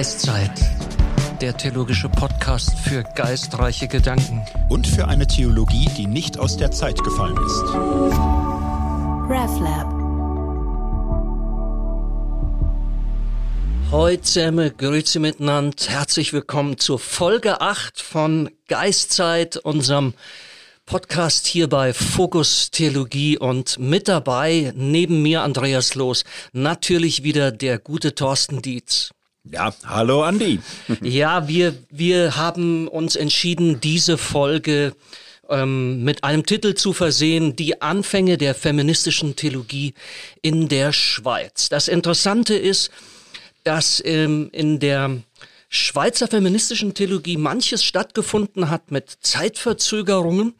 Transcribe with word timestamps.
Geistzeit, 0.00 0.58
der 1.42 1.54
theologische 1.54 2.08
Podcast 2.08 2.70
für 2.78 3.02
geistreiche 3.02 3.86
Gedanken. 3.86 4.40
Und 4.70 4.86
für 4.86 5.06
eine 5.06 5.26
Theologie, 5.26 5.90
die 5.94 6.06
nicht 6.06 6.38
aus 6.38 6.56
der 6.56 6.70
Zeit 6.70 7.04
gefallen 7.04 7.36
ist. 7.36 7.60
RefLab. 9.28 9.92
Heute 13.90 14.22
zusammen, 14.22 14.72
grüezi 14.78 15.18
miteinander, 15.18 15.76
herzlich 15.88 16.32
willkommen 16.32 16.78
zur 16.78 16.98
Folge 16.98 17.60
8 17.60 18.00
von 18.00 18.48
Geistzeit, 18.68 19.58
unserem 19.58 20.14
Podcast 20.86 21.46
hier 21.46 21.68
bei 21.68 21.92
Fokus 21.92 22.70
Theologie 22.70 23.36
und 23.36 23.78
mit 23.78 24.08
dabei, 24.08 24.72
neben 24.74 25.20
mir 25.20 25.42
Andreas 25.42 25.94
Los, 25.94 26.24
natürlich 26.54 27.22
wieder 27.22 27.52
der 27.52 27.78
gute 27.78 28.14
Thorsten 28.14 28.62
Dietz. 28.62 29.10
Ja, 29.44 29.72
hallo 29.86 30.22
Andi. 30.22 30.60
ja, 31.02 31.48
wir, 31.48 31.74
wir 31.90 32.36
haben 32.36 32.88
uns 32.88 33.16
entschieden, 33.16 33.80
diese 33.80 34.18
Folge 34.18 34.94
ähm, 35.48 36.04
mit 36.04 36.24
einem 36.24 36.44
Titel 36.44 36.74
zu 36.74 36.92
versehen, 36.92 37.56
die 37.56 37.80
Anfänge 37.80 38.36
der 38.36 38.54
feministischen 38.54 39.36
Theologie 39.36 39.94
in 40.42 40.68
der 40.68 40.92
Schweiz. 40.92 41.68
Das 41.70 41.88
Interessante 41.88 42.54
ist, 42.54 42.90
dass 43.64 44.02
ähm, 44.04 44.50
in 44.52 44.78
der 44.78 45.22
Schweizer 45.68 46.28
feministischen 46.28 46.94
Theologie 46.94 47.36
manches 47.36 47.84
stattgefunden 47.84 48.70
hat 48.70 48.90
mit 48.90 49.18
Zeitverzögerungen 49.20 50.54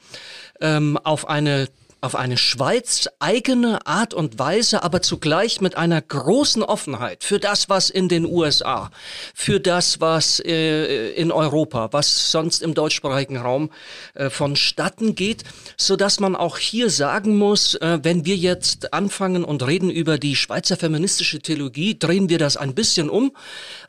ähm, 0.60 0.96
auf 0.98 1.28
eine 1.28 1.68
auf 2.00 2.14
eine 2.14 2.36
Schweiz 2.36 3.08
eigene 3.18 3.86
Art 3.86 4.14
und 4.14 4.38
Weise, 4.38 4.82
aber 4.82 5.02
zugleich 5.02 5.60
mit 5.60 5.76
einer 5.76 6.00
großen 6.00 6.62
Offenheit 6.62 7.24
für 7.24 7.38
das, 7.38 7.68
was 7.68 7.90
in 7.90 8.08
den 8.08 8.24
USA, 8.24 8.90
für 9.34 9.60
das, 9.60 10.00
was 10.00 10.40
äh, 10.40 11.10
in 11.10 11.30
Europa, 11.30 11.92
was 11.92 12.30
sonst 12.30 12.62
im 12.62 12.74
deutschsprachigen 12.74 13.36
Raum 13.36 13.70
äh, 14.14 14.30
vonstatten 14.30 15.14
geht, 15.14 15.44
so 15.76 15.96
dass 15.96 16.20
man 16.20 16.36
auch 16.36 16.56
hier 16.56 16.88
sagen 16.88 17.36
muss, 17.36 17.74
äh, 17.74 17.98
wenn 18.02 18.24
wir 18.24 18.36
jetzt 18.36 18.94
anfangen 18.94 19.44
und 19.44 19.66
reden 19.66 19.90
über 19.90 20.18
die 20.18 20.36
Schweizer 20.36 20.76
feministische 20.76 21.40
Theologie, 21.40 21.98
drehen 21.98 22.28
wir 22.28 22.38
das 22.38 22.56
ein 22.56 22.74
bisschen 22.74 23.10
um, 23.10 23.32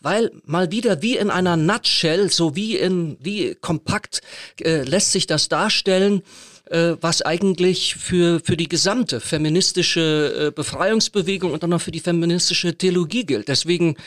weil 0.01 0.31
mal 0.45 0.71
wieder 0.71 1.01
wie 1.01 1.15
in 1.15 1.29
einer 1.29 1.55
Nutshell, 1.55 2.29
so 2.29 2.55
wie 2.55 2.75
in 2.75 3.17
wie 3.21 3.55
kompakt 3.55 4.21
äh, 4.59 4.83
lässt 4.83 5.13
sich 5.13 5.27
das 5.27 5.47
darstellen 5.47 6.23
äh, 6.71 6.95
was 7.01 7.21
eigentlich 7.21 7.95
für, 7.95 8.39
für 8.39 8.55
die 8.55 8.69
gesamte 8.69 9.19
feministische 9.19 10.47
äh, 10.47 10.51
Befreiungsbewegung 10.51 11.51
und 11.51 11.63
dann 11.63 11.73
auch 11.73 11.81
für 11.81 11.91
die 11.91 11.99
feministische 11.99 12.77
Theologie 12.77 13.25
gilt. 13.25 13.49
Deswegen 13.49 13.97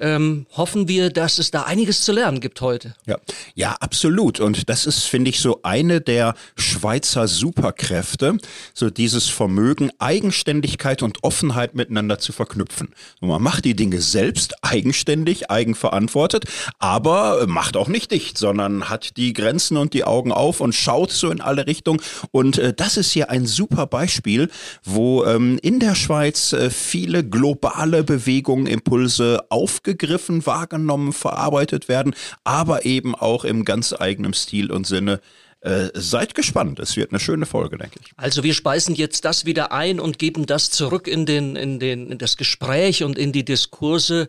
ähm, 0.00 0.46
hoffen 0.56 0.88
wir, 0.88 1.10
dass 1.10 1.38
es 1.38 1.50
da 1.50 1.62
einiges 1.62 2.02
zu 2.02 2.12
lernen 2.12 2.40
gibt 2.40 2.60
heute. 2.60 2.94
Ja, 3.06 3.18
ja, 3.54 3.76
absolut. 3.80 4.40
Und 4.40 4.68
das 4.68 4.86
ist, 4.86 5.04
finde 5.04 5.30
ich, 5.30 5.40
so 5.40 5.60
eine 5.62 6.00
der 6.00 6.34
Schweizer 6.56 7.28
Superkräfte, 7.28 8.38
so 8.72 8.90
dieses 8.90 9.28
Vermögen, 9.28 9.90
Eigenständigkeit 9.98 11.02
und 11.02 11.22
Offenheit 11.22 11.74
miteinander 11.74 12.18
zu 12.18 12.32
verknüpfen. 12.32 12.88
Und 13.20 13.28
man 13.28 13.42
macht 13.42 13.64
die 13.64 13.76
Dinge 13.76 14.00
selbst 14.00 14.54
eigenständig, 14.62 15.50
eigenverantwortet, 15.50 16.44
aber 16.78 17.46
macht 17.46 17.76
auch 17.76 17.88
nicht 17.88 18.10
dicht, 18.10 18.38
sondern 18.38 18.88
hat 18.88 19.16
die 19.16 19.32
Grenzen 19.32 19.76
und 19.76 19.94
die 19.94 20.04
Augen 20.04 20.32
auf 20.32 20.60
und 20.60 20.74
schaut 20.74 21.12
so 21.12 21.30
in 21.30 21.40
alle 21.40 21.66
Richtungen. 21.66 22.00
Und 22.32 22.58
äh, 22.58 22.72
das 22.72 22.96
ist 22.96 23.12
hier 23.12 23.30
ein 23.30 23.46
super 23.46 23.86
Beispiel, 23.86 24.50
wo 24.82 25.24
ähm, 25.24 25.58
in 25.62 25.80
der 25.80 25.94
Schweiz 25.94 26.52
äh, 26.52 26.70
viele 26.70 27.24
globale 27.24 28.04
Bewegungen, 28.04 28.66
Impulse 28.66 29.44
auf 29.50 29.82
aufgegriffen, 29.84 30.46
wahrgenommen, 30.46 31.12
verarbeitet 31.12 31.88
werden, 31.88 32.14
aber 32.42 32.86
eben 32.86 33.14
auch 33.14 33.44
im 33.44 33.66
ganz 33.66 33.92
eigenen 33.92 34.32
Stil 34.32 34.72
und 34.72 34.86
Sinne 34.86 35.20
äh, 35.60 35.88
seid 35.94 36.34
gespannt. 36.34 36.78
Es 36.78 36.94
wird 36.94 37.10
eine 37.10 37.20
schöne 37.20 37.46
Folge, 37.46 37.78
denke 37.78 37.98
ich. 38.02 38.12
Also 38.18 38.42
wir 38.42 38.52
speisen 38.52 38.94
jetzt 38.94 39.24
das 39.24 39.46
wieder 39.46 39.72
ein 39.72 39.98
und 39.98 40.18
geben 40.18 40.44
das 40.44 40.70
zurück 40.70 41.08
in 41.08 41.24
den, 41.24 41.56
in 41.56 41.78
den, 41.78 42.10
in 42.10 42.18
das 42.18 42.36
Gespräch 42.36 43.02
und 43.02 43.16
in 43.18 43.32
die 43.32 43.46
Diskurse, 43.46 44.28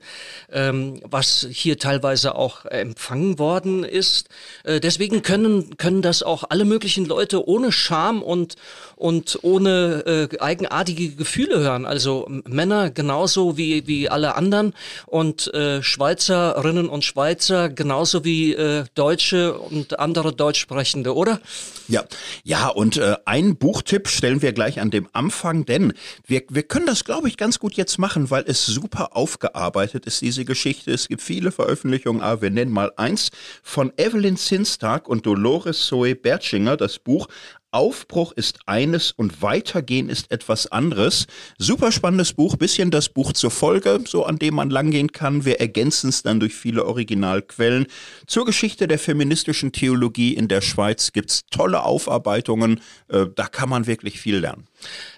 ähm, 0.49 1.01
was 1.03 1.45
hier 1.51 1.77
teilweise 1.77 2.35
auch 2.35 2.63
empfangen 2.65 3.37
worden 3.37 3.83
ist. 3.83 4.29
Äh, 4.63 4.79
deswegen 4.79 5.23
können, 5.23 5.75
können 5.75 6.01
das 6.01 6.23
auch 6.23 6.45
alle 6.49 6.63
möglichen 6.63 7.05
Leute 7.05 7.45
ohne 7.45 7.73
Scham 7.73 8.23
und, 8.23 8.55
und 8.95 9.39
ohne 9.41 10.29
äh, 10.31 10.39
eigenartige 10.39 11.09
Gefühle 11.09 11.59
hören. 11.59 11.85
Also 11.85 12.27
Männer 12.45 12.89
genauso 12.89 13.57
wie, 13.57 13.87
wie 13.87 14.09
alle 14.09 14.35
anderen 14.35 14.73
und 15.05 15.53
äh, 15.53 15.83
Schweizerinnen 15.83 16.87
und 16.89 17.03
Schweizer 17.03 17.69
genauso 17.69 18.23
wie 18.23 18.53
äh, 18.53 18.85
Deutsche 18.95 19.57
und 19.57 19.99
andere 19.99 20.33
Deutschsprechende, 20.33 21.13
oder? 21.15 21.41
Ja, 21.87 22.03
ja, 22.43 22.69
und 22.69 22.97
äh, 22.97 23.15
ein 23.25 23.57
Buchtipp 23.57 24.07
stellen 24.07 24.41
wir 24.41 24.53
gleich 24.53 24.79
an 24.79 24.89
dem 24.89 25.07
Anfang, 25.13 25.65
denn 25.65 25.93
wir, 26.25 26.41
wir 26.49 26.63
können 26.63 26.87
das, 26.87 27.03
glaube 27.03 27.27
ich, 27.27 27.37
ganz 27.37 27.59
gut 27.59 27.75
jetzt 27.75 27.99
machen, 27.99 28.31
weil 28.31 28.43
es 28.47 28.65
super 28.65 29.15
aufgearbeitet 29.15 30.05
ist, 30.07 30.21
diese 30.21 30.45
Geschichte. 30.45 30.91
Es 30.91 31.07
gibt 31.07 31.21
viele 31.21 31.51
Veröffentlichungen, 31.51 32.21
aber 32.21 32.43
wir 32.43 32.49
nennen 32.49 32.71
mal 32.71 32.91
eins 32.95 33.29
von 33.61 33.93
Evelyn 33.97 34.37
Zinstag 34.37 35.07
und 35.07 35.25
Dolores 35.25 35.85
Zoe 35.85 36.15
Bertschinger, 36.15 36.75
das 36.75 36.97
Buch 36.97 37.27
Aufbruch 37.75 38.31
ist 38.31 38.59
eines 38.67 39.11
und 39.11 39.41
Weitergehen 39.41 40.07
ist 40.07 40.31
etwas 40.31 40.71
anderes. 40.71 41.27
Super 41.57 41.91
spannendes 41.91 42.31
Buch, 42.31 42.55
bisschen 42.55 42.89
das 42.89 43.09
Buch 43.09 43.33
zur 43.33 43.51
Folge, 43.51 43.99
so 44.07 44.23
an 44.25 44.39
dem 44.39 44.55
man 44.55 44.69
langgehen 44.69 45.11
kann. 45.11 45.43
Wir 45.43 45.59
ergänzen 45.59 46.09
es 46.09 46.23
dann 46.23 46.39
durch 46.39 46.55
viele 46.55 46.85
Originalquellen. 46.85 47.87
Zur 48.27 48.45
Geschichte 48.45 48.87
der 48.87 48.97
feministischen 48.97 49.73
Theologie 49.73 50.33
in 50.33 50.47
der 50.47 50.61
Schweiz 50.61 51.11
gibt's 51.11 51.47
tolle 51.51 51.83
Aufarbeitungen. 51.83 52.79
Äh, 53.09 53.25
da 53.35 53.47
kann 53.47 53.67
man 53.67 53.87
wirklich 53.87 54.21
viel 54.21 54.37
lernen. 54.37 54.67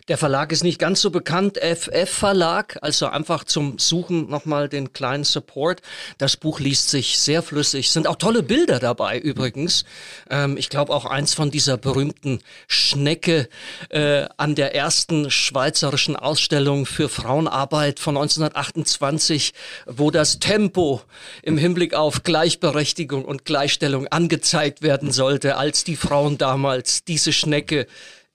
Der 0.08 0.18
Verlag 0.18 0.54
ist 0.54 0.64
nicht 0.64 0.80
ganz 0.80 1.02
so 1.02 1.10
bekannt, 1.10 1.58
FF 1.58 2.10
Verlag, 2.10 2.78
also 2.82 3.08
einfach 3.08 3.44
zum 3.44 3.78
Suchen 3.78 4.30
nochmal 4.30 4.70
den 4.70 4.94
kleinen 4.94 5.26
Support. 5.26 5.82
Das 6.18 6.38
Buch 6.38 6.62
liest 6.62 6.90
sich 6.90 7.20
sehr 7.20 7.44
flüssig, 7.44 7.92
sind 7.92 8.08
auch 8.08 8.16
tolle 8.16 8.42
Bilder 8.42 8.80
dabei 8.80 9.20
übrigens. 9.20 9.84
Ähm, 10.30 10.56
ich 10.56 10.70
glaube 10.70 10.94
auch 10.94 11.04
eins 11.04 11.34
von 11.34 11.52
dieser 11.52 11.76
berühmten 11.76 12.40
Schnecke 12.68 13.50
äh, 13.90 14.28
an 14.38 14.56
der 14.56 14.74
ersten 14.74 15.30
schweizerischen 15.30 16.16
Ausstellung 16.16 16.86
für 16.86 17.10
Frauenarbeit 17.10 18.00
von 18.00 18.16
1928, 18.16 19.54
wo 19.88 20.10
das 20.10 20.40
Tempo 20.40 21.02
im 21.44 21.58
Hinblick 21.58 21.94
auf 21.94 22.24
Gleichberechtigung 22.24 23.26
und 23.26 23.44
Gleichstellung 23.44 24.08
angezeigt 24.08 24.82
werden 24.82 25.12
sollte, 25.12 25.58
als 25.58 25.84
die 25.84 25.98
Frauen 25.98 26.38
damals 26.38 27.04
diese 27.04 27.34
Schnecke 27.34 27.88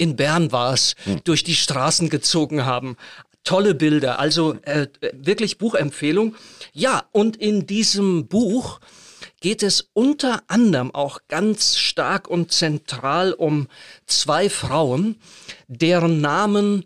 in 0.02 0.16
Bern 0.16 0.50
war 0.50 0.74
es, 0.74 0.96
hm. 1.04 1.20
durch 1.24 1.44
die 1.44 1.54
Straßen 1.54 2.08
gezogen 2.08 2.64
haben. 2.64 2.96
Tolle 3.44 3.74
Bilder, 3.74 4.18
also 4.18 4.56
äh, 4.62 4.88
wirklich 5.12 5.58
Buchempfehlung. 5.58 6.34
Ja, 6.72 7.04
und 7.12 7.36
in 7.36 7.66
diesem 7.66 8.26
Buch 8.26 8.80
geht 9.40 9.62
es 9.62 9.90
unter 9.92 10.42
anderem 10.48 10.94
auch 10.94 11.18
ganz 11.28 11.76
stark 11.76 12.28
und 12.28 12.52
zentral 12.52 13.32
um 13.32 13.68
zwei 14.06 14.50
Frauen, 14.50 15.16
deren 15.68 16.20
Namen 16.20 16.84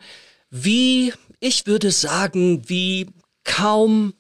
wie, 0.51 1.13
ich 1.41 1.67
würde 1.67 1.91
sagen, 1.91 2.69
wie 2.69 3.09
kaum 3.45 4.15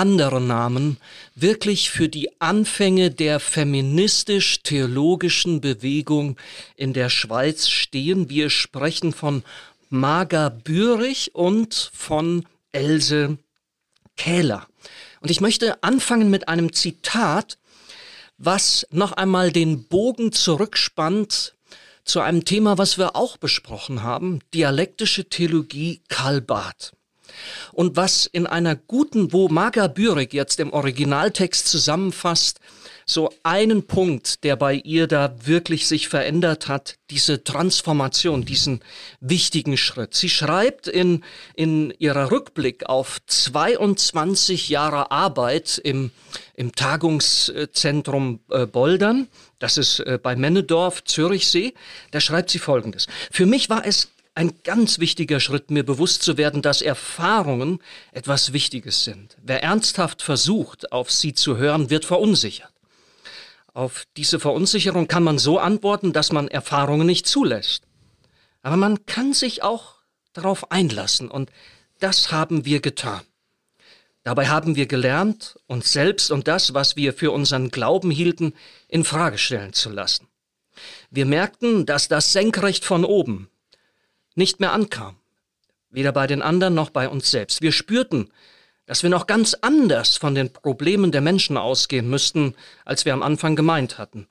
andere 0.00 0.40
Namen 0.40 0.96
wirklich 1.34 1.90
für 1.90 2.08
die 2.08 2.40
Anfänge 2.40 3.10
der 3.10 3.38
feministisch-theologischen 3.38 5.60
Bewegung 5.60 6.38
in 6.74 6.94
der 6.94 7.10
Schweiz 7.10 7.68
stehen. 7.68 8.30
Wir 8.30 8.48
sprechen 8.48 9.12
von 9.12 9.42
Marga 9.90 10.48
Bürich 10.48 11.34
und 11.34 11.90
von 11.92 12.46
Else 12.72 13.36
Kähler. 14.16 14.66
Und 15.20 15.30
ich 15.30 15.42
möchte 15.42 15.82
anfangen 15.82 16.30
mit 16.30 16.48
einem 16.48 16.72
Zitat, 16.72 17.58
was 18.38 18.86
noch 18.90 19.12
einmal 19.12 19.52
den 19.52 19.84
Bogen 19.84 20.32
zurückspannt 20.32 21.54
zu 22.04 22.20
einem 22.20 22.46
Thema, 22.46 22.78
was 22.78 22.96
wir 22.96 23.16
auch 23.16 23.36
besprochen 23.36 24.02
haben, 24.02 24.38
dialektische 24.54 25.28
Theologie 25.28 26.00
Karl 26.08 26.40
Barth. 26.40 26.94
Und 27.72 27.96
was 27.96 28.26
in 28.26 28.46
einer 28.46 28.76
guten, 28.76 29.32
wo 29.32 29.48
Marga 29.48 29.86
Bürig 29.86 30.32
jetzt 30.34 30.60
im 30.60 30.72
Originaltext 30.72 31.68
zusammenfasst, 31.68 32.60
so 33.10 33.32
einen 33.42 33.86
Punkt, 33.86 34.44
der 34.44 34.56
bei 34.56 34.74
ihr 34.74 35.06
da 35.06 35.34
wirklich 35.44 35.86
sich 35.86 36.08
verändert 36.08 36.68
hat, 36.68 36.96
diese 37.10 37.42
Transformation, 37.42 38.44
diesen 38.44 38.80
wichtigen 39.20 39.76
Schritt. 39.76 40.14
Sie 40.14 40.28
schreibt 40.28 40.86
in, 40.86 41.24
in 41.54 41.92
ihrer 41.98 42.30
Rückblick 42.30 42.86
auf 42.88 43.18
22 43.26 44.68
Jahre 44.68 45.10
Arbeit 45.10 45.80
im, 45.82 46.12
im 46.54 46.72
Tagungszentrum 46.72 48.40
äh, 48.50 48.66
Boldern, 48.66 49.28
das 49.58 49.76
ist 49.76 50.00
äh, 50.00 50.18
bei 50.22 50.36
Männedorf, 50.36 51.04
Zürichsee, 51.04 51.74
da 52.12 52.20
schreibt 52.20 52.50
sie 52.50 52.58
Folgendes. 52.58 53.08
Für 53.30 53.46
mich 53.46 53.68
war 53.70 53.84
es 53.84 54.08
ein 54.40 54.54
ganz 54.64 54.98
wichtiger 55.00 55.38
Schritt, 55.38 55.70
mir 55.70 55.84
bewusst 55.84 56.22
zu 56.22 56.38
werden, 56.38 56.62
dass 56.62 56.80
Erfahrungen 56.80 57.78
etwas 58.10 58.54
Wichtiges 58.54 59.04
sind. 59.04 59.36
Wer 59.42 59.62
ernsthaft 59.62 60.22
versucht, 60.22 60.92
auf 60.92 61.10
sie 61.10 61.34
zu 61.34 61.58
hören, 61.58 61.90
wird 61.90 62.06
verunsichert. 62.06 62.72
Auf 63.74 64.06
diese 64.16 64.40
Verunsicherung 64.40 65.08
kann 65.08 65.24
man 65.24 65.38
so 65.38 65.58
antworten, 65.58 66.14
dass 66.14 66.32
man 66.32 66.48
Erfahrungen 66.48 67.06
nicht 67.06 67.26
zulässt. 67.26 67.82
Aber 68.62 68.78
man 68.78 69.04
kann 69.04 69.34
sich 69.34 69.62
auch 69.62 69.96
darauf 70.32 70.72
einlassen 70.72 71.30
und 71.30 71.50
das 71.98 72.32
haben 72.32 72.64
wir 72.64 72.80
getan. 72.80 73.20
Dabei 74.22 74.48
haben 74.48 74.74
wir 74.74 74.86
gelernt, 74.86 75.58
uns 75.66 75.92
selbst 75.92 76.30
und 76.30 76.48
das, 76.48 76.72
was 76.72 76.96
wir 76.96 77.12
für 77.12 77.30
unseren 77.30 77.70
Glauben 77.70 78.10
hielten, 78.10 78.54
in 78.88 79.04
Frage 79.04 79.36
stellen 79.36 79.74
zu 79.74 79.90
lassen. 79.90 80.28
Wir 81.10 81.26
merkten, 81.26 81.84
dass 81.84 82.08
das 82.08 82.32
senkrecht 82.32 82.86
von 82.86 83.04
oben 83.04 83.49
nicht 84.34 84.60
mehr 84.60 84.72
ankam, 84.72 85.16
weder 85.90 86.12
bei 86.12 86.26
den 86.26 86.42
anderen 86.42 86.74
noch 86.74 86.90
bei 86.90 87.08
uns 87.08 87.30
selbst. 87.30 87.62
Wir 87.62 87.72
spürten, 87.72 88.30
dass 88.86 89.02
wir 89.02 89.10
noch 89.10 89.26
ganz 89.26 89.54
anders 89.54 90.16
von 90.16 90.34
den 90.34 90.52
Problemen 90.52 91.12
der 91.12 91.20
Menschen 91.20 91.56
ausgehen 91.56 92.08
müssten, 92.10 92.54
als 92.84 93.04
wir 93.04 93.12
am 93.12 93.22
Anfang 93.22 93.54
gemeint 93.54 93.98
hatten. 93.98 94.26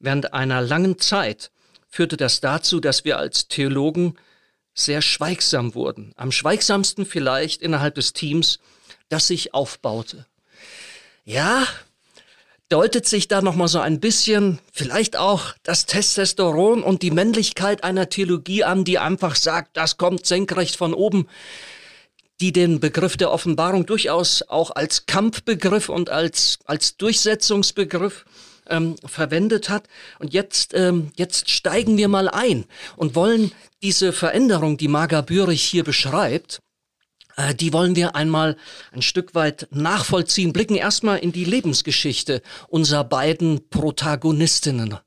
Während 0.00 0.32
einer 0.32 0.60
langen 0.60 0.98
Zeit 0.98 1.50
führte 1.86 2.16
das 2.16 2.40
dazu, 2.40 2.80
dass 2.80 3.04
wir 3.04 3.18
als 3.18 3.48
Theologen 3.48 4.16
sehr 4.74 5.02
schweigsam 5.02 5.74
wurden, 5.74 6.12
am 6.16 6.32
schweigsamsten 6.32 7.04
vielleicht 7.04 7.62
innerhalb 7.62 7.94
des 7.96 8.12
Teams, 8.12 8.60
das 9.08 9.26
sich 9.26 9.52
aufbaute. 9.54 10.26
Ja, 11.24 11.66
deutet 12.70 13.06
sich 13.06 13.28
da 13.28 13.42
noch 13.42 13.56
mal 13.56 13.68
so 13.68 13.80
ein 13.80 14.00
bisschen 14.00 14.60
vielleicht 14.72 15.16
auch 15.16 15.54
das 15.64 15.86
Testosteron 15.86 16.82
und 16.82 17.02
die 17.02 17.10
Männlichkeit 17.10 17.84
einer 17.84 18.08
Theologie 18.08 18.64
an, 18.64 18.84
die 18.84 18.98
einfach 18.98 19.34
sagt, 19.34 19.76
das 19.76 19.98
kommt 19.98 20.24
senkrecht 20.24 20.76
von 20.76 20.94
oben, 20.94 21.26
die 22.40 22.52
den 22.52 22.80
Begriff 22.80 23.16
der 23.16 23.32
Offenbarung 23.32 23.84
durchaus 23.84 24.42
auch 24.42 24.70
als 24.70 25.04
Kampfbegriff 25.06 25.88
und 25.88 26.08
als 26.08 26.60
als 26.64 26.96
Durchsetzungsbegriff 26.96 28.24
ähm, 28.68 28.96
verwendet 29.04 29.68
hat. 29.68 29.88
Und 30.20 30.32
jetzt, 30.32 30.72
ähm, 30.74 31.10
jetzt 31.16 31.50
steigen 31.50 31.96
wir 31.96 32.08
mal 32.08 32.28
ein 32.28 32.64
und 32.96 33.14
wollen 33.14 33.52
diese 33.82 34.12
Veränderung, 34.12 34.78
die 34.78 34.88
Marga 34.88 35.20
Bürich 35.20 35.62
hier 35.62 35.84
beschreibt, 35.84 36.60
äh, 37.40 37.54
die 37.54 37.72
wollen 37.72 37.96
wir 37.96 38.14
einmal 38.16 38.56
ein 38.92 39.02
Stück 39.02 39.34
weit 39.34 39.68
nachvollziehen, 39.70 40.52
blicken 40.52 40.76
erstmal 40.76 41.18
in 41.18 41.32
die 41.32 41.44
Lebensgeschichte 41.44 42.42
unserer 42.68 43.04
beiden 43.04 43.68
Protagonistinnen. 43.70 44.98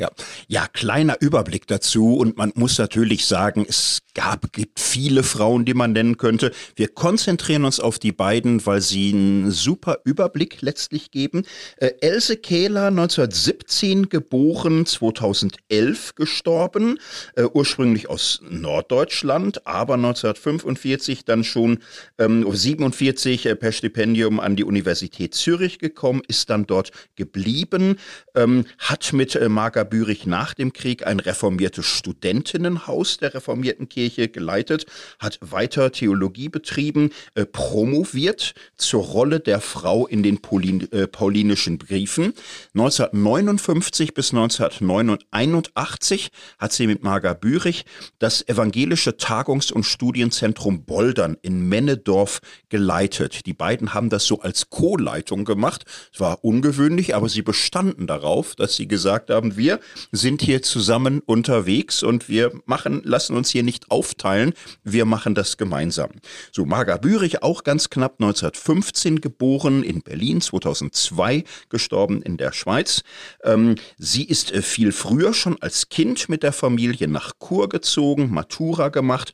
Ja, 0.00 0.08
ja, 0.48 0.66
kleiner 0.66 1.20
Überblick 1.20 1.66
dazu 1.66 2.16
und 2.16 2.38
man 2.38 2.52
muss 2.54 2.78
natürlich 2.78 3.26
sagen, 3.26 3.66
es 3.68 3.98
gab, 4.14 4.50
gibt 4.54 4.80
viele 4.80 5.22
Frauen, 5.22 5.66
die 5.66 5.74
man 5.74 5.92
nennen 5.92 6.16
könnte. 6.16 6.52
Wir 6.74 6.88
konzentrieren 6.88 7.66
uns 7.66 7.80
auf 7.80 7.98
die 7.98 8.10
beiden, 8.10 8.64
weil 8.64 8.80
sie 8.80 9.12
einen 9.12 9.50
super 9.50 9.98
Überblick 10.04 10.62
letztlich 10.62 11.10
geben. 11.10 11.44
Äh, 11.76 11.90
Else 12.00 12.38
Kehler, 12.38 12.86
1917 12.86 14.08
geboren, 14.08 14.86
2011 14.86 16.14
gestorben, 16.14 16.98
äh, 17.36 17.44
ursprünglich 17.44 18.08
aus 18.08 18.40
Norddeutschland, 18.48 19.66
aber 19.66 19.94
1945 19.94 21.26
dann 21.26 21.44
schon 21.44 21.80
ähm, 22.18 22.50
47 22.50 23.44
äh, 23.44 23.54
per 23.54 23.72
Stipendium 23.72 24.40
an 24.40 24.56
die 24.56 24.64
Universität 24.64 25.34
Zürich 25.34 25.78
gekommen, 25.78 26.22
ist 26.26 26.48
dann 26.48 26.66
dort 26.66 26.90
geblieben, 27.16 27.96
ähm, 28.34 28.64
hat 28.78 29.12
mit 29.12 29.36
äh, 29.36 29.50
Marga 29.50 29.89
Bürich 29.90 30.26
nach 30.26 30.54
dem 30.54 30.72
Krieg 30.72 31.06
ein 31.06 31.20
reformiertes 31.20 31.84
Studentinnenhaus 31.84 33.18
der 33.18 33.34
reformierten 33.34 33.88
Kirche 33.88 34.28
geleitet, 34.28 34.86
hat 35.18 35.38
weiter 35.42 35.92
Theologie 35.92 36.48
betrieben, 36.48 37.10
äh, 37.34 37.44
promoviert 37.44 38.54
zur 38.76 39.02
Rolle 39.02 39.40
der 39.40 39.60
Frau 39.60 40.06
in 40.06 40.22
den 40.22 40.40
Paulin, 40.40 40.90
äh, 40.92 41.06
paulinischen 41.06 41.78
Briefen. 41.78 42.32
1959 42.74 44.14
bis 44.14 44.32
1981 44.32 46.30
hat 46.58 46.72
sie 46.72 46.86
mit 46.86 47.02
Marga 47.02 47.34
Bürich 47.34 47.84
das 48.18 48.46
evangelische 48.48 49.16
Tagungs- 49.16 49.72
und 49.72 49.84
Studienzentrum 49.84 50.84
Boldern 50.84 51.36
in 51.42 51.68
Männedorf 51.68 52.40
geleitet. 52.68 53.46
Die 53.46 53.52
beiden 53.52 53.94
haben 53.94 54.10
das 54.10 54.24
so 54.24 54.40
als 54.40 54.70
Co-Leitung 54.70 55.44
gemacht. 55.44 55.84
Es 56.12 56.20
war 56.20 56.44
ungewöhnlich, 56.44 57.14
aber 57.14 57.28
sie 57.28 57.42
bestanden 57.42 58.06
darauf, 58.06 58.54
dass 58.54 58.76
sie 58.76 58.86
gesagt 58.88 59.30
haben, 59.30 59.56
wir 59.56 59.79
sind 60.12 60.42
hier 60.42 60.62
zusammen 60.62 61.20
unterwegs 61.20 62.02
und 62.02 62.28
wir 62.28 62.52
machen, 62.66 63.02
lassen 63.04 63.36
uns 63.36 63.50
hier 63.50 63.62
nicht 63.62 63.90
aufteilen, 63.90 64.54
wir 64.84 65.04
machen 65.04 65.34
das 65.34 65.56
gemeinsam. 65.56 66.10
So, 66.52 66.64
Marga 66.64 66.96
Bürich, 66.96 67.42
auch 67.42 67.64
ganz 67.64 67.90
knapp 67.90 68.14
1915 68.20 69.20
geboren, 69.20 69.82
in 69.82 70.02
Berlin, 70.02 70.40
2002 70.40 71.44
gestorben 71.68 72.22
in 72.22 72.36
der 72.36 72.52
Schweiz. 72.52 73.02
Ähm, 73.44 73.76
sie 73.98 74.24
ist 74.24 74.52
äh, 74.52 74.62
viel 74.62 74.92
früher 74.92 75.34
schon 75.34 75.60
als 75.60 75.88
Kind 75.88 76.28
mit 76.28 76.42
der 76.42 76.52
Familie 76.52 77.08
nach 77.08 77.32
Chur 77.38 77.68
gezogen, 77.68 78.30
Matura 78.30 78.88
gemacht, 78.88 79.32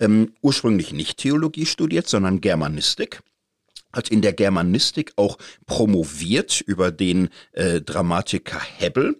ähm, 0.00 0.32
ursprünglich 0.42 0.92
nicht 0.92 1.18
Theologie 1.18 1.66
studiert, 1.66 2.08
sondern 2.08 2.40
Germanistik 2.40 3.22
hat 3.96 4.10
in 4.10 4.20
der 4.20 4.34
Germanistik 4.34 5.12
auch 5.16 5.38
promoviert 5.64 6.60
über 6.60 6.92
den 6.92 7.30
äh, 7.52 7.80
Dramatiker 7.80 8.60
Hebbel 8.60 9.16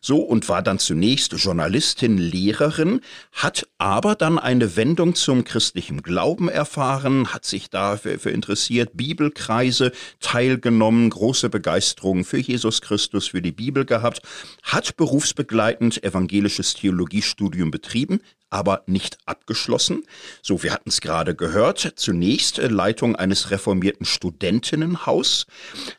so 0.00 0.18
und 0.18 0.48
war 0.48 0.62
dann 0.62 0.78
zunächst 0.78 1.32
Journalistin, 1.32 2.18
Lehrerin, 2.18 3.00
hat 3.32 3.66
aber 3.78 4.14
dann 4.14 4.38
eine 4.38 4.76
Wendung 4.76 5.14
zum 5.14 5.44
christlichen 5.44 6.02
Glauben 6.02 6.48
erfahren, 6.48 7.32
hat 7.32 7.44
sich 7.44 7.70
dafür 7.70 8.32
interessiert, 8.32 8.90
Bibelkreise 8.94 9.92
teilgenommen, 10.20 11.10
große 11.10 11.48
Begeisterung 11.50 12.24
für 12.24 12.38
Jesus 12.38 12.80
Christus, 12.80 13.28
für 13.28 13.42
die 13.42 13.52
Bibel 13.52 13.84
gehabt, 13.84 14.22
hat 14.62 14.96
berufsbegleitend 14.96 16.02
evangelisches 16.02 16.74
Theologiestudium 16.74 17.70
betrieben, 17.70 18.20
aber 18.50 18.82
nicht 18.86 19.18
abgeschlossen. 19.26 20.04
So, 20.42 20.62
wir 20.62 20.72
hatten 20.72 20.88
es 20.88 21.00
gerade 21.00 21.34
gehört. 21.34 21.92
Zunächst 21.96 22.58
äh, 22.58 22.68
Leitung 22.68 23.16
eines 23.16 23.50
reformierten 23.50 24.06
Studentinnenhaus, 24.06 25.46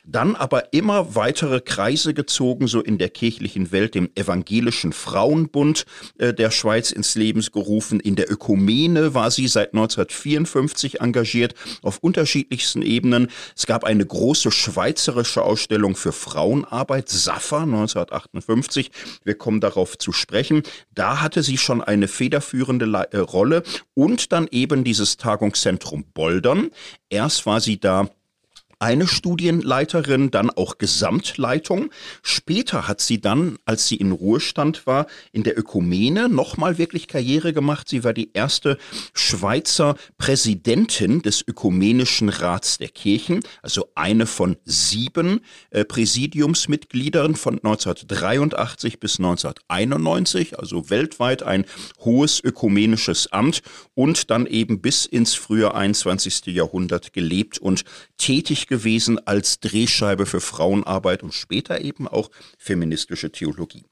dann 0.05 0.35
aber 0.35 0.73
immer 0.73 1.15
weitere 1.15 1.61
Kreise 1.61 2.13
gezogen, 2.13 2.67
so 2.67 2.81
in 2.81 2.97
der 2.97 3.09
kirchlichen 3.09 3.71
Welt, 3.71 3.95
dem 3.95 4.09
Evangelischen 4.15 4.93
Frauenbund 4.93 5.85
äh, 6.17 6.33
der 6.33 6.51
Schweiz 6.51 6.91
ins 6.91 7.15
Leben 7.15 7.39
gerufen. 7.51 7.99
In 7.99 8.15
der 8.15 8.31
Ökumene 8.31 9.13
war 9.13 9.31
sie 9.31 9.47
seit 9.47 9.73
1954 9.73 11.01
engagiert, 11.01 11.53
auf 11.81 11.99
unterschiedlichsten 11.99 12.81
Ebenen. 12.81 13.29
Es 13.55 13.65
gab 13.65 13.83
eine 13.83 14.05
große 14.05 14.51
schweizerische 14.51 15.43
Ausstellung 15.43 15.95
für 15.95 16.11
Frauenarbeit, 16.11 17.09
SAFA 17.09 17.63
1958. 17.63 18.91
Wir 19.23 19.35
kommen 19.35 19.61
darauf 19.61 19.97
zu 19.97 20.11
sprechen. 20.11 20.63
Da 20.93 21.21
hatte 21.21 21.43
sie 21.43 21.57
schon 21.57 21.81
eine 21.81 22.07
Feder 22.07 22.38
federführende 22.41 22.85
äh, 23.11 23.17
Rolle 23.17 23.63
und 23.93 24.31
dann 24.31 24.47
eben 24.51 24.83
dieses 24.83 25.17
Tagungszentrum 25.17 26.05
Boldern. 26.13 26.71
Erst 27.09 27.45
war 27.45 27.61
sie 27.61 27.79
da 27.79 28.09
eine 28.79 29.07
Studienleiterin, 29.07 30.31
dann 30.31 30.49
auch 30.49 30.77
Gesamtleitung. 30.77 31.91
Später 32.23 32.87
hat 32.87 33.01
sie 33.01 33.19
dann, 33.19 33.57
als 33.65 33.87
sie 33.87 33.97
in 33.97 34.13
Ruhestand 34.13 34.87
war, 34.87 35.05
in 35.33 35.43
der 35.43 35.59
Ökumene 35.59 36.29
nochmal 36.29 36.77
wirklich 36.77 37.09
Karriere 37.09 37.51
gemacht. 37.51 37.89
Sie 37.89 38.05
war 38.05 38.13
die 38.13 38.31
erste 38.33 38.77
Schweizer 39.13 39.95
Präsidentin 40.17 41.21
des 41.21 41.45
Ökumenischen 41.45 42.29
Rats 42.29 42.77
der 42.77 42.87
Kirchen, 42.87 43.41
also 43.61 43.89
eine 43.95 44.25
von 44.25 44.55
sieben 44.63 45.41
äh, 45.71 45.83
Präsidiumsmitgliedern 45.83 47.35
von 47.35 47.55
1983 47.55 49.01
bis 49.01 49.19
1991, 49.19 50.57
also 50.57 50.89
weltweit 50.89 51.43
ein 51.43 51.65
hohes 51.99 52.41
ökumenisches 52.41 53.27
Amt 53.33 53.61
und 53.93 54.31
dann 54.31 54.45
eben 54.45 54.79
bis 54.79 55.05
ins 55.05 55.33
frühe 55.33 55.73
21. 55.73 56.45
Jahrhundert 56.45 57.11
gelebt 57.11 57.57
und 57.57 57.83
tätig 58.17 58.68
gewesen 58.69 59.19
als 59.27 59.59
Drehscheibe 59.59 60.25
für 60.25 60.39
Frauenarbeit 60.39 61.23
und 61.23 61.33
später 61.33 61.81
eben 61.81 62.07
auch 62.07 62.29
feministische 62.57 63.31
Theologie. 63.31 63.83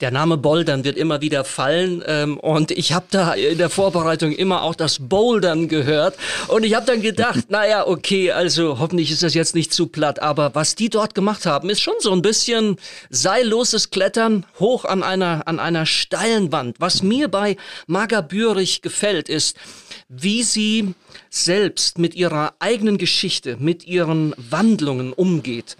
Der 0.00 0.10
Name 0.10 0.38
Bouldern 0.38 0.82
wird 0.82 0.96
immer 0.96 1.20
wieder 1.20 1.44
fallen 1.44 2.02
ähm, 2.06 2.38
und 2.38 2.70
ich 2.70 2.94
habe 2.94 3.04
da 3.10 3.34
in 3.34 3.58
der 3.58 3.68
Vorbereitung 3.68 4.32
immer 4.32 4.62
auch 4.62 4.74
das 4.74 4.98
Bouldern 4.98 5.68
gehört 5.68 6.16
und 6.48 6.64
ich 6.64 6.74
habe 6.74 6.86
dann 6.86 7.02
gedacht, 7.02 7.40
naja, 7.50 7.86
okay, 7.86 8.32
also 8.32 8.78
hoffentlich 8.78 9.10
ist 9.10 9.22
das 9.22 9.34
jetzt 9.34 9.54
nicht 9.54 9.74
zu 9.74 9.88
platt, 9.88 10.22
aber 10.22 10.54
was 10.54 10.74
die 10.74 10.88
dort 10.88 11.14
gemacht 11.14 11.44
haben, 11.44 11.68
ist 11.68 11.82
schon 11.82 11.94
so 11.98 12.12
ein 12.12 12.22
bisschen 12.22 12.76
seilloses 13.10 13.90
Klettern 13.90 14.46
hoch 14.58 14.86
an 14.86 15.02
einer, 15.02 15.46
an 15.46 15.60
einer 15.60 15.84
steilen 15.84 16.50
Wand. 16.50 16.76
Was 16.78 17.02
mir 17.02 17.28
bei 17.28 17.58
Marga 17.86 18.22
Bürich 18.22 18.80
gefällt, 18.80 19.28
ist, 19.28 19.54
wie 20.10 20.42
sie 20.42 20.94
selbst 21.30 21.98
mit 21.98 22.14
ihrer 22.16 22.54
eigenen 22.58 22.98
Geschichte, 22.98 23.56
mit 23.58 23.86
ihren 23.86 24.34
Wandlungen 24.36 25.12
umgeht 25.12 25.76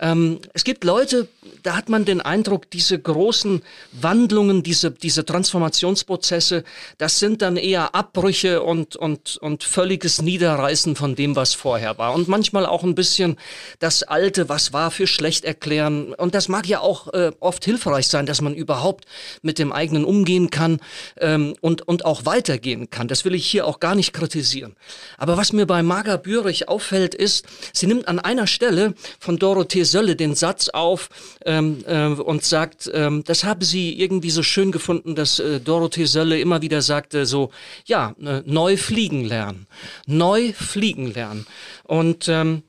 Ähm, 0.00 0.40
es 0.54 0.64
gibt 0.64 0.82
Leute, 0.82 1.28
da 1.62 1.76
hat 1.76 1.88
man 1.88 2.04
den 2.04 2.20
Eindruck, 2.20 2.68
diese 2.70 2.98
großen 2.98 3.62
Wandlungen, 3.92 4.62
diese, 4.62 4.90
diese 4.90 5.24
Transformationsprozesse, 5.24 6.64
das 6.98 7.20
sind 7.20 7.42
dann 7.42 7.56
eher 7.56 7.94
Abbrüche 7.94 8.62
und, 8.62 8.96
und, 8.96 9.36
und 9.36 9.62
völliges 9.62 10.20
Niederreißen 10.20 10.96
von 10.96 11.14
dem, 11.14 11.36
was 11.36 11.54
vorher 11.54 11.96
war. 11.96 12.14
Und 12.14 12.26
manchmal 12.26 12.66
auch 12.66 12.82
ein 12.82 12.96
bisschen 12.96 13.36
das 13.78 14.02
Alte, 14.02 14.48
was 14.48 14.72
war, 14.72 14.90
für 14.90 15.06
schlecht 15.06 15.44
erklären. 15.44 16.12
Und 16.14 16.34
das 16.34 16.48
mag 16.48 16.66
ja 16.66 16.80
auch 16.80 17.12
äh, 17.12 17.30
oft 17.38 17.64
hilfreich 17.64 18.08
sein, 18.08 18.26
dass 18.26 18.40
man 18.40 18.54
überhaupt 18.54 19.04
mit 19.42 19.58
dem 19.58 19.72
eigenen 19.72 20.04
umgehen 20.04 20.50
kann 20.50 20.80
ähm, 21.18 21.54
und, 21.60 21.86
und 21.86 22.04
auch 22.04 22.26
weitergehen 22.26 22.90
kann. 22.90 23.06
Das 23.06 23.24
will 23.24 23.34
ich 23.34 23.46
hier 23.46 23.66
auch 23.66 23.78
gar 23.78 23.94
nicht 23.94 24.12
kritisieren. 24.12 24.74
Aber 25.18 25.36
was 25.36 25.52
mir 25.52 25.66
bei 25.66 25.82
Marga 25.82 26.16
Bürich 26.16 26.68
auffällt, 26.68 27.14
ist, 27.14 27.46
sie 27.72 27.86
nimmt 27.86 28.08
an 28.08 28.18
einer 28.18 28.48
Stelle 28.48 28.94
von 29.20 29.38
Dorothee 29.38 29.83
Sölle 29.84 30.16
den 30.16 30.34
Satz 30.34 30.68
auf 30.68 31.08
ähm, 31.44 31.84
äh, 31.86 32.06
und 32.06 32.44
sagt, 32.44 32.90
ähm, 32.92 33.22
das 33.24 33.44
habe 33.44 33.64
sie 33.64 33.98
irgendwie 34.00 34.30
so 34.30 34.42
schön 34.42 34.72
gefunden, 34.72 35.14
dass 35.14 35.38
äh, 35.38 35.60
Dorothee 35.60 36.06
Sölle 36.06 36.40
immer 36.40 36.62
wieder 36.62 36.82
sagte, 36.82 37.26
so, 37.26 37.50
ja, 37.84 38.14
äh, 38.20 38.42
neu 38.44 38.76
fliegen 38.76 39.24
lernen, 39.24 39.66
neu 40.06 40.52
fliegen 40.52 41.12
lernen. 41.12 41.46
Und 41.84 42.28
ähm, 42.28 42.62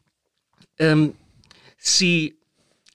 ähm, 0.80 1.14
sie 1.78 2.36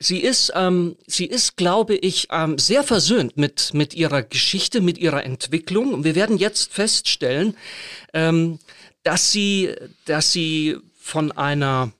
sie 0.01 0.19
ist, 0.19 0.53
ähm, 0.57 0.97
sie 1.07 1.27
ist, 1.27 1.57
glaube 1.57 1.95
ich, 1.95 2.29
ähm, 2.33 2.59
sehr 2.59 2.83
versöhnt 2.83 3.37
mit, 3.37 3.75
mit 3.75 3.95
ihrer 3.95 4.23
Geschichte, 4.23 4.81
mit 4.81 4.99
ihrer 4.99 5.25
Entwicklung. 5.25 5.93
Und 5.93 6.05
wir 6.05 6.15
werden 6.15 6.39
jetzt 6.39 6.73
feststellen, 6.73 7.57
ähm, 8.15 8.59
dass 9.03 9.31
sie, 9.31 9.75
dass 10.07 10.33
sie 10.33 10.79
von 10.99 11.33
einer 11.33 11.93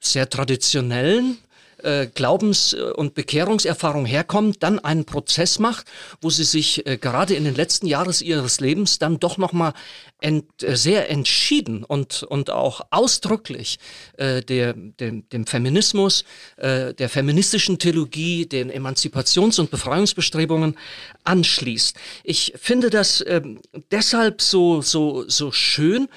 sehr 0.00 0.28
traditionellen 0.28 1.38
äh, 1.84 2.08
Glaubens- 2.12 2.74
und 2.74 3.14
Bekehrungserfahrung 3.14 4.06
herkommt, 4.06 4.62
dann 4.62 4.78
einen 4.78 5.04
Prozess 5.04 5.58
macht, 5.58 5.86
wo 6.20 6.30
sie 6.30 6.44
sich 6.44 6.86
äh, 6.86 6.96
gerade 6.96 7.34
in 7.34 7.44
den 7.44 7.54
letzten 7.54 7.86
Jahren 7.86 8.14
ihres 8.20 8.60
Lebens 8.60 8.98
dann 8.98 9.20
doch 9.20 9.38
nochmal 9.38 9.72
ent, 10.20 10.62
äh, 10.62 10.76
sehr 10.76 11.10
entschieden 11.10 11.84
und, 11.84 12.22
und 12.22 12.50
auch 12.50 12.82
ausdrücklich 12.90 13.78
äh, 14.16 14.42
der, 14.42 14.74
dem, 14.74 15.28
dem 15.28 15.46
Feminismus, 15.46 16.24
äh, 16.56 16.94
der 16.94 17.08
feministischen 17.08 17.78
Theologie, 17.78 18.46
den 18.46 18.70
Emanzipations- 18.70 19.60
und 19.60 19.70
Befreiungsbestrebungen 19.70 20.76
anschließt. 21.24 21.96
Ich 22.24 22.54
finde 22.56 22.90
das 22.90 23.20
äh, 23.20 23.42
deshalb 23.90 24.42
so, 24.42 24.82
so, 24.82 25.28
so 25.28 25.52
schön, 25.52 26.08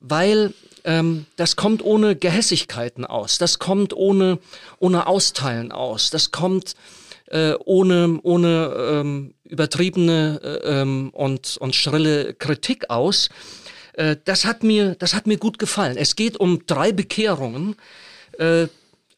weil 0.00 0.52
ähm, 0.86 1.26
das 1.36 1.56
kommt 1.56 1.84
ohne 1.84 2.16
Gehässigkeiten 2.16 3.04
aus, 3.04 3.36
das 3.36 3.58
kommt 3.58 3.92
ohne, 3.92 4.38
ohne 4.78 5.06
Austeilen 5.06 5.72
aus, 5.72 6.10
das 6.10 6.30
kommt 6.30 6.74
äh, 7.26 7.54
ohne, 7.64 8.20
ohne 8.22 8.74
ähm, 8.78 9.34
übertriebene 9.44 10.40
äh, 10.42 10.80
ähm, 10.80 11.10
und, 11.12 11.56
und 11.58 11.74
schrille 11.74 12.34
Kritik 12.34 12.88
aus. 12.88 13.28
Äh, 13.94 14.16
das, 14.24 14.44
hat 14.44 14.62
mir, 14.62 14.94
das 14.94 15.14
hat 15.14 15.26
mir 15.26 15.36
gut 15.36 15.58
gefallen. 15.58 15.96
Es 15.96 16.16
geht 16.16 16.36
um 16.38 16.66
drei 16.66 16.92
Bekehrungen. 16.92 17.76
Äh, 18.38 18.68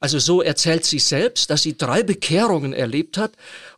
also 0.00 0.18
so 0.18 0.42
erzählt 0.42 0.84
sie 0.84 1.00
selbst, 1.00 1.50
dass 1.50 1.62
sie 1.62 1.76
drei 1.76 2.02
Bekehrungen 2.02 2.72
erlebt 2.72 3.18
hat 3.18 3.32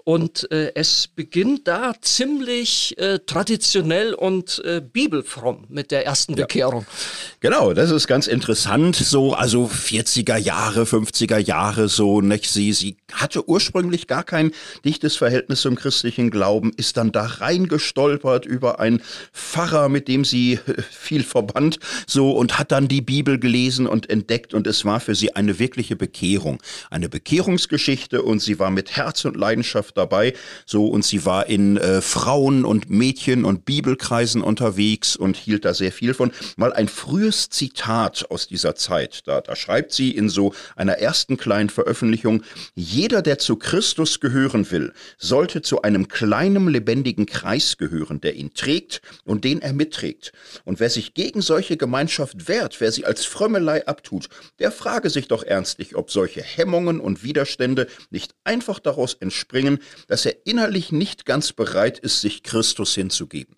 und 0.04 0.50
äh, 0.50 0.72
es 0.74 1.08
beginnt 1.08 1.68
da 1.68 1.92
ziemlich 2.00 2.96
äh, 2.98 3.18
traditionell 3.26 4.14
und 4.14 4.62
äh, 4.64 4.80
bibelfromm 4.80 5.66
mit 5.68 5.90
der 5.90 6.06
ersten 6.06 6.34
Bekehrung. 6.34 6.82
Ja. 6.82 6.96
Genau, 7.40 7.72
das 7.74 7.90
ist 7.90 8.06
ganz 8.06 8.26
interessant. 8.26 8.96
So, 8.96 9.34
also 9.34 9.66
40er 9.66 10.36
Jahre, 10.36 10.84
50er 10.84 11.38
Jahre, 11.38 11.88
so, 11.88 12.20
nicht? 12.20 12.50
Sie, 12.50 12.72
sie 12.72 12.96
hatte 13.12 13.48
ursprünglich 13.48 14.06
gar 14.06 14.24
kein 14.24 14.52
dichtes 14.84 15.16
Verhältnis 15.16 15.62
zum 15.62 15.76
christlichen 15.76 16.30
Glauben, 16.30 16.72
ist 16.76 16.96
dann 16.96 17.12
da 17.12 17.24
reingestolpert 17.24 18.46
über 18.46 18.80
einen 18.80 19.02
Pfarrer, 19.32 19.88
mit 19.88 20.08
dem 20.08 20.24
sie 20.24 20.58
viel 20.90 21.22
verband, 21.22 21.78
so, 22.06 22.32
und 22.32 22.58
hat 22.58 22.72
dann 22.72 22.88
die 22.88 23.02
Bibel 23.02 23.38
gelesen 23.38 23.86
und 23.86 24.10
entdeckt 24.10 24.54
und 24.54 24.66
es 24.66 24.84
war 24.84 25.00
für 25.00 25.14
sie 25.14 25.34
eine 25.36 25.58
wirkliche 25.58 25.96
Bekehrung. 25.96 26.62
Eine 26.90 27.08
Bekehrungsgeschichte 27.08 28.22
und 28.22 28.40
sie 28.40 28.58
war 28.58 28.70
mit 28.70 28.96
Herz 28.96 29.24
und 29.24 29.36
Leidenschaft 29.36 29.89
Dabei. 29.94 30.34
So, 30.66 30.86
und 30.86 31.04
sie 31.04 31.24
war 31.24 31.46
in 31.46 31.76
äh, 31.76 32.00
Frauen- 32.00 32.64
und 32.64 32.90
Mädchen- 32.90 33.44
und 33.44 33.64
Bibelkreisen 33.64 34.42
unterwegs 34.42 35.16
und 35.16 35.36
hielt 35.36 35.64
da 35.64 35.74
sehr 35.74 35.92
viel 35.92 36.14
von. 36.14 36.32
Mal 36.56 36.72
ein 36.72 36.88
frühes 36.88 37.50
Zitat 37.50 38.30
aus 38.30 38.46
dieser 38.46 38.74
Zeit. 38.76 39.22
Da, 39.26 39.40
da 39.40 39.56
schreibt 39.56 39.92
sie 39.92 40.10
in 40.10 40.28
so 40.28 40.54
einer 40.76 40.98
ersten 40.98 41.36
kleinen 41.36 41.70
Veröffentlichung, 41.70 42.42
jeder, 42.74 43.22
der 43.22 43.38
zu 43.38 43.56
Christus 43.56 44.20
gehören 44.20 44.70
will, 44.70 44.92
sollte 45.18 45.62
zu 45.62 45.82
einem 45.82 46.08
kleinen 46.08 46.68
lebendigen 46.68 47.26
Kreis 47.26 47.76
gehören, 47.76 48.20
der 48.20 48.34
ihn 48.34 48.54
trägt 48.54 49.02
und 49.24 49.44
den 49.44 49.62
er 49.62 49.72
mitträgt. 49.72 50.32
Und 50.64 50.80
wer 50.80 50.90
sich 50.90 51.14
gegen 51.14 51.42
solche 51.42 51.76
Gemeinschaft 51.76 52.48
wehrt, 52.48 52.80
wer 52.80 52.92
sie 52.92 53.04
als 53.04 53.24
Frömmelei 53.24 53.86
abtut, 53.86 54.28
der 54.58 54.72
frage 54.72 55.10
sich 55.10 55.28
doch 55.28 55.42
ernstlich, 55.42 55.96
ob 55.96 56.10
solche 56.10 56.42
Hemmungen 56.42 57.00
und 57.00 57.22
Widerstände 57.22 57.86
nicht 58.10 58.34
einfach 58.44 58.78
daraus 58.78 59.14
entspringen, 59.14 59.79
dass 60.06 60.26
er 60.26 60.46
innerlich 60.46 60.92
nicht 60.92 61.26
ganz 61.26 61.52
bereit 61.52 61.98
ist, 61.98 62.20
sich 62.20 62.42
Christus 62.42 62.94
hinzugeben. 62.94 63.56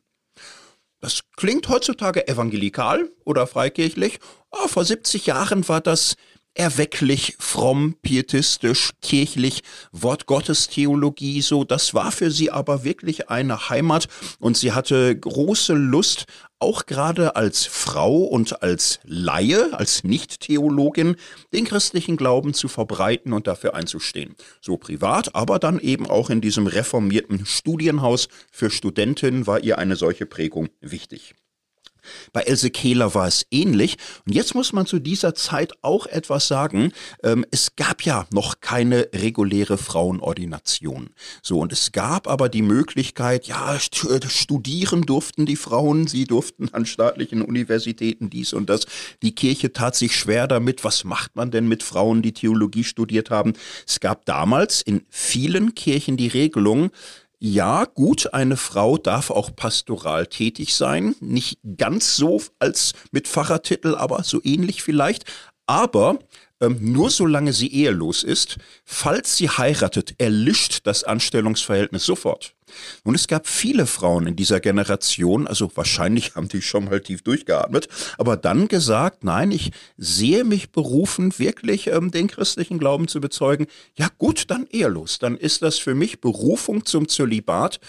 Das 1.00 1.23
klingt 1.37 1.69
heutzutage 1.69 2.29
evangelikal 2.29 3.11
oder 3.25 3.49
freikirchlich. 3.49 4.21
Oh, 4.52 4.69
vor 4.69 4.85
70 4.85 5.26
Jahren 5.26 5.69
war 5.69 5.81
das 5.81 6.17
erwecklich, 6.54 7.37
fromm, 7.38 7.97
pietistisch, 8.02 8.90
kirchlich, 9.00 9.62
Wortgottestheologie, 9.92 11.40
so, 11.40 11.64
das 11.64 11.94
war 11.94 12.12
für 12.12 12.30
sie 12.30 12.50
aber 12.50 12.85
wirklich 12.85 13.30
eine 13.30 13.71
Heimat 13.71 14.09
und 14.38 14.56
sie 14.56 14.73
hatte 14.73 15.18
große 15.18 15.75
Lust, 15.75 16.26
auch 16.59 16.87
gerade 16.87 17.35
als 17.35 17.66
Frau 17.66 18.18
und 18.18 18.62
als 18.62 19.00
Laie, 19.04 19.76
als 19.76 20.04
Nicht-Theologin, 20.04 21.16
den 21.52 21.64
christlichen 21.64 22.16
Glauben 22.16 22.54
zu 22.54 22.68
verbreiten 22.68 23.32
und 23.32 23.49
dafür 23.49 23.75
einzustehen. 23.75 24.37
So 24.61 24.76
privat, 24.76 25.35
aber 25.35 25.59
dann 25.59 25.80
eben 25.80 26.09
auch 26.09 26.30
in 26.30 26.40
diesem 26.40 26.68
reformierten 26.68 27.47
Studienhaus 27.47 28.28
für 28.52 28.71
Studentinnen 28.71 29.47
war 29.49 29.61
ihr 29.61 29.78
eine 29.78 29.97
solche 29.97 30.26
Prägung 30.26 30.68
wichtig. 30.80 31.35
Bei 32.32 32.42
Else 32.42 32.71
Kehler 32.71 33.14
war 33.14 33.26
es 33.26 33.47
ähnlich. 33.50 33.97
Und 34.26 34.35
jetzt 34.35 34.54
muss 34.54 34.73
man 34.73 34.87
zu 34.87 34.99
dieser 34.99 35.35
Zeit 35.35 35.73
auch 35.82 36.06
etwas 36.06 36.49
sagen. 36.49 36.92
Ähm, 37.23 37.44
es 37.50 37.76
gab 37.76 38.02
ja 38.02 38.26
noch 38.32 38.61
keine 38.61 39.09
reguläre 39.14 39.78
Frauenordination. 39.78 41.11
So, 41.42 41.61
und 41.61 41.73
es 41.73 41.92
gab 41.92 42.28
aber 42.28 42.49
die 42.49 42.62
Möglichkeit, 42.62 43.47
ja, 43.47 43.78
studieren 43.78 45.02
durften 45.02 45.47
die 45.47 45.56
Frauen, 45.56 46.06
sie 46.06 46.25
durften 46.25 46.68
an 46.73 46.87
staatlichen 46.87 47.42
Universitäten 47.42 48.30
dies 48.30 48.52
und 48.52 48.68
das. 48.68 48.87
Die 49.23 49.35
Kirche 49.35 49.73
tat 49.73 49.97
sich 49.97 50.16
schwer 50.16 50.47
damit. 50.47 50.85
Was 50.85 51.04
macht 51.04 51.37
man 51.37 51.50
denn 51.50 51.68
mit 51.68 51.82
Frauen, 51.82 52.23
die 52.23 52.32
Theologie 52.32 52.85
studiert 52.85 53.30
haben? 53.30 53.54
Es 53.87 54.00
gab 54.00 54.25
damals 54.26 54.82
in 54.82 55.02
vielen 55.09 55.75
Kirchen 55.75 56.16
die 56.16 56.28
Regelung, 56.28 56.90
ja, 57.44 57.87
gut, 57.87 58.34
eine 58.34 58.56
Frau 58.56 58.96
darf 58.96 59.30
auch 59.30 59.56
pastoral 59.56 60.28
tätig 60.28 60.76
sein. 60.76 61.16
Nicht 61.18 61.58
ganz 61.76 62.14
so 62.14 62.40
als 62.61 62.92
mit 63.11 63.26
Pfarrertitel, 63.26 63.96
aber 63.96 64.22
so 64.22 64.40
ähnlich 64.44 64.84
vielleicht. 64.84 65.25
Aber 65.66 66.20
ähm, 66.61 66.78
nur 66.80 67.11
solange 67.11 67.52
sie 67.52 67.66
ehelos 67.75 68.22
ist, 68.22 68.58
falls 68.84 69.37
sie 69.37 69.50
heiratet, 69.50 70.14
erlischt 70.18 70.82
das 70.84 71.02
Anstellungsverhältnis 71.02 72.04
sofort. 72.04 72.54
Und 73.05 73.14
es 73.14 73.29
gab 73.29 73.47
viele 73.47 73.87
Frauen 73.87 74.26
in 74.26 74.37
dieser 74.37 74.61
Generation, 74.61 75.47
also 75.47 75.71
wahrscheinlich 75.75 76.35
haben 76.35 76.49
die 76.49 76.62
schon 76.62 76.87
mal 76.87 77.00
tief 77.00 77.23
durchgeatmet, 77.23 77.88
aber 78.19 78.37
dann 78.37 78.69
gesagt, 78.69 79.25
nein, 79.25 79.50
ich 79.50 79.73
sehe 79.97 80.45
mich 80.45 80.71
berufen, 80.71 81.38
wirklich 81.38 81.88
ähm, 81.88 82.11
den 82.11 82.29
christlichen 82.29 82.79
Glauben 82.79 83.09
zu 83.09 83.21
bezeugen. 83.21 83.67
Ja 83.97 84.09
gut, 84.19 84.50
dann 84.50 84.67
ehelos. 84.71 85.19
Dann 85.19 85.37
ist 85.37 85.62
das 85.62 85.79
für 85.79 85.95
mich 85.95 86.21
Berufung 86.21 86.85
zum 86.85 87.09
Zölibat. 87.09 87.81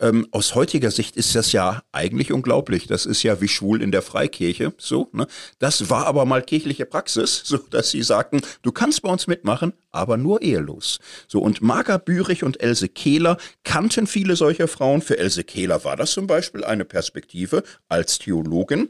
Ähm, 0.00 0.26
aus 0.32 0.56
heutiger 0.56 0.90
Sicht 0.90 1.16
ist 1.16 1.34
das 1.36 1.52
ja 1.52 1.82
eigentlich 1.92 2.32
unglaublich. 2.32 2.86
Das 2.88 3.06
ist 3.06 3.22
ja 3.22 3.40
wie 3.40 3.48
schwul 3.48 3.80
in 3.80 3.92
der 3.92 4.02
Freikirche. 4.02 4.72
So, 4.76 5.08
ne? 5.12 5.28
Das 5.60 5.88
war 5.88 6.06
aber 6.06 6.24
mal 6.24 6.42
kirchliche 6.42 6.84
Praxis, 6.84 7.42
so 7.44 7.58
dass 7.58 7.90
sie 7.90 8.02
sagten, 8.02 8.42
du 8.62 8.72
kannst 8.72 9.02
bei 9.02 9.08
uns 9.08 9.26
mitmachen, 9.26 9.72
aber 9.90 10.16
nur 10.16 10.42
ehelos. 10.42 10.98
So, 11.28 11.40
und 11.40 11.62
Marga 11.62 11.98
Bürich 11.98 12.42
und 12.42 12.60
Else 12.60 12.88
Kehler 12.88 13.36
kannten 13.62 14.06
viele 14.06 14.34
solcher 14.34 14.66
Frauen. 14.66 15.00
Für 15.00 15.18
Else 15.18 15.44
Kehler 15.44 15.84
war 15.84 15.96
das 15.96 16.12
zum 16.12 16.26
Beispiel 16.26 16.64
eine 16.64 16.84
Perspektive 16.84 17.62
als 17.88 18.18
Theologin 18.18 18.88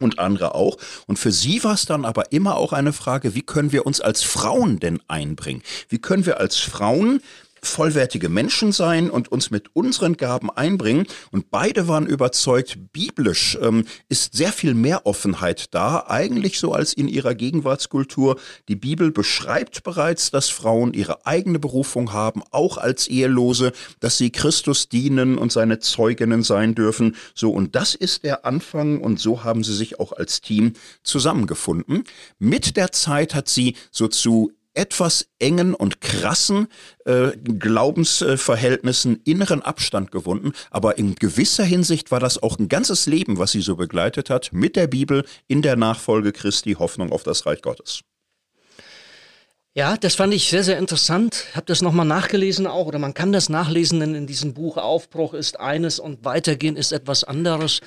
und 0.00 0.18
andere 0.18 0.54
auch. 0.54 0.76
Und 1.06 1.18
für 1.18 1.32
sie 1.32 1.62
war 1.64 1.74
es 1.74 1.86
dann 1.86 2.04
aber 2.04 2.32
immer 2.32 2.56
auch 2.56 2.72
eine 2.72 2.92
Frage, 2.92 3.34
wie 3.34 3.42
können 3.42 3.72
wir 3.72 3.86
uns 3.86 4.00
als 4.00 4.22
Frauen 4.22 4.80
denn 4.80 5.00
einbringen? 5.08 5.62
Wie 5.88 5.98
können 5.98 6.26
wir 6.26 6.40
als 6.40 6.56
Frauen 6.58 7.20
vollwertige 7.62 8.28
Menschen 8.28 8.72
sein 8.72 9.08
und 9.08 9.30
uns 9.30 9.50
mit 9.50 9.74
unseren 9.74 10.16
Gaben 10.16 10.50
einbringen. 10.50 11.06
Und 11.30 11.50
beide 11.50 11.86
waren 11.86 12.06
überzeugt, 12.06 12.92
biblisch 12.92 13.56
ähm, 13.62 13.84
ist 14.08 14.34
sehr 14.34 14.52
viel 14.52 14.74
mehr 14.74 15.06
Offenheit 15.06 15.72
da, 15.72 16.04
eigentlich 16.08 16.58
so 16.58 16.72
als 16.72 16.92
in 16.92 17.08
ihrer 17.08 17.34
Gegenwartskultur. 17.34 18.38
Die 18.68 18.76
Bibel 18.76 19.12
beschreibt 19.12 19.84
bereits, 19.84 20.30
dass 20.30 20.50
Frauen 20.50 20.92
ihre 20.92 21.24
eigene 21.24 21.60
Berufung 21.60 22.12
haben, 22.12 22.42
auch 22.50 22.78
als 22.78 23.06
Ehelose, 23.06 23.72
dass 24.00 24.18
sie 24.18 24.30
Christus 24.30 24.88
dienen 24.88 25.38
und 25.38 25.52
seine 25.52 25.78
Zeuginnen 25.78 26.42
sein 26.42 26.74
dürfen. 26.74 27.16
So, 27.34 27.52
und 27.52 27.76
das 27.76 27.94
ist 27.94 28.24
der 28.24 28.44
Anfang 28.44 29.00
und 29.00 29.20
so 29.20 29.44
haben 29.44 29.62
sie 29.62 29.74
sich 29.74 30.00
auch 30.00 30.12
als 30.12 30.40
Team 30.40 30.72
zusammengefunden. 31.04 32.04
Mit 32.38 32.76
der 32.76 32.90
Zeit 32.90 33.34
hat 33.34 33.48
sie 33.48 33.76
so 33.92 34.08
zu 34.08 34.52
etwas 34.74 35.28
engen 35.38 35.74
und 35.74 36.00
krassen 36.00 36.68
äh, 37.04 37.32
Glaubensverhältnissen 37.36 39.20
inneren 39.24 39.62
Abstand 39.62 40.12
gewunden. 40.12 40.52
Aber 40.70 40.98
in 40.98 41.14
gewisser 41.14 41.64
Hinsicht 41.64 42.10
war 42.10 42.20
das 42.20 42.42
auch 42.42 42.58
ein 42.58 42.68
ganzes 42.68 43.06
Leben, 43.06 43.38
was 43.38 43.52
sie 43.52 43.62
so 43.62 43.76
begleitet 43.76 44.30
hat, 44.30 44.52
mit 44.52 44.76
der 44.76 44.86
Bibel 44.86 45.24
in 45.48 45.62
der 45.62 45.76
Nachfolge 45.76 46.32
Christi, 46.32 46.74
Hoffnung 46.74 47.12
auf 47.12 47.22
das 47.22 47.46
Reich 47.46 47.62
Gottes. 47.62 48.02
Ja, 49.74 49.96
das 49.96 50.16
fand 50.16 50.34
ich 50.34 50.50
sehr, 50.50 50.64
sehr 50.64 50.76
interessant. 50.76 51.46
Habe 51.54 51.64
das 51.64 51.80
nochmal 51.80 52.04
nachgelesen 52.04 52.66
auch, 52.66 52.84
oder 52.84 52.98
man 52.98 53.14
kann 53.14 53.32
das 53.32 53.48
nachlesen, 53.48 54.00
denn 54.00 54.14
in 54.14 54.26
diesem 54.26 54.52
Buch 54.52 54.76
Aufbruch 54.76 55.32
ist 55.32 55.58
eines 55.58 55.98
und 55.98 56.26
Weitergehen 56.26 56.76
ist 56.76 56.92
etwas 56.92 57.24
anderes. 57.24 57.80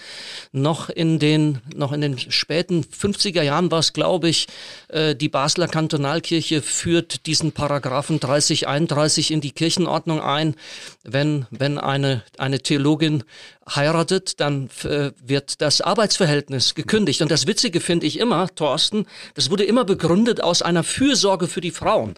Noch 0.52 0.90
in 0.90 1.20
den, 1.20 1.62
noch 1.76 1.92
in 1.92 2.02
den 2.02 2.18
späten 2.18 2.84
50er 2.86 3.44
Jahren 3.44 3.70
war 3.70 3.78
es, 3.78 3.94
glaube 3.94 4.30
ich, 4.30 4.48
äh, 4.88 5.16
die 5.16 5.30
Basler 5.30 5.68
Kantonalkirche 5.68 6.64
führt 6.64 7.28
diesen 7.28 7.52
Paragraphen 7.52 8.20
30, 8.20 8.68
31 8.68 9.30
in 9.30 9.42
die 9.42 9.52
Kirchenordnung 9.52 10.22
ein. 10.22 10.56
Wenn, 11.04 11.46
wenn 11.52 11.78
eine, 11.78 12.24
eine 12.40 12.62
Theologin 12.62 13.24
heiratet, 13.68 14.40
dann 14.40 14.70
äh, 14.84 15.12
wird 15.24 15.62
das 15.62 15.82
Arbeitsverhältnis 15.82 16.76
gekündigt. 16.76 17.22
Und 17.22 17.32
das 17.32 17.48
Witzige 17.48 17.82
finde 17.82 18.06
ich 18.06 18.20
immer, 18.20 18.48
Thorsten, 18.54 19.08
das 19.34 19.50
wurde 19.50 19.64
immer 19.64 19.86
begründet 19.86 20.42
aus 20.42 20.62
einer 20.62 20.84
Fürsorge 20.84 21.48
für 21.48 21.62
die 21.62 21.72
Frauen. 21.72 22.16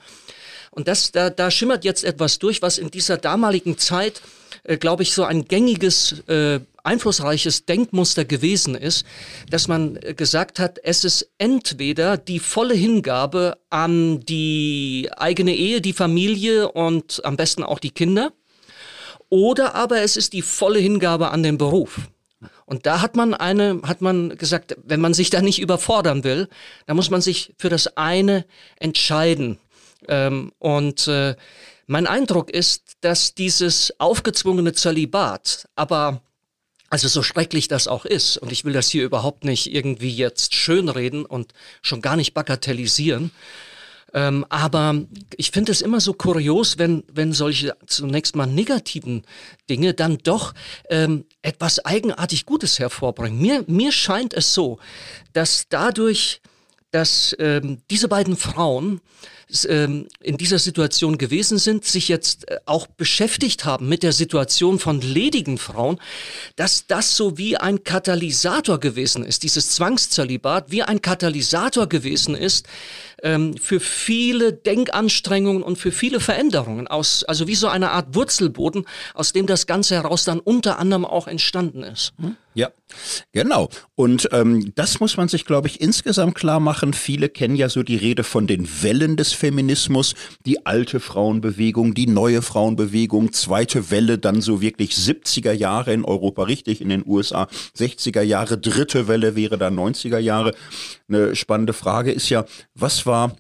Und 0.72 0.88
das, 0.88 1.12
da, 1.12 1.30
da 1.30 1.50
schimmert 1.50 1.86
jetzt 1.86 2.04
etwas 2.04 2.40
durch, 2.40 2.62
was 2.62 2.78
in 2.78 2.92
dieser 2.92 3.18
damaligen 3.18 3.78
Zeit, 3.78 4.22
äh, 4.64 4.78
glaube 4.78 5.04
ich, 5.04 5.14
so 5.14 5.24
ein 5.24 5.46
gängiges, 5.46 6.20
äh, 6.28 6.60
einflussreiches 6.84 7.66
Denkmuster 7.66 8.26
gewesen 8.26 8.76
ist, 8.76 9.06
dass 9.50 9.68
man 9.68 9.98
äh, 9.98 10.14
gesagt 10.14 10.60
hat, 10.60 10.80
es 10.84 11.04
ist 11.04 11.30
entweder 11.38 12.18
die 12.18 12.40
volle 12.40 12.76
Hingabe 12.76 13.58
an 13.70 14.20
die 14.22 15.10
eigene 15.18 15.56
Ehe, 15.56 15.82
die 15.82 15.94
Familie 15.94 16.72
und 16.72 17.24
am 17.26 17.38
besten 17.38 17.64
auch 17.64 17.80
die 17.80 17.92
Kinder, 17.92 18.32
oder 19.30 19.76
aber 19.76 20.02
es 20.02 20.18
ist 20.18 20.34
die 20.34 20.42
volle 20.42 20.80
Hingabe 20.80 21.32
an 21.32 21.44
den 21.44 21.58
Beruf. 21.58 22.00
Und 22.66 22.86
da 22.86 23.02
hat 23.02 23.16
man 23.16 23.34
eine, 23.34 23.82
hat 23.84 24.02
man 24.02 24.38
gesagt, 24.38 24.78
wenn 24.84 25.00
man 25.00 25.14
sich 25.14 25.30
da 25.30 25.42
nicht 25.42 25.60
überfordern 25.60 26.24
will, 26.24 26.50
dann 26.86 26.96
muss 26.96 27.10
man 27.10 27.22
sich 27.22 27.54
für 27.58 27.70
das 27.70 27.98
eine 27.98 28.46
entscheiden. 28.78 29.58
Ähm, 30.08 30.52
und 30.60 31.08
äh, 31.08 31.36
mein 31.88 32.06
Eindruck 32.06 32.52
ist, 32.52 32.98
dass 33.02 33.34
dieses 33.34 33.94
aufgezwungene 34.00 34.74
Zölibat, 34.74 35.68
aber 35.76 36.22
also 36.90 37.08
so 37.08 37.24
schrecklich 37.24 37.68
das 37.68 37.88
auch 37.88 38.06
ist, 38.06 38.38
und 38.38 38.52
ich 38.52 38.66
will 38.66 38.74
das 38.74 38.90
hier 38.90 39.04
überhaupt 39.04 39.44
nicht 39.44 39.74
irgendwie 39.74 40.14
jetzt 40.14 40.54
schönreden 40.54 41.26
und 41.26 41.54
schon 41.82 42.02
gar 42.02 42.16
nicht 42.16 42.34
bagatellisieren, 42.34 43.32
ähm, 44.14 44.46
aber 44.50 44.96
ich 45.36 45.52
finde 45.52 45.72
es 45.72 45.82
immer 45.82 46.00
so 46.00 46.14
kurios, 46.14 46.78
wenn, 46.78 47.04
wenn 47.12 47.34
solche 47.34 47.76
zunächst 47.86 48.36
mal 48.36 48.46
negativen 48.46 49.24
Dinge 49.70 49.94
dann 49.94 50.18
doch 50.20 50.54
ähm, 50.90 51.26
etwas 51.42 51.84
eigenartig 51.86 52.46
Gutes 52.46 52.80
hervorbringen. 52.80 53.40
Mir, 53.42 53.64
mir 53.68 53.92
scheint 53.92 54.34
es 54.34 54.54
so, 54.54 54.80
dass 55.34 55.68
dadurch, 55.70 56.42
dass 56.92 57.36
ähm, 57.40 57.82
diese 57.90 58.08
beiden 58.08 58.38
Frauen 58.38 59.02
in 59.50 60.38
dieser 60.38 60.60
Situation 60.60 61.18
gewesen 61.18 61.58
sind, 61.58 61.86
sich 61.86 62.10
jetzt 62.10 62.50
äh, 62.50 62.58
auch 62.66 62.86
beschäftigt 62.86 63.64
haben 63.64 63.88
mit 63.88 64.04
der 64.04 64.12
Situation 64.12 64.78
von 64.78 65.00
ledigen 65.00 65.58
Frauen, 65.58 66.00
dass 66.58 66.88
das 66.88 67.16
so 67.16 67.38
wie 67.38 67.56
ein 67.56 67.86
Katalysator 67.86 68.80
gewesen 68.80 69.24
ist, 69.24 69.44
dieses 69.44 69.72
Zwangszölibat 69.72 70.72
wie 70.72 70.84
ein 70.84 71.02
Katalysator 71.02 71.88
gewesen 71.88 72.36
ist 72.36 72.68
ähm, 73.24 73.56
für 73.58 73.80
viele 73.80 74.54
Denkanstrengungen 74.54 75.64
und 75.64 75.78
für 75.78 75.92
viele 75.92 76.20
Veränderungen 76.20 76.88
aus, 76.88 77.24
also 77.24 77.48
wie 77.48 77.56
so 77.56 77.68
eine 77.68 77.92
Art 77.92 78.16
Wurzelboden, 78.16 78.86
aus 79.14 79.34
dem 79.34 79.48
das 79.48 79.66
Ganze 79.66 79.96
heraus 79.96 80.26
dann 80.26 80.40
unter 80.40 80.78
anderem 80.80 81.06
auch 81.06 81.28
entstanden 81.28 81.84
ist. 81.84 82.14
Hm? 82.20 82.36
Ja, 82.54 82.72
genau. 83.34 83.70
Und 83.94 84.30
ähm, 84.32 84.74
das 84.74 85.00
muss 85.00 85.16
man 85.16 85.28
sich, 85.28 85.46
glaube 85.46 85.68
ich, 85.68 85.80
insgesamt 85.80 86.34
klar 86.34 86.60
machen. 86.60 86.94
Viele 86.94 87.30
kennen 87.30 87.56
ja 87.56 87.70
so 87.70 87.84
die 87.84 87.98
Rede 87.98 88.24
von 88.24 88.48
den 88.48 88.68
Wellen 88.82 89.16
des 89.16 89.32
Feminismus, 89.38 90.16
die 90.46 90.66
alte 90.66 91.00
Frauenbewegung, 91.00 91.94
die 91.94 92.08
neue 92.08 92.42
Frauenbewegung, 92.42 93.32
zweite 93.32 93.90
Welle, 93.92 94.18
dann 94.18 94.42
so 94.42 94.62
wirklich 94.62 94.92
70er 94.92 95.54
Jahre 95.54 95.94
in 95.94 96.04
Europa, 96.04 96.44
richtig, 96.44 96.82
in 96.82 96.90
den 96.90 97.04
USA 97.06 97.48
60er 97.78 98.22
Jahre, 98.22 98.58
dritte 98.58 99.08
Welle 99.08 99.36
wäre 99.36 99.58
dann 99.58 99.78
90er 99.78 100.20
Jahre. 100.20 100.54
Eine 101.08 101.36
spannende 101.36 101.74
Frage 101.74 102.12
ist 102.12 102.30
ja, 102.30 102.46
was 102.74 103.06
war 103.06 103.38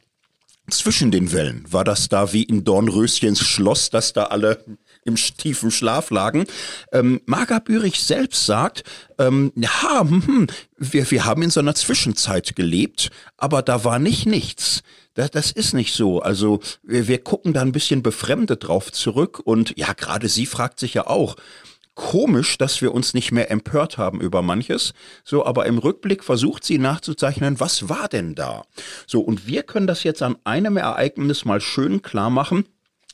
zwischen 0.69 1.11
den 1.11 1.31
Wellen? 1.31 1.65
War 1.69 1.83
das 1.83 2.09
da 2.09 2.33
wie 2.33 2.43
in 2.43 2.63
Dornröschens 2.63 3.39
Schloss, 3.39 3.89
dass 3.89 4.13
da 4.13 4.25
alle 4.25 4.63
im 5.07 5.15
tiefen 5.15 5.71
Schlaf 5.71 6.11
lagen. 6.11 6.45
Ähm, 6.91 7.21
Marga 7.25 7.59
Bürich 7.59 8.01
selbst 8.01 8.45
sagt, 8.45 8.83
ähm, 9.17 9.51
ja, 9.55 10.01
hm, 10.01 10.27
hm, 10.27 10.47
wir, 10.77 11.09
wir 11.09 11.25
haben 11.25 11.41
in 11.41 11.49
so 11.49 11.61
einer 11.61 11.75
Zwischenzeit 11.75 12.55
gelebt, 12.55 13.09
aber 13.37 13.61
da 13.61 13.83
war 13.83 13.97
nicht 13.97 14.25
nichts. 14.25 14.83
Das, 15.15 15.31
das 15.31 15.51
ist 15.51 15.73
nicht 15.73 15.95
so. 15.95 16.21
Also 16.21 16.59
wir, 16.83 17.07
wir 17.07 17.23
gucken 17.23 17.53
da 17.53 17.61
ein 17.61 17.71
bisschen 17.71 18.03
befremdet 18.03 18.67
drauf 18.67 18.91
zurück 18.91 19.41
und 19.43 19.73
ja, 19.77 19.93
gerade 19.93 20.27
sie 20.27 20.45
fragt 20.45 20.79
sich 20.79 20.93
ja 20.93 21.07
auch, 21.07 21.37
komisch, 21.95 22.59
dass 22.59 22.79
wir 22.83 22.93
uns 22.93 23.15
nicht 23.15 23.31
mehr 23.31 23.49
empört 23.49 23.97
haben 23.97 24.21
über 24.21 24.43
manches. 24.43 24.93
So, 25.23 25.43
aber 25.43 25.65
im 25.65 25.79
Rückblick 25.79 26.23
versucht 26.23 26.63
sie 26.63 26.77
nachzuzeichnen, 26.77 27.59
was 27.59 27.89
war 27.89 28.07
denn 28.07 28.35
da? 28.35 28.65
So, 29.07 29.21
und 29.21 29.47
wir 29.47 29.63
können 29.63 29.87
das 29.87 30.03
jetzt 30.03 30.21
an 30.21 30.37
einem 30.43 30.77
Ereignis 30.77 31.43
mal 31.43 31.59
schön 31.59 32.03
klar 32.03 32.29
machen 32.29 32.65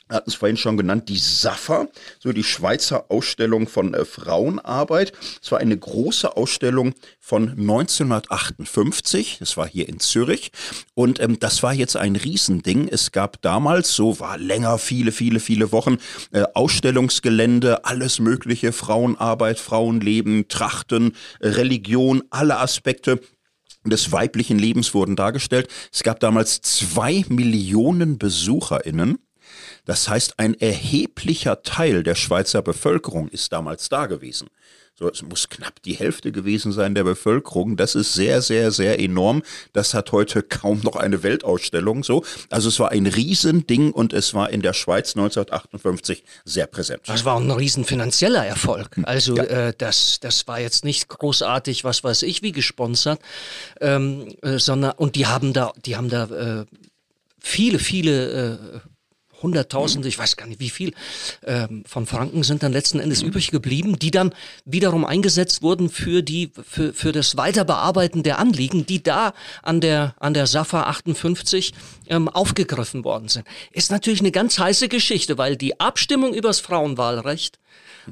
hatten 0.09 0.29
es 0.29 0.35
vorhin 0.35 0.57
schon 0.57 0.77
genannt, 0.77 1.09
die 1.09 1.17
SAFA, 1.17 1.87
so 2.19 2.33
die 2.33 2.43
Schweizer 2.43 3.05
Ausstellung 3.09 3.67
von 3.67 3.93
äh, 3.93 4.05
Frauenarbeit. 4.05 5.13
Es 5.41 5.51
war 5.51 5.59
eine 5.59 5.77
große 5.77 6.35
Ausstellung 6.35 6.93
von 7.19 7.49
1958, 7.49 9.37
das 9.39 9.57
war 9.57 9.67
hier 9.67 9.87
in 9.87 9.99
Zürich 9.99 10.51
und 10.93 11.19
ähm, 11.19 11.39
das 11.39 11.63
war 11.63 11.73
jetzt 11.73 11.95
ein 11.95 12.15
Riesending. 12.15 12.87
Es 12.87 13.11
gab 13.11 13.41
damals, 13.41 13.93
so 13.93 14.19
war 14.19 14.37
länger, 14.37 14.77
viele, 14.77 15.11
viele, 15.11 15.39
viele 15.39 15.71
Wochen, 15.71 15.97
äh, 16.31 16.43
Ausstellungsgelände, 16.53 17.85
alles 17.85 18.19
mögliche, 18.19 18.71
Frauenarbeit, 18.71 19.59
Frauenleben, 19.59 20.47
Trachten, 20.47 21.15
Religion, 21.41 22.23
alle 22.29 22.59
Aspekte 22.59 23.19
des 23.85 24.11
weiblichen 24.11 24.59
Lebens 24.59 24.93
wurden 24.93 25.15
dargestellt. 25.15 25.67
Es 25.91 26.03
gab 26.03 26.19
damals 26.19 26.61
zwei 26.61 27.25
Millionen 27.29 28.17
BesucherInnen. 28.17 29.19
Das 29.85 30.07
heißt, 30.07 30.39
ein 30.39 30.53
erheblicher 30.59 31.61
Teil 31.63 32.03
der 32.03 32.15
Schweizer 32.15 32.61
Bevölkerung 32.61 33.27
ist 33.29 33.51
damals 33.51 33.89
da 33.89 34.05
gewesen. 34.05 34.49
So, 34.95 35.09
es 35.09 35.23
muss 35.23 35.49
knapp 35.49 35.81
die 35.81 35.95
Hälfte 35.95 36.31
gewesen 36.31 36.71
sein 36.71 36.93
der 36.93 37.03
Bevölkerung. 37.03 37.77
Das 37.77 37.95
ist 37.95 38.13
sehr, 38.13 38.43
sehr, 38.43 38.69
sehr 38.71 38.99
enorm. 38.99 39.41
Das 39.73 39.95
hat 39.95 40.11
heute 40.11 40.43
kaum 40.43 40.81
noch 40.83 40.95
eine 40.95 41.23
Weltausstellung 41.23 42.03
so. 42.03 42.23
Also 42.51 42.69
es 42.69 42.79
war 42.79 42.91
ein 42.91 43.07
Riesending 43.07 43.91
und 43.91 44.13
es 44.13 44.35
war 44.35 44.51
in 44.51 44.61
der 44.61 44.73
Schweiz 44.73 45.15
1958 45.15 46.23
sehr 46.45 46.67
präsent. 46.67 47.01
Das 47.07 47.25
war 47.25 47.39
ein 47.39 47.49
riesen 47.49 47.85
finanzieller 47.85 48.45
Erfolg. 48.45 48.95
Hm. 48.97 49.05
Also 49.05 49.35
ja. 49.35 49.43
äh, 49.45 49.73
das, 49.75 50.19
das 50.19 50.47
war 50.47 50.59
jetzt 50.59 50.85
nicht 50.85 51.09
großartig, 51.09 51.83
was 51.83 52.03
weiß 52.03 52.21
ich, 52.21 52.43
wie 52.43 52.51
gesponsert, 52.51 53.19
ähm, 53.81 54.35
äh, 54.43 54.59
sondern 54.59 54.91
und 54.91 55.15
die 55.15 55.25
haben 55.25 55.53
da, 55.53 55.73
die 55.83 55.95
haben 55.97 56.09
da 56.09 56.25
äh, 56.61 56.65
viele, 57.39 57.79
viele 57.79 58.59
äh, 58.75 58.79
Hunderttausende, 59.43 60.07
ich 60.07 60.17
weiß 60.17 60.37
gar 60.37 60.47
nicht 60.47 60.59
wie 60.59 60.69
viel, 60.69 60.93
ähm, 61.45 61.83
von 61.85 62.07
Franken 62.07 62.43
sind 62.43 62.63
dann 62.63 62.73
letzten 62.73 62.99
Endes 62.99 63.21
mhm. 63.21 63.29
übrig 63.29 63.51
geblieben, 63.51 63.99
die 63.99 64.11
dann 64.11 64.33
wiederum 64.65 65.05
eingesetzt 65.05 65.61
wurden 65.61 65.89
für 65.89 66.23
die, 66.23 66.51
für, 66.67 66.93
für 66.93 67.11
das 67.11 67.37
Weiterbearbeiten 67.37 68.23
der 68.23 68.39
Anliegen, 68.39 68.85
die 68.85 69.03
da 69.03 69.33
an 69.61 69.81
der, 69.81 70.15
an 70.19 70.33
der 70.33 70.47
SAFA 70.47 70.83
58 70.83 71.73
ähm, 72.07 72.29
aufgegriffen 72.29 73.03
worden 73.03 73.27
sind. 73.27 73.45
Ist 73.71 73.91
natürlich 73.91 74.21
eine 74.21 74.31
ganz 74.31 74.57
heiße 74.57 74.89
Geschichte, 74.89 75.37
weil 75.37 75.57
die 75.57 75.79
Abstimmung 75.79 76.33
übers 76.33 76.59
Frauenwahlrecht 76.59 77.59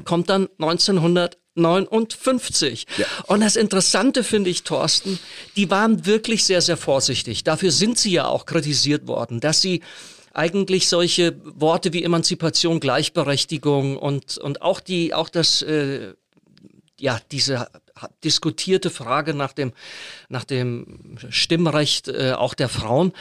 kommt 0.06 0.30
dann 0.30 0.48
1959. 0.60 2.88
Ja. 2.98 3.06
Und 3.28 3.42
das 3.42 3.56
Interessante 3.56 4.24
finde 4.24 4.50
ich, 4.50 4.64
Thorsten, 4.64 5.20
die 5.56 5.70
waren 5.70 6.06
wirklich 6.06 6.44
sehr, 6.46 6.62
sehr 6.62 6.78
vorsichtig. 6.78 7.44
Dafür 7.44 7.72
sind 7.72 7.98
sie 7.98 8.12
ja 8.12 8.28
auch 8.28 8.46
kritisiert 8.46 9.08
worden, 9.08 9.40
dass 9.40 9.62
sie 9.62 9.82
eigentlich 10.34 10.88
solche 10.88 11.36
Worte 11.44 11.94
wie 11.94 12.04
Emanzipation, 12.04 12.80
Gleichberechtigung 12.80 13.98
und, 13.98 14.38
und 14.38 14.62
auch 14.62 14.80
die, 14.80 15.14
auch 15.14 15.30
das, 15.30 15.62
äh, 15.62 16.14
ja, 17.00 17.20
diese 17.32 17.68
diskutierte 18.24 18.90
Frage 18.90 19.34
nach 19.34 19.54
dem, 19.54 19.74
nach 20.30 20.44
dem 20.44 21.18
Stimmrecht 21.30 22.08
äh, 22.08 22.34
auch 22.34 22.54
der 22.54 22.70
Frauen, 22.70 23.14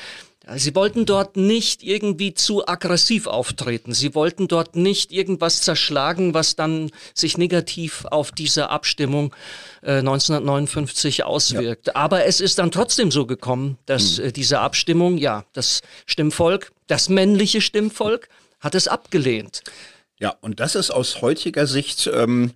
Sie 0.57 0.75
wollten 0.75 1.07
dort 1.07 1.37
nicht 1.37 1.83
irgendwie 1.83 2.35
zu 2.35 2.67
aggressiv 2.67 3.27
auftreten. 3.27 3.93
Sie 3.93 4.15
wollten 4.15 4.49
dort 4.49 4.75
nicht 4.75 5.13
irgendwas 5.13 5.61
zerschlagen, 5.61 6.35
was 6.35 6.57
dann 6.57 6.91
sich 7.15 7.39
negativ 7.39 8.05
auf 8.07 8.33
diese 8.33 8.71
Abstimmung 8.71 9.35
äh, 9.83 9.99
1959 9.99 11.25
auswirkt. 11.25 11.89
Ja. 11.89 11.97
Aber 11.97 12.25
es 12.25 12.41
ist 12.41 12.59
dann 12.59 12.71
trotzdem 12.71 13.11
so 13.11 13.27
gekommen, 13.27 13.79
dass 13.87 14.17
hm. 14.17 14.25
äh, 14.25 14.33
diese 14.33 14.61
Abstimmung, 14.61 15.19
ja, 15.19 15.45
das 15.53 15.83
Stimmvolk, 16.07 16.73
das 16.91 17.09
männliche 17.09 17.61
Stimmvolk, 17.61 18.29
hat 18.59 18.75
es 18.75 18.89
abgelehnt. 18.89 19.63
Ja, 20.19 20.37
und 20.41 20.61
das 20.61 20.75
ist 20.75 20.91
aus 20.91 21.23
heutiger 21.23 21.67
Sicht 21.67 22.11
ähm, 22.13 22.53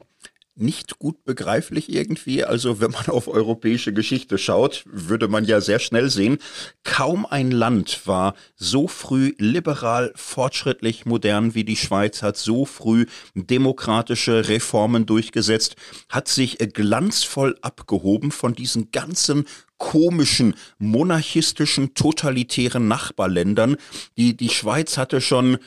nicht 0.56 0.98
gut 0.98 1.24
begreiflich 1.24 1.90
irgendwie. 1.92 2.44
Also 2.44 2.80
wenn 2.80 2.90
man 2.90 3.06
auf 3.06 3.26
europäische 3.26 3.92
Geschichte 3.92 4.38
schaut, 4.38 4.84
würde 4.86 5.28
man 5.28 5.44
ja 5.44 5.60
sehr 5.60 5.78
schnell 5.78 6.10
sehen, 6.10 6.38
kaum 6.84 7.26
ein 7.26 7.50
Land 7.50 8.06
war 8.06 8.34
so 8.56 8.86
früh 8.86 9.34
liberal, 9.38 10.12
fortschrittlich, 10.14 11.06
modern 11.06 11.54
wie 11.54 11.64
die 11.64 11.76
Schweiz, 11.76 12.22
hat 12.22 12.36
so 12.36 12.66
früh 12.66 13.06
demokratische 13.34 14.48
Reformen 14.48 15.06
durchgesetzt, 15.06 15.76
hat 16.08 16.28
sich 16.28 16.58
glanzvoll 16.58 17.56
abgehoben 17.62 18.30
von 18.30 18.54
diesen 18.54 18.90
ganzen 18.92 19.46
komischen, 19.84 20.54
monarchistischen, 20.78 21.92
totalitären 21.92 22.88
Nachbarländern. 22.88 23.76
Die, 24.16 24.34
die 24.34 24.48
Schweiz 24.48 24.96
hatte 24.96 25.20
schon 25.20 25.58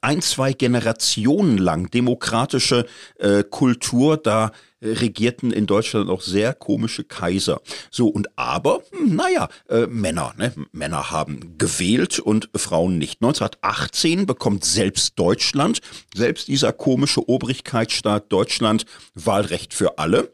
ein, 0.00 0.20
zwei 0.20 0.52
Generationen 0.52 1.58
lang 1.58 1.90
demokratische 1.90 2.86
äh, 3.20 3.44
Kultur, 3.44 4.16
da 4.16 4.50
äh, 4.80 4.88
regierten 4.88 5.52
in 5.52 5.66
Deutschland 5.66 6.10
auch 6.10 6.22
sehr 6.22 6.54
komische 6.54 7.04
Kaiser. 7.04 7.60
So, 7.92 8.08
und 8.08 8.36
aber, 8.36 8.82
hm, 8.90 9.14
naja, 9.14 9.48
äh, 9.68 9.86
Männer, 9.86 10.34
ne? 10.36 10.52
Männer 10.72 11.12
haben 11.12 11.56
gewählt 11.58 12.18
und 12.18 12.50
Frauen 12.56 12.98
nicht. 12.98 13.22
1918 13.22 14.26
bekommt 14.26 14.64
selbst 14.64 15.20
Deutschland, 15.20 15.80
selbst 16.16 16.48
dieser 16.48 16.72
komische 16.72 17.28
Obrigkeitsstaat 17.28 18.32
Deutschland, 18.32 18.86
Wahlrecht 19.14 19.72
für 19.72 19.98
alle. 19.98 20.32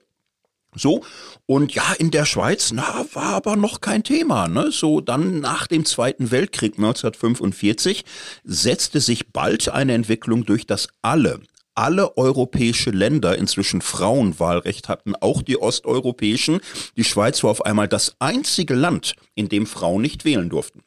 So, 0.75 1.03
und 1.47 1.75
ja, 1.75 1.95
in 1.99 2.11
der 2.11 2.27
Schweiz, 2.27 2.73
na, 2.73 3.05
war 3.13 3.35
aber 3.35 3.57
noch 3.57 3.81
kein 3.81 4.05
Thema. 4.05 4.49
Ne? 4.49 4.71
So, 4.71 5.01
dann 5.01 5.41
nach 5.41 5.67
dem 5.67 5.85
Zweiten 5.85 6.31
Weltkrieg 6.31 6.75
1945 6.77 8.05
setzte 8.45 9.01
sich 9.01 9.33
bald 9.33 9.69
eine 9.69 9.95
Entwicklung 9.95 10.45
durch, 10.45 10.67
dass 10.67 10.89
alle, 11.01 11.41
alle 11.75 12.17
europäische 12.19 12.91
Länder 12.91 13.39
inzwischen 13.39 13.81
Frauenwahlrecht 13.81 14.89
hatten, 14.89 15.15
auch 15.17 15.43
die 15.43 15.57
osteuropäischen. 15.57 16.61
Die 16.97 17.05
Schweiz 17.05 17.43
war 17.43 17.51
auf 17.51 17.65
einmal 17.65 17.89
das 17.89 18.17
einzige 18.19 18.75
Land, 18.75 19.15
in 19.35 19.49
dem 19.49 19.67
Frauen 19.67 20.03
nicht 20.03 20.25
wählen 20.25 20.51
durften 20.51 20.83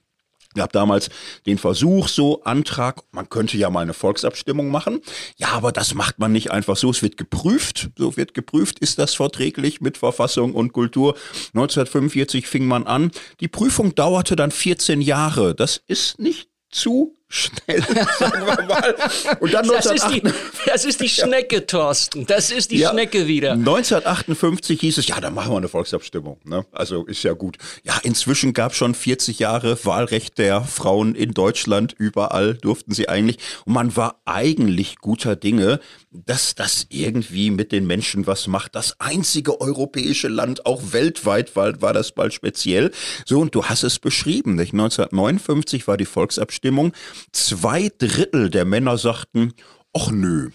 gab 0.54 0.72
damals 0.74 1.10
den 1.46 1.58
Versuch, 1.58 2.08
so 2.08 2.44
Antrag, 2.44 3.02
man 3.12 3.30
könnte 3.30 3.58
ja 3.58 3.70
mal 3.70 3.82
eine 3.82 3.94
Volksabstimmung 3.94 4.70
machen. 4.70 5.02
Ja, 5.38 5.50
aber 5.50 5.72
das 5.72 5.94
macht 5.94 6.20
man 6.20 6.32
nicht 6.32 6.52
einfach 6.52 6.78
so. 6.78 6.90
Es 6.90 7.02
wird 7.02 7.18
geprüft. 7.18 7.90
So 7.98 8.18
wird 8.18 8.34
geprüft, 8.34 8.80
ist 8.80 9.00
das 9.00 9.14
verträglich 9.14 9.82
mit 9.82 9.98
Verfassung 9.98 10.54
und 10.54 10.74
Kultur. 10.74 11.16
1945 11.54 12.48
fing 12.48 12.66
man 12.66 12.88
an. 12.88 13.12
Die 13.40 13.48
Prüfung 13.48 13.96
dauerte 13.96 14.36
dann 14.36 14.52
14 14.52 15.02
Jahre. 15.02 15.56
Das 15.56 15.82
ist 15.88 16.20
nicht 16.20 16.50
zu 16.70 17.18
schnell, 17.32 17.82
sagen 18.20 18.46
wir 18.46 18.66
mal. 18.66 18.96
Und 19.40 19.54
dann 19.54 19.68
das, 19.68 19.86
ist 19.86 20.08
die, 20.10 20.22
das 20.66 20.86
ist 20.86 21.00
die 21.00 21.10
Schnecke, 21.10 21.66
Thorsten. 21.66 22.26
Das 22.26 22.52
ist 22.52 22.72
die 22.72 22.80
ja, 22.80 22.92
Schnecke 22.92 23.28
wieder. 23.28 23.54
1958 23.54 24.80
hieß 24.80 24.98
es, 24.98 25.08
ja, 25.08 25.20
dann 25.20 25.34
machen 25.34 25.52
wir 25.52 25.58
eine 25.58 25.70
Volksabstimmung. 25.70 26.40
Ne? 26.44 26.66
Also 26.72 27.06
ist 27.06 27.24
ja 27.24 27.34
gut. 27.34 27.58
Ja, 27.84 28.00
inzwischen 28.04 28.54
gab 28.54 28.74
es 28.74 28.78
schon 28.78 28.94
40 28.94 29.40
Jahre 29.40 29.84
Wahlrecht 29.86 30.38
der 30.38 30.62
Frauen 30.62 31.16
in 31.16 31.34
Deutschland. 31.34 31.96
Überall 31.98 32.56
durften 32.56 32.94
sie 32.94 33.08
eigentlich. 33.08 33.38
Und 33.66 33.74
man 33.74 33.96
war 33.96 34.22
eigentlich 34.26 34.98
guter 34.98 35.36
Dinge, 35.36 35.80
dass 36.12 36.56
das 36.56 36.86
irgendwie 36.90 37.52
mit 37.52 37.72
den 37.72 37.88
Menschen 37.88 38.28
was 38.28 38.48
macht. 38.48 38.76
Das 38.76 39.00
einzige 39.00 39.62
europäische 39.62 40.28
Land, 40.28 40.66
auch 40.66 40.92
weltweit 40.92 41.56
war, 41.56 41.82
war 41.82 41.94
das 41.94 42.12
bald 42.12 42.34
speziell. 42.34 42.92
So, 43.26 43.40
und 43.40 43.56
du 43.56 43.66
hast 43.66 43.84
es 43.84 44.00
beschrieben. 44.00 44.56
Nicht? 44.56 44.74
1959 44.74 45.88
war 45.88 45.96
die 45.96 46.06
Volksabstimmung. 46.06 46.92
Zwei 47.32 47.90
Drittel 47.98 48.50
der 48.50 48.66
Männer 48.66 48.98
sagten, 48.98 49.54
ach 49.94 50.12
nö, 50.12 50.50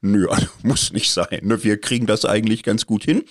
nö, 0.00 0.28
also 0.30 0.46
muss 0.62 0.92
nicht 0.92 1.10
sein. 1.10 1.40
Ne? 1.42 1.62
Wir 1.64 1.80
kriegen 1.80 2.06
das 2.06 2.24
eigentlich 2.24 2.62
ganz 2.62 2.86
gut 2.86 3.04
hin. 3.04 3.24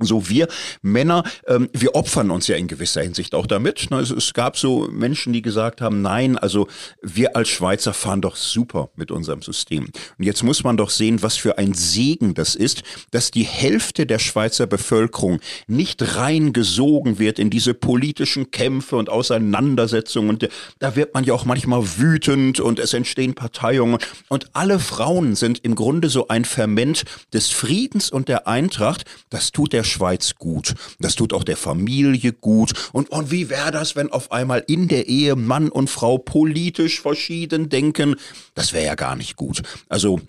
So, 0.00 0.28
wir 0.28 0.48
Männer, 0.82 1.24
ähm, 1.46 1.68
wir 1.72 1.94
opfern 1.94 2.30
uns 2.30 2.46
ja 2.46 2.56
in 2.56 2.68
gewisser 2.68 3.02
Hinsicht 3.02 3.34
auch 3.34 3.46
damit. 3.46 3.88
Also 3.90 4.16
es 4.16 4.32
gab 4.32 4.56
so 4.56 4.88
Menschen, 4.90 5.32
die 5.32 5.42
gesagt 5.42 5.80
haben, 5.80 6.02
nein, 6.02 6.38
also 6.38 6.68
wir 7.02 7.36
als 7.36 7.48
Schweizer 7.48 7.92
fahren 7.92 8.20
doch 8.20 8.36
super 8.36 8.90
mit 8.96 9.10
unserem 9.10 9.42
System. 9.42 9.90
Und 10.18 10.24
jetzt 10.24 10.42
muss 10.42 10.64
man 10.64 10.76
doch 10.76 10.90
sehen, 10.90 11.22
was 11.22 11.36
für 11.36 11.58
ein 11.58 11.74
Segen 11.74 12.34
das 12.34 12.54
ist, 12.54 12.82
dass 13.10 13.30
die 13.30 13.44
Hälfte 13.44 14.06
der 14.06 14.18
Schweizer 14.18 14.66
Bevölkerung 14.66 15.40
nicht 15.66 16.16
reingesogen 16.16 17.18
wird 17.18 17.38
in 17.38 17.50
diese 17.50 17.74
politischen 17.74 18.50
Kämpfe 18.50 18.96
und 18.96 19.08
Auseinandersetzungen. 19.08 20.30
Und 20.30 20.48
da 20.78 20.96
wird 20.96 21.14
man 21.14 21.24
ja 21.24 21.34
auch 21.34 21.44
manchmal 21.44 21.82
wütend 21.98 22.60
und 22.60 22.78
es 22.78 22.94
entstehen 22.94 23.34
Parteiungen. 23.34 23.98
Und 24.28 24.50
alle 24.54 24.78
Frauen 24.78 25.36
sind 25.36 25.58
im 25.64 25.74
Grunde 25.74 26.08
so 26.08 26.28
ein 26.28 26.44
Ferment 26.44 27.04
des 27.32 27.50
Friedens 27.50 28.10
und 28.10 28.28
der 28.28 28.46
Eintracht. 28.46 29.04
Das 29.28 29.52
tut 29.52 29.72
der 29.72 29.84
Schweiz 29.90 30.36
gut. 30.36 30.74
Das 30.98 31.14
tut 31.14 31.32
auch 31.32 31.44
der 31.44 31.56
Familie 31.56 32.32
gut. 32.32 32.72
Und, 32.92 33.10
und 33.10 33.30
wie 33.30 33.50
wäre 33.50 33.70
das, 33.70 33.96
wenn 33.96 34.10
auf 34.10 34.32
einmal 34.32 34.64
in 34.66 34.88
der 34.88 35.08
Ehe 35.08 35.36
Mann 35.36 35.68
und 35.68 35.90
Frau 35.90 36.18
politisch 36.18 37.00
verschieden 37.00 37.68
denken? 37.68 38.16
Das 38.54 38.72
wäre 38.72 38.86
ja 38.86 38.94
gar 38.94 39.16
nicht 39.16 39.36
gut. 39.36 39.62
Also 39.88 40.20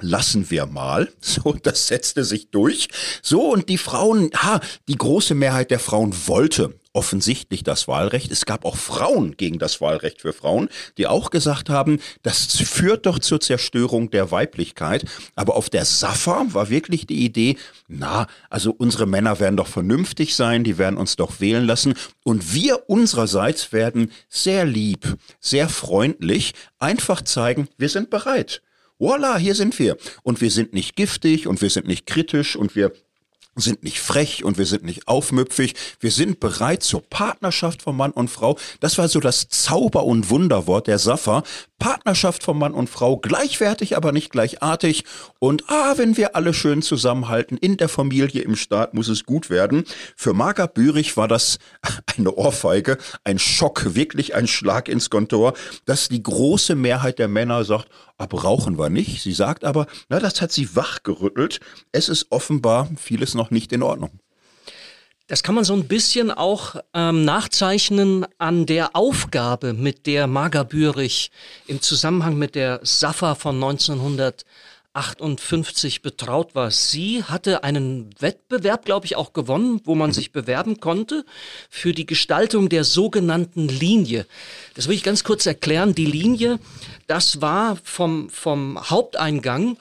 lassen 0.00 0.50
wir 0.50 0.66
mal. 0.66 1.08
So, 1.20 1.52
das 1.62 1.86
setzte 1.86 2.24
sich 2.24 2.50
durch. 2.50 2.88
So, 3.22 3.52
und 3.52 3.68
die 3.68 3.78
Frauen, 3.78 4.30
ha, 4.34 4.60
die 4.88 4.96
große 4.96 5.34
Mehrheit 5.34 5.70
der 5.70 5.78
Frauen 5.78 6.14
wollte 6.26 6.77
offensichtlich 6.98 7.62
das 7.62 7.86
Wahlrecht. 7.86 8.32
Es 8.32 8.44
gab 8.44 8.64
auch 8.64 8.76
Frauen 8.76 9.36
gegen 9.36 9.60
das 9.60 9.80
Wahlrecht 9.80 10.20
für 10.20 10.32
Frauen, 10.32 10.68
die 10.96 11.06
auch 11.06 11.30
gesagt 11.30 11.70
haben, 11.70 12.00
das 12.24 12.56
führt 12.56 13.06
doch 13.06 13.20
zur 13.20 13.38
Zerstörung 13.38 14.10
der 14.10 14.32
Weiblichkeit. 14.32 15.04
Aber 15.36 15.54
auf 15.54 15.70
der 15.70 15.84
Safa 15.84 16.44
war 16.48 16.70
wirklich 16.70 17.06
die 17.06 17.24
Idee, 17.24 17.56
na, 17.86 18.26
also 18.50 18.74
unsere 18.76 19.06
Männer 19.06 19.38
werden 19.38 19.56
doch 19.56 19.68
vernünftig 19.68 20.34
sein, 20.34 20.64
die 20.64 20.76
werden 20.76 20.96
uns 20.96 21.14
doch 21.14 21.38
wählen 21.38 21.64
lassen. 21.64 21.94
Und 22.24 22.52
wir 22.52 22.90
unsererseits 22.90 23.72
werden 23.72 24.10
sehr 24.28 24.64
lieb, 24.64 25.16
sehr 25.38 25.68
freundlich 25.68 26.52
einfach 26.80 27.22
zeigen, 27.22 27.68
wir 27.76 27.90
sind 27.90 28.10
bereit. 28.10 28.60
Voila, 28.98 29.38
hier 29.38 29.54
sind 29.54 29.78
wir. 29.78 29.96
Und 30.24 30.40
wir 30.40 30.50
sind 30.50 30.72
nicht 30.72 30.96
giftig 30.96 31.46
und 31.46 31.62
wir 31.62 31.70
sind 31.70 31.86
nicht 31.86 32.06
kritisch 32.06 32.56
und 32.56 32.74
wir 32.74 32.92
sind 33.60 33.82
nicht 33.82 34.00
frech 34.00 34.44
und 34.44 34.58
wir 34.58 34.66
sind 34.66 34.84
nicht 34.84 35.08
aufmüpfig. 35.08 35.74
Wir 36.00 36.10
sind 36.10 36.40
bereit 36.40 36.82
zur 36.82 37.02
Partnerschaft 37.02 37.82
von 37.82 37.96
Mann 37.96 38.12
und 38.12 38.28
Frau. 38.28 38.58
Das 38.80 38.98
war 38.98 39.08
so 39.08 39.20
das 39.20 39.48
Zauber- 39.48 40.04
und 40.04 40.30
Wunderwort 40.30 40.86
der 40.86 40.98
Safa. 40.98 41.42
Partnerschaft 41.78 42.42
von 42.42 42.58
Mann 42.58 42.74
und 42.74 42.90
Frau, 42.90 43.16
gleichwertig, 43.18 43.96
aber 43.96 44.10
nicht 44.10 44.30
gleichartig. 44.30 45.04
Und 45.38 45.64
ah, 45.68 45.94
wenn 45.96 46.16
wir 46.16 46.34
alle 46.34 46.52
schön 46.52 46.82
zusammenhalten, 46.82 47.56
in 47.56 47.76
der 47.76 47.88
Familie, 47.88 48.42
im 48.42 48.56
Staat, 48.56 48.94
muss 48.94 49.08
es 49.08 49.24
gut 49.24 49.48
werden. 49.48 49.84
Für 50.16 50.34
Marga 50.34 50.66
Bürich 50.66 51.16
war 51.16 51.28
das 51.28 51.58
eine 52.16 52.34
Ohrfeige, 52.34 52.98
ein 53.24 53.38
Schock, 53.38 53.94
wirklich 53.94 54.34
ein 54.34 54.48
Schlag 54.48 54.88
ins 54.88 55.08
Kontor, 55.08 55.54
dass 55.84 56.08
die 56.08 56.22
große 56.22 56.74
Mehrheit 56.74 57.18
der 57.18 57.28
Männer 57.28 57.64
sagt, 57.64 57.88
ah, 58.18 58.26
brauchen 58.26 58.78
wir 58.78 58.90
nicht. 58.90 59.22
Sie 59.22 59.32
sagt 59.32 59.64
aber, 59.64 59.86
na, 60.08 60.18
das 60.18 60.40
hat 60.40 60.52
sie 60.52 60.76
wachgerüttelt. 60.76 61.60
Es 61.92 62.08
ist 62.08 62.26
offenbar 62.30 62.88
vieles 62.96 63.34
noch 63.34 63.50
nicht 63.50 63.72
in 63.72 63.82
Ordnung. 63.82 64.10
Das 65.28 65.42
kann 65.42 65.54
man 65.54 65.64
so 65.64 65.74
ein 65.74 65.86
bisschen 65.86 66.30
auch 66.30 66.76
ähm, 66.94 67.24
nachzeichnen 67.26 68.26
an 68.38 68.64
der 68.64 68.96
Aufgabe, 68.96 69.74
mit 69.74 70.06
der 70.06 70.26
Marga 70.26 70.62
Bürich 70.62 71.30
im 71.66 71.82
Zusammenhang 71.82 72.38
mit 72.38 72.54
der 72.54 72.80
SAFA 72.82 73.34
von 73.34 73.56
1958 73.56 74.46
1958 74.98 76.02
betraut 76.02 76.54
war. 76.54 76.70
Sie 76.70 77.22
hatte 77.22 77.62
einen 77.62 78.10
Wettbewerb, 78.18 78.84
glaube 78.84 79.06
ich, 79.06 79.16
auch 79.16 79.32
gewonnen, 79.32 79.80
wo 79.84 79.94
man 79.94 80.12
sich 80.12 80.32
bewerben 80.32 80.80
konnte 80.80 81.24
für 81.70 81.92
die 81.92 82.06
Gestaltung 82.06 82.68
der 82.68 82.84
sogenannten 82.84 83.68
Linie. 83.68 84.26
Das 84.74 84.88
will 84.88 84.96
ich 84.96 85.02
ganz 85.02 85.24
kurz 85.24 85.46
erklären. 85.46 85.94
Die 85.94 86.06
Linie, 86.06 86.58
das 87.06 87.40
war 87.40 87.76
vom, 87.84 88.28
vom 88.30 88.78
Haupteingang 88.90 89.76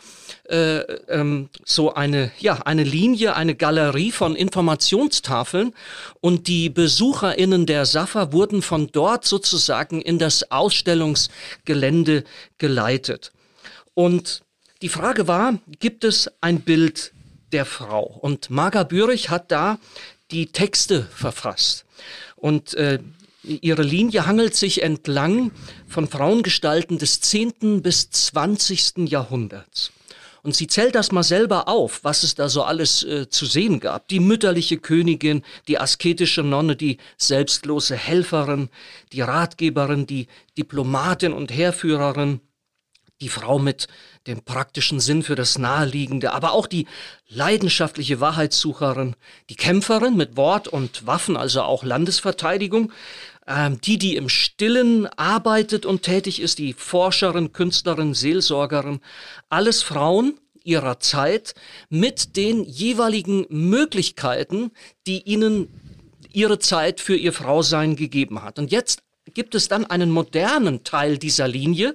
äh, 0.50 0.80
ähm, 1.10 1.50
so 1.66 1.94
eine, 1.94 2.32
ja, 2.40 2.60
eine 2.66 2.84
Linie, 2.84 3.36
eine 3.36 3.56
Galerie 3.56 4.12
von 4.12 4.36
Informationstafeln 4.36 5.74
und 6.22 6.48
die 6.48 6.70
BesucherInnen 6.70 7.66
der 7.66 7.86
SAFA 7.86 8.32
wurden 8.32 8.62
von 8.62 8.88
dort 8.92 9.26
sozusagen 9.26 10.02
in 10.02 10.20
das 10.20 10.52
Ausstellungsgelände 10.52 12.24
geleitet. 12.58 13.32
Und 13.94 14.44
die 14.82 14.90
Frage 14.90 15.28
war, 15.28 15.60
gibt 15.80 16.04
es 16.04 16.32
ein 16.42 16.62
Bild 16.62 17.14
der 17.52 17.66
Frau? 17.66 18.04
Und 18.04 18.50
Marga 18.50 18.84
Bürich 18.84 19.30
hat 19.30 19.52
da 19.52 19.80
die 20.32 20.48
Texte 20.48 21.04
verfasst. 21.04 21.86
Und 22.36 22.74
äh, 22.76 23.00
ihre 23.44 23.84
Linie 23.84 24.26
hangelt 24.26 24.56
sich 24.56 24.84
entlang 24.84 25.52
von 25.88 26.08
Frauengestalten 26.08 26.98
des 26.98 27.22
10. 27.22 27.82
bis 27.82 28.10
20. 28.12 29.10
Jahrhunderts. 29.10 29.92
Und 30.44 30.56
sie 30.56 30.68
zählt 30.68 30.96
das 30.96 31.12
mal 31.12 31.24
selber 31.24 31.68
auf, 31.68 32.04
was 32.04 32.24
es 32.24 32.36
da 32.36 32.48
so 32.48 32.64
alles 32.64 33.04
äh, 33.04 33.30
zu 33.30 33.46
sehen 33.46 33.80
gab. 33.80 34.08
Die 34.08 34.20
mütterliche 34.20 34.78
Königin, 34.78 35.44
die 35.68 35.80
asketische 35.80 36.44
Nonne, 36.44 36.76
die 36.76 37.00
selbstlose 37.18 37.96
Helferin, 37.96 38.70
die 39.12 39.22
Ratgeberin, 39.22 40.06
die 40.08 40.28
Diplomatin 40.58 41.34
und 41.34 41.52
Heerführerin, 41.52 42.40
die 43.22 43.30
Frau 43.30 43.58
mit 43.58 43.88
dem 44.28 44.44
praktischen 44.44 45.00
Sinn 45.00 45.24
für 45.24 45.36
das 45.36 45.58
Naheliegende, 45.58 46.34
aber 46.34 46.52
auch 46.52 46.68
die 46.68 46.88
leidenschaftliche 47.28 48.20
Wahrheitssucherin, 48.20 49.16
die 49.50 49.56
Kämpferin 49.56 50.16
mit 50.16 50.38
Wort 50.38 50.68
und 50.68 51.08
Waffen, 51.08 51.38
also 51.38 51.64
auch 51.64 51.84
Landesverteidigung, 51.84 52.92
ähm, 53.48 53.80
die, 53.82 53.98
die 53.98 54.16
im 54.16 54.30
Stillen 54.30 55.08
arbeitet 55.08 55.86
und 55.86 56.04
tätig 56.04 56.42
ist, 56.42 56.60
die 56.60 56.74
Forscherin, 56.74 57.54
Künstlerin, 57.54 58.14
Seelsorgerin, 58.14 59.00
alles 59.50 59.82
Frauen 59.82 60.40
ihrer 60.64 61.00
Zeit 61.00 61.56
mit 61.90 62.36
den 62.36 62.64
jeweiligen 62.66 63.46
Möglichkeiten, 63.50 64.72
die 65.08 65.22
ihnen 65.22 65.70
ihre 66.34 66.60
Zeit 66.60 67.00
für 67.00 67.16
ihr 67.16 67.32
Frausein 67.32 67.96
gegeben 67.96 68.44
hat. 68.44 68.60
Und 68.60 68.72
jetzt 68.72 69.02
gibt 69.34 69.56
es 69.56 69.70
dann 69.70 69.86
einen 69.86 70.12
modernen 70.12 70.84
Teil 70.84 71.18
dieser 71.18 71.48
Linie 71.48 71.94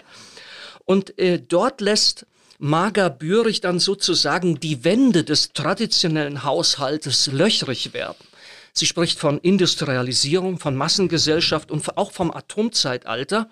und 0.84 1.18
äh, 1.18 1.38
dort 1.40 1.80
lässt 1.80 2.26
Marga 2.58 3.08
Bürich 3.08 3.60
dann 3.60 3.80
sozusagen 3.80 4.60
die 4.60 4.84
Wände 4.84 5.24
des 5.24 5.52
traditionellen 5.52 6.44
Haushaltes 6.44 7.26
löchrig 7.26 7.92
werden. 7.92 8.24
Sie 8.72 8.86
spricht 8.86 9.18
von 9.18 9.38
Industrialisierung, 9.38 10.58
von 10.58 10.76
Massengesellschaft 10.76 11.70
und 11.70 11.96
auch 11.98 12.12
vom 12.12 12.30
Atomzeitalter. 12.30 13.50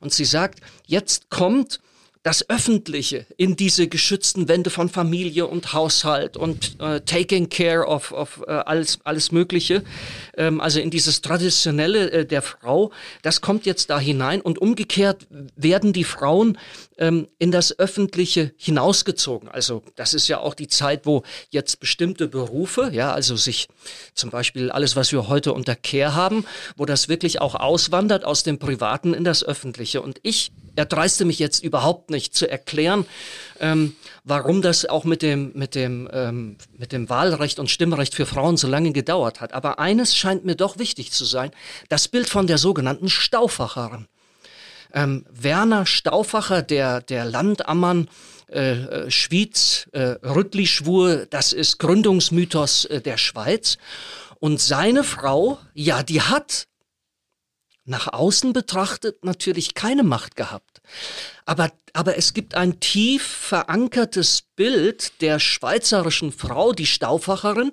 Und 0.00 0.12
sie 0.12 0.26
sagt, 0.26 0.60
jetzt 0.86 1.30
kommt 1.30 1.80
das 2.28 2.50
Öffentliche 2.50 3.24
in 3.38 3.56
diese 3.56 3.88
geschützten 3.88 4.48
Wände 4.48 4.68
von 4.68 4.90
Familie 4.90 5.46
und 5.46 5.72
Haushalt 5.72 6.36
und 6.36 6.78
äh, 6.78 7.00
taking 7.00 7.48
care 7.48 7.86
of, 7.86 8.12
of 8.12 8.44
äh, 8.46 8.50
alles, 8.50 8.98
alles 9.04 9.32
Mögliche, 9.32 9.82
ähm, 10.36 10.60
also 10.60 10.78
in 10.78 10.90
dieses 10.90 11.22
Traditionelle 11.22 12.10
äh, 12.10 12.26
der 12.26 12.42
Frau, 12.42 12.92
das 13.22 13.40
kommt 13.40 13.64
jetzt 13.64 13.88
da 13.88 13.98
hinein 13.98 14.42
und 14.42 14.58
umgekehrt 14.58 15.26
werden 15.56 15.94
die 15.94 16.04
Frauen 16.04 16.58
ähm, 16.98 17.28
in 17.38 17.50
das 17.50 17.78
Öffentliche 17.78 18.52
hinausgezogen. 18.58 19.48
Also 19.48 19.82
das 19.96 20.12
ist 20.12 20.28
ja 20.28 20.38
auch 20.40 20.52
die 20.52 20.68
Zeit, 20.68 21.06
wo 21.06 21.22
jetzt 21.48 21.80
bestimmte 21.80 22.28
Berufe, 22.28 22.90
ja, 22.92 23.10
also 23.10 23.36
sich 23.36 23.68
zum 24.12 24.28
Beispiel 24.28 24.70
alles, 24.70 24.96
was 24.96 25.12
wir 25.12 25.28
heute 25.28 25.54
unter 25.54 25.76
Care 25.76 26.14
haben, 26.14 26.44
wo 26.76 26.84
das 26.84 27.08
wirklich 27.08 27.40
auch 27.40 27.54
auswandert 27.54 28.26
aus 28.26 28.42
dem 28.42 28.58
Privaten 28.58 29.14
in 29.14 29.24
das 29.24 29.42
Öffentliche. 29.42 30.02
Und 30.02 30.18
ich 30.22 30.52
erdreiste 30.78 31.24
mich 31.24 31.38
jetzt 31.38 31.62
überhaupt 31.62 32.10
nicht 32.10 32.34
zu 32.34 32.50
erklären, 32.50 33.04
ähm, 33.60 33.96
warum 34.24 34.62
das 34.62 34.86
auch 34.86 35.04
mit 35.04 35.22
dem, 35.22 35.52
mit, 35.54 35.74
dem, 35.74 36.08
ähm, 36.12 36.56
mit 36.78 36.92
dem 36.92 37.10
Wahlrecht 37.10 37.58
und 37.58 37.68
Stimmrecht 37.68 38.14
für 38.14 38.26
Frauen 38.26 38.56
so 38.56 38.68
lange 38.68 38.92
gedauert 38.92 39.40
hat. 39.40 39.52
Aber 39.52 39.78
eines 39.78 40.16
scheint 40.16 40.44
mir 40.44 40.54
doch 40.54 40.78
wichtig 40.78 41.10
zu 41.12 41.24
sein, 41.24 41.50
das 41.88 42.08
Bild 42.08 42.28
von 42.28 42.46
der 42.46 42.58
sogenannten 42.58 43.08
Stauffacherin. 43.08 44.06
Ähm, 44.94 45.26
Werner 45.30 45.84
Stauffacher, 45.84 46.62
der, 46.62 47.02
der 47.02 47.26
Landammann, 47.26 48.08
äh, 48.50 48.70
äh, 48.70 49.10
Schwyz, 49.10 49.88
äh, 49.92 50.16
Rüttli-Schwur, 50.22 51.26
das 51.28 51.52
ist 51.52 51.78
Gründungsmythos 51.78 52.86
äh, 52.86 53.00
der 53.02 53.18
Schweiz. 53.18 53.76
Und 54.40 54.60
seine 54.60 55.04
Frau, 55.04 55.58
ja, 55.74 56.02
die 56.02 56.22
hat 56.22 56.67
nach 57.88 58.12
außen 58.12 58.52
betrachtet 58.52 59.24
natürlich 59.24 59.74
keine 59.74 60.02
Macht 60.02 60.36
gehabt. 60.36 60.80
Aber, 61.46 61.70
aber 61.92 62.16
es 62.16 62.34
gibt 62.34 62.54
ein 62.54 62.80
tief 62.80 63.22
verankertes 63.22 64.42
Bild 64.56 65.20
der 65.20 65.38
schweizerischen 65.38 66.32
Frau, 66.32 66.72
die 66.72 66.86
Stauffacherin, 66.86 67.72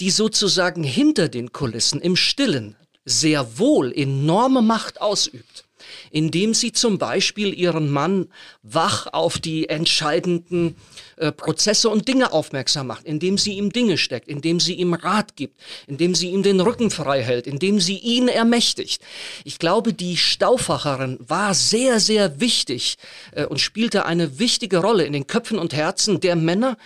die 0.00 0.10
sozusagen 0.10 0.82
hinter 0.82 1.28
den 1.28 1.52
Kulissen 1.52 2.00
im 2.00 2.16
Stillen 2.16 2.76
sehr 3.04 3.58
wohl 3.58 3.92
enorme 3.92 4.62
Macht 4.62 5.00
ausübt 5.00 5.63
indem 6.10 6.54
sie 6.54 6.72
zum 6.72 6.98
Beispiel 6.98 7.52
ihren 7.52 7.90
Mann 7.90 8.28
wach 8.62 9.06
auf 9.12 9.38
die 9.38 9.68
entscheidenden 9.68 10.76
äh, 11.16 11.32
Prozesse 11.32 11.88
und 11.88 12.08
Dinge 12.08 12.32
aufmerksam 12.32 12.86
macht, 12.86 13.04
indem 13.04 13.38
sie 13.38 13.54
ihm 13.54 13.70
Dinge 13.70 13.98
steckt, 13.98 14.28
indem 14.28 14.60
sie 14.60 14.74
ihm 14.74 14.94
Rat 14.94 15.36
gibt, 15.36 15.58
indem 15.86 16.14
sie 16.14 16.30
ihm 16.30 16.42
den 16.42 16.60
Rücken 16.60 16.90
frei 16.90 17.22
hält, 17.22 17.46
indem 17.46 17.80
sie 17.80 17.98
ihn 17.98 18.28
ermächtigt. 18.28 19.02
Ich 19.44 19.58
glaube, 19.58 19.92
die 19.92 20.16
Stauffacherin 20.16 21.18
war 21.20 21.54
sehr, 21.54 22.00
sehr 22.00 22.40
wichtig 22.40 22.96
äh, 23.32 23.46
und 23.46 23.60
spielte 23.60 24.06
eine 24.06 24.38
wichtige 24.38 24.78
Rolle 24.78 25.04
in 25.04 25.12
den 25.12 25.26
Köpfen 25.26 25.58
und 25.58 25.74
Herzen 25.74 26.20
der 26.20 26.36
Männer, 26.36 26.76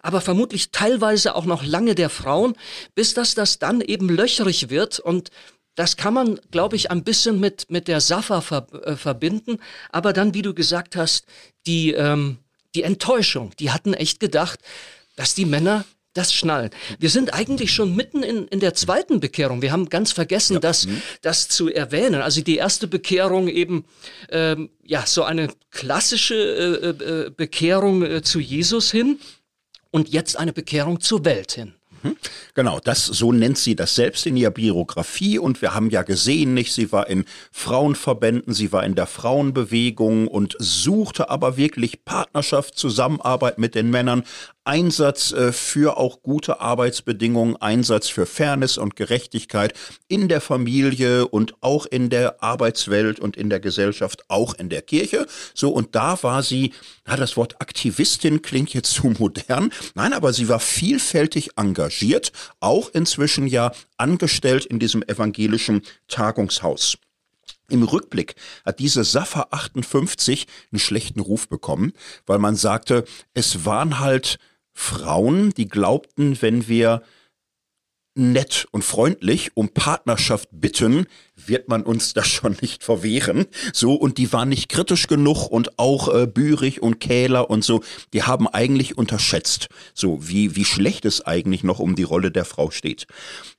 aber 0.00 0.20
vermutlich 0.20 0.70
teilweise 0.70 1.34
auch 1.34 1.44
noch 1.44 1.64
lange 1.64 1.94
der 1.94 2.10
Frauen, 2.10 2.54
bis 2.94 3.14
dass 3.14 3.34
das 3.34 3.58
dann 3.58 3.80
eben 3.80 4.08
löcherig 4.08 4.70
wird 4.70 5.00
und 5.00 5.30
das 5.78 5.96
kann 5.96 6.12
man, 6.12 6.40
glaube 6.50 6.74
ich, 6.74 6.90
ein 6.90 7.04
bisschen 7.04 7.38
mit, 7.38 7.70
mit 7.70 7.86
der 7.86 8.00
Safa 8.00 8.40
ver, 8.40 8.66
äh, 8.82 8.96
verbinden. 8.96 9.58
Aber 9.90 10.12
dann, 10.12 10.34
wie 10.34 10.42
du 10.42 10.52
gesagt 10.52 10.96
hast, 10.96 11.24
die, 11.68 11.92
ähm, 11.92 12.38
die 12.74 12.82
Enttäuschung, 12.82 13.52
die 13.60 13.70
hatten 13.70 13.94
echt 13.94 14.18
gedacht, 14.18 14.58
dass 15.14 15.36
die 15.36 15.44
Männer 15.44 15.84
das 16.14 16.34
schnallen. 16.34 16.70
Wir 16.98 17.10
sind 17.10 17.32
eigentlich 17.32 17.72
schon 17.72 17.94
mitten 17.94 18.24
in, 18.24 18.48
in 18.48 18.58
der 18.58 18.74
zweiten 18.74 19.20
Bekehrung. 19.20 19.62
Wir 19.62 19.70
haben 19.70 19.88
ganz 19.88 20.10
vergessen, 20.10 20.54
ja. 20.54 20.58
das, 20.60 20.88
mhm. 20.88 21.00
das 21.22 21.46
zu 21.46 21.68
erwähnen. 21.68 22.22
Also 22.22 22.40
die 22.40 22.56
erste 22.56 22.88
Bekehrung 22.88 23.46
eben, 23.46 23.84
ähm, 24.30 24.70
ja, 24.82 25.06
so 25.06 25.22
eine 25.22 25.48
klassische 25.70 26.34
äh, 26.34 26.88
äh, 26.88 27.30
Bekehrung 27.30 28.02
äh, 28.02 28.22
zu 28.22 28.40
Jesus 28.40 28.90
hin 28.90 29.20
und 29.92 30.08
jetzt 30.08 30.36
eine 30.36 30.52
Bekehrung 30.52 30.98
zur 30.98 31.24
Welt 31.24 31.52
hin. 31.52 31.77
Mhm. 32.02 32.16
Genau, 32.54 32.80
das 32.80 33.06
so 33.06 33.32
nennt 33.32 33.58
sie 33.58 33.76
das 33.76 33.94
selbst 33.94 34.26
in 34.26 34.36
ihrer 34.36 34.50
Biografie 34.50 35.38
und 35.38 35.62
wir 35.62 35.74
haben 35.74 35.90
ja 35.90 36.02
gesehen, 36.02 36.54
nicht, 36.54 36.72
sie 36.72 36.92
war 36.92 37.08
in 37.08 37.24
Frauenverbänden, 37.52 38.54
sie 38.54 38.72
war 38.72 38.84
in 38.84 38.94
der 38.94 39.06
Frauenbewegung 39.06 40.28
und 40.28 40.56
suchte 40.58 41.30
aber 41.30 41.56
wirklich 41.56 42.04
Partnerschaft, 42.04 42.76
Zusammenarbeit 42.76 43.58
mit 43.58 43.74
den 43.74 43.90
Männern, 43.90 44.24
Einsatz 44.68 45.32
äh, 45.32 45.50
für 45.50 45.96
auch 45.96 46.20
gute 46.20 46.60
Arbeitsbedingungen, 46.60 47.56
Einsatz 47.56 48.08
für 48.08 48.26
Fairness 48.26 48.76
und 48.76 48.96
Gerechtigkeit 48.96 49.72
in 50.08 50.28
der 50.28 50.42
Familie 50.42 51.26
und 51.26 51.54
auch 51.62 51.86
in 51.86 52.10
der 52.10 52.42
Arbeitswelt 52.42 53.18
und 53.18 53.34
in 53.38 53.48
der 53.48 53.60
Gesellschaft, 53.60 54.24
auch 54.28 54.52
in 54.52 54.68
der 54.68 54.82
Kirche. 54.82 55.26
So, 55.54 55.70
und 55.70 55.94
da 55.94 56.22
war 56.22 56.42
sie, 56.42 56.74
ja, 57.06 57.16
das 57.16 57.38
Wort 57.38 57.62
Aktivistin 57.62 58.42
klingt 58.42 58.74
jetzt 58.74 58.92
zu 58.92 59.06
modern. 59.18 59.72
Nein, 59.94 60.12
aber 60.12 60.34
sie 60.34 60.50
war 60.50 60.60
vielfältig 60.60 61.56
engagiert, 61.56 62.32
auch 62.60 62.90
inzwischen 62.92 63.46
ja 63.46 63.72
angestellt 63.96 64.66
in 64.66 64.78
diesem 64.78 65.02
evangelischen 65.02 65.80
Tagungshaus. 66.08 66.98
Im 67.70 67.82
Rückblick 67.82 68.34
hat 68.64 68.78
diese 68.78 69.04
Safa 69.04 69.48
58 69.50 70.46
einen 70.72 70.78
schlechten 70.78 71.20
Ruf 71.20 71.48
bekommen, 71.48 71.92
weil 72.26 72.38
man 72.38 72.56
sagte, 72.56 73.04
es 73.34 73.66
waren 73.66 73.98
halt 73.98 74.38
Frauen, 74.80 75.52
die 75.54 75.66
glaubten, 75.66 76.40
wenn 76.40 76.68
wir 76.68 77.02
nett 78.14 78.68
und 78.70 78.84
freundlich 78.84 79.50
um 79.56 79.70
Partnerschaft 79.70 80.48
bitten, 80.52 81.06
wird 81.34 81.68
man 81.68 81.82
uns 81.82 82.14
das 82.14 82.28
schon 82.28 82.56
nicht 82.62 82.84
verwehren. 82.84 83.46
So, 83.72 83.94
und 83.94 84.18
die 84.18 84.32
waren 84.32 84.48
nicht 84.48 84.68
kritisch 84.68 85.08
genug 85.08 85.48
und 85.48 85.80
auch 85.80 86.14
äh, 86.14 86.26
Bürig 86.28 86.80
und 86.80 87.00
Kähler 87.00 87.50
und 87.50 87.64
so, 87.64 87.82
die 88.12 88.22
haben 88.22 88.46
eigentlich 88.46 88.96
unterschätzt, 88.96 89.68
so 89.94 90.28
wie, 90.28 90.54
wie 90.54 90.64
schlecht 90.64 91.04
es 91.04 91.26
eigentlich 91.26 91.64
noch 91.64 91.80
um 91.80 91.96
die 91.96 92.04
Rolle 92.04 92.30
der 92.30 92.44
Frau 92.44 92.70
steht. 92.70 93.08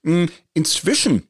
Hm, 0.06 0.30
inzwischen 0.54 1.24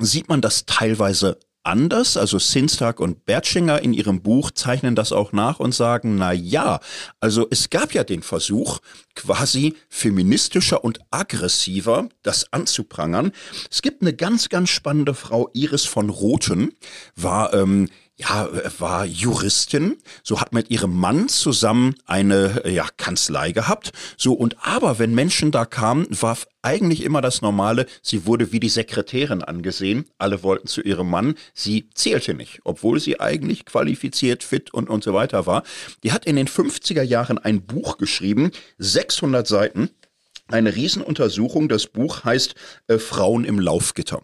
sieht 0.00 0.28
man 0.28 0.40
das 0.40 0.66
teilweise 0.66 1.38
anders. 1.62 2.16
Also 2.16 2.38
Sinstag 2.38 3.00
und 3.00 3.24
Bertschinger 3.24 3.82
in 3.82 3.92
ihrem 3.92 4.22
Buch 4.22 4.50
zeichnen 4.50 4.94
das 4.94 5.12
auch 5.12 5.32
nach 5.32 5.60
und 5.60 5.74
sagen, 5.74 6.16
na 6.16 6.32
ja, 6.32 6.80
also 7.20 7.46
es 7.50 7.70
gab 7.70 7.92
ja 7.92 8.04
den 8.04 8.22
Versuch, 8.22 8.78
quasi 9.14 9.74
feministischer 9.88 10.84
und 10.84 11.00
aggressiver 11.10 12.08
das 12.22 12.52
anzuprangern. 12.52 13.32
Es 13.70 13.82
gibt 13.82 14.02
eine 14.02 14.14
ganz, 14.14 14.48
ganz 14.48 14.70
spannende 14.70 15.14
Frau, 15.14 15.50
Iris 15.52 15.84
von 15.84 16.10
Rothen, 16.10 16.72
war 17.16 17.52
ähm, 17.54 17.88
ja, 18.20 18.48
war 18.78 19.04
Juristin, 19.06 19.96
so 20.22 20.40
hat 20.40 20.52
mit 20.52 20.70
ihrem 20.70 20.94
Mann 20.94 21.28
zusammen 21.28 21.94
eine 22.06 22.62
ja, 22.68 22.86
Kanzlei 22.96 23.52
gehabt. 23.52 23.92
So, 24.16 24.34
und 24.34 24.56
aber 24.60 24.98
wenn 24.98 25.14
Menschen 25.14 25.50
da 25.50 25.64
kamen, 25.64 26.06
war 26.10 26.36
eigentlich 26.62 27.02
immer 27.02 27.22
das 27.22 27.40
Normale, 27.40 27.86
sie 28.02 28.26
wurde 28.26 28.52
wie 28.52 28.60
die 28.60 28.68
Sekretärin 28.68 29.42
angesehen. 29.42 30.04
Alle 30.18 30.42
wollten 30.42 30.66
zu 30.66 30.82
ihrem 30.82 31.08
Mann. 31.08 31.34
Sie 31.54 31.88
zählte 31.94 32.34
nicht, 32.34 32.60
obwohl 32.64 33.00
sie 33.00 33.20
eigentlich 33.20 33.64
qualifiziert, 33.64 34.44
fit 34.44 34.72
und, 34.74 34.90
und 34.90 35.02
so 35.02 35.14
weiter 35.14 35.46
war. 35.46 35.62
Die 36.02 36.12
hat 36.12 36.26
in 36.26 36.36
den 36.36 36.48
50er 36.48 37.02
Jahren 37.02 37.38
ein 37.38 37.62
Buch 37.62 37.96
geschrieben, 37.96 38.50
600 38.78 39.46
Seiten. 39.46 39.90
Eine 40.48 40.74
Riesenuntersuchung. 40.74 41.68
Das 41.68 41.86
Buch 41.86 42.24
heißt 42.24 42.54
äh, 42.88 42.98
Frauen 42.98 43.44
im 43.44 43.60
Laufgitter. 43.60 44.20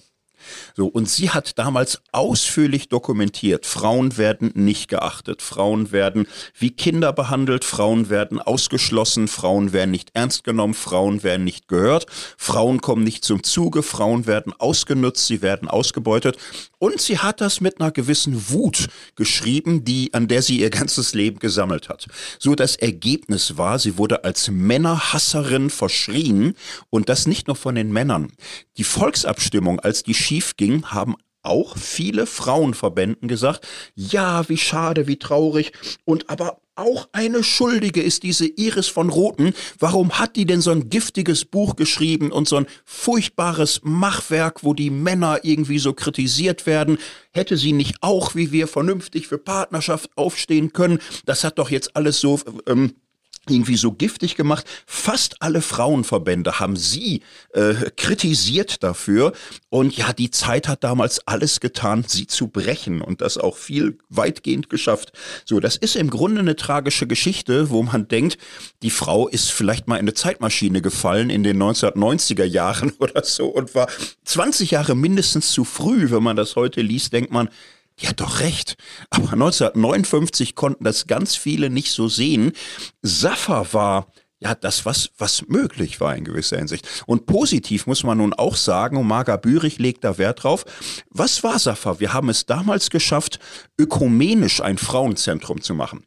So, 0.77 0.87
und 0.87 1.09
sie 1.09 1.31
hat 1.31 1.59
damals 1.59 2.01
ausführlich 2.13 2.89
dokumentiert, 2.89 3.67
Frauen 3.67 4.17
werden 4.17 4.53
nicht 4.55 4.89
geachtet, 4.89 5.43
Frauen 5.43 5.93
werden 5.93 6.27
wie 6.59 6.71
Kinder 6.71 7.13
behandelt, 7.13 7.65
Frauen 7.65 8.11
werden 8.11 8.41
ausgeschlossen, 8.41 9.29
Frauen 9.29 9.73
werden 9.73 9.91
nicht 9.91 10.11
ernst 10.15 10.45
genommen, 10.45 10.75
Frauen 10.75 11.23
werden 11.23 11.45
nicht 11.45 11.69
gehört, 11.69 12.07
Frauen 12.37 12.81
kommen 12.81 13.05
nicht 13.05 13.25
zum 13.25 13.43
Zuge, 13.43 13.83
Frauen 13.83 14.27
werden 14.27 14.53
ausgenutzt, 14.53 15.27
sie 15.27 15.43
werden 15.43 15.69
ausgebeutet. 15.69 16.37
Und 16.79 17.01
sie 17.01 17.19
hat 17.19 17.41
das 17.41 17.61
mit 17.61 17.81
einer 17.81 17.91
gewissen 17.91 18.51
Wut 18.51 18.89
geschrieben, 19.15 19.85
die, 19.85 20.13
an 20.13 20.29
der 20.29 20.43
sie 20.43 20.61
ihr 20.61 20.71
ganzes 20.71 21.15
Leben 21.15 21.39
gesammelt 21.39 21.89
hat. 21.89 22.07
So 22.39 22.55
das 22.55 22.77
Ergebnis 22.77 23.57
war, 23.57 23.79
sie 23.79 23.97
wurde 23.97 24.25
als 24.25 24.51
Männerhasserin 24.51 25.71
verschrien 25.71 26.55
und 26.91 27.09
das 27.09 27.27
nicht 27.27 27.47
nur 27.47 27.57
von 27.57 27.75
den 27.75 27.93
Männern. 27.93 28.33
Die 28.77 28.85
Volksabstimmung, 28.85 29.81
als 29.81 30.03
die 30.03 30.15
schief 30.37 30.57
ging, 30.57 30.85
haben 30.87 31.17
auch 31.43 31.79
viele 31.79 32.27
Frauenverbänden 32.27 33.27
gesagt, 33.27 33.67
ja, 33.95 34.47
wie 34.51 34.59
schade, 34.59 35.07
wie 35.07 35.19
traurig 35.19 35.73
und 36.05 36.29
aber 36.29 36.59
auch 36.75 37.09
eine 37.13 37.43
Schuldige 37.43 38.03
ist 38.03 38.23
diese 38.23 38.47
Iris 38.47 38.89
von 38.89 39.09
Roten. 39.09 39.55
Warum 39.79 40.19
hat 40.19 40.37
die 40.37 40.45
denn 40.45 40.61
so 40.61 40.73
ein 40.73 40.91
giftiges 40.91 41.47
Buch 41.47 41.75
geschrieben 41.75 42.31
und 42.31 42.49
so 42.49 42.57
ein 42.57 42.67
furchtbares 42.85 43.81
Machwerk, 43.83 44.63
wo 44.63 44.75
die 44.75 44.91
Männer 44.91 45.39
irgendwie 45.43 45.79
so 45.79 45.95
kritisiert 45.95 46.67
werden? 46.67 46.99
Hätte 47.33 47.57
sie 47.57 47.73
nicht 47.73 48.03
auch, 48.03 48.35
wie 48.35 48.53
wir, 48.53 48.69
vernünftig 48.69 49.27
für 49.27 49.39
Partnerschaft 49.39 50.11
aufstehen 50.17 50.75
können? 50.75 50.99
Das 51.25 51.45
hat 51.45 51.59
doch 51.59 51.71
jetzt 51.71 51.97
alles 51.97 52.21
so 52.21 52.41
ähm, 52.67 52.93
irgendwie 53.49 53.77
so 53.77 53.93
giftig 53.93 54.37
gemacht. 54.37 54.67
Fast 54.87 55.43
alle 55.43 55.63
Frauenverbände 55.63 56.61
haben 56.61 56.77
sie 56.77 57.23
äh, 57.53 57.75
kritisiert 57.97 58.83
dafür. 58.83 59.33
Und 59.69 59.97
ja, 59.97 60.13
die 60.13 60.31
Zeit 60.31 60.69
hat 60.69 60.85
damals 60.85 61.27
alles 61.27 61.61
getan, 61.61 62.05
sie 62.07 62.27
zu 62.27 62.49
brechen 62.49 63.01
und 63.01 63.21
das 63.21 63.39
auch 63.39 63.57
viel 63.57 63.99
weitgehend 64.09 64.71
geschafft. 64.71 65.13
So, 65.45 65.61
das 65.61 65.77
ist 65.77 65.97
im 65.97 66.11
Grunde 66.11 66.41
eine 66.41 66.57
tragische 66.57 67.07
Geschichte, 67.07 67.71
wo 67.71 67.83
man 67.83 68.09
denkt, 68.09 68.39
die 68.83 68.91
Frau 68.91 69.29
ist 69.29 69.51
vielleicht 69.51 69.89
mal 69.89 69.97
in 69.97 70.01
eine 70.01 70.15
Zeitmaschine 70.15 70.83
gefallen 70.83 71.31
in 71.31 71.43
den 71.43 71.63
1990er 71.63 72.45
Jahren 72.45 72.93
oder 72.99 73.25
so 73.25 73.47
und 73.47 73.75
war 73.75 73.89
20 74.25 74.71
Jahre 74.71 74.95
mindestens 74.95 75.53
zu 75.53 75.65
früh. 75.65 76.11
Wenn 76.11 76.23
man 76.23 76.37
das 76.37 76.57
heute 76.57 76.81
liest, 76.81 77.13
denkt 77.13 77.33
man, 77.33 77.49
hat 78.05 78.21
doch 78.21 78.41
recht. 78.41 78.77
Aber 79.11 79.33
1959 79.33 80.55
konnten 80.55 80.85
das 80.85 81.07
ganz 81.07 81.35
viele 81.35 81.71
nicht 81.71 81.93
so 81.93 82.09
sehen. 82.09 82.53
Saffa 83.03 83.73
war 83.73 84.07
ja, 84.39 84.55
das, 84.55 84.85
was, 84.85 85.11
was 85.17 85.49
möglich 85.49 86.01
war 86.01 86.15
in 86.15 86.25
gewisser 86.25 86.59
Hinsicht. 86.59 86.87
Und 87.07 87.27
positiv 87.27 87.87
muss 87.87 88.05
man 88.05 88.19
nun 88.19 88.35
auch 88.35 88.57
sagen, 88.57 88.99
und 88.99 89.07
Marga 89.07 89.37
Bürich 89.37 89.79
legt 89.79 90.05
da 90.05 90.19
Wert 90.19 90.43
drauf, 90.43 90.65
was 91.11 91.43
war 91.43 91.59
Safa? 91.59 92.01
Wir 92.01 92.13
haben 92.13 92.29
es 92.29 92.45
damals 92.45 92.91
geschafft, 92.91 93.39
ökumenisch 93.79 94.61
ein 94.61 94.77
Frauenzentrum 94.77 95.63
zu 95.63 95.75
machen. 95.75 96.05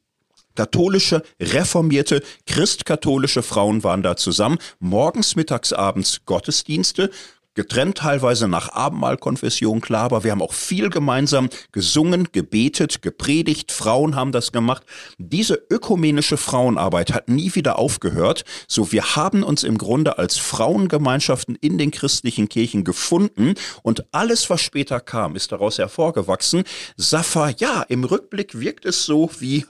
Katholische, 0.55 1.23
reformierte, 1.39 2.21
christkatholische 2.45 3.43
Frauen 3.43 3.83
waren 3.83 4.03
da 4.03 4.17
zusammen. 4.17 4.57
Morgens, 4.79 5.35
mittags, 5.35 5.71
abends 5.71 6.25
Gottesdienste 6.25 7.11
getrennt 7.59 7.97
teilweise 7.97 8.47
nach 8.47 8.71
Abendmahlkonfession, 8.71 9.81
klar, 9.81 10.05
aber 10.05 10.23
wir 10.23 10.31
haben 10.31 10.41
auch 10.41 10.53
viel 10.53 10.89
gemeinsam 10.89 11.49
gesungen, 11.73 12.29
gebetet, 12.31 13.01
gepredigt, 13.01 13.73
Frauen 13.73 14.15
haben 14.15 14.31
das 14.31 14.53
gemacht. 14.53 14.83
Diese 15.17 15.61
ökumenische 15.69 16.37
Frauenarbeit 16.37 17.11
hat 17.11 17.27
nie 17.27 17.53
wieder 17.55 17.77
aufgehört. 17.77 18.45
So, 18.69 18.93
wir 18.93 19.17
haben 19.17 19.43
uns 19.43 19.65
im 19.65 19.77
Grunde 19.77 20.17
als 20.17 20.37
Frauengemeinschaften 20.37 21.57
in 21.59 21.77
den 21.77 21.91
christlichen 21.91 22.47
Kirchen 22.47 22.85
gefunden 22.85 23.55
und 23.83 24.05
alles, 24.13 24.49
was 24.49 24.61
später 24.61 25.01
kam, 25.01 25.35
ist 25.35 25.51
daraus 25.51 25.79
hervorgewachsen. 25.79 26.63
Safa, 26.95 27.49
ja, 27.57 27.81
im 27.89 28.05
Rückblick 28.05 28.57
wirkt 28.61 28.85
es 28.85 29.03
so 29.03 29.29
wie 29.39 29.65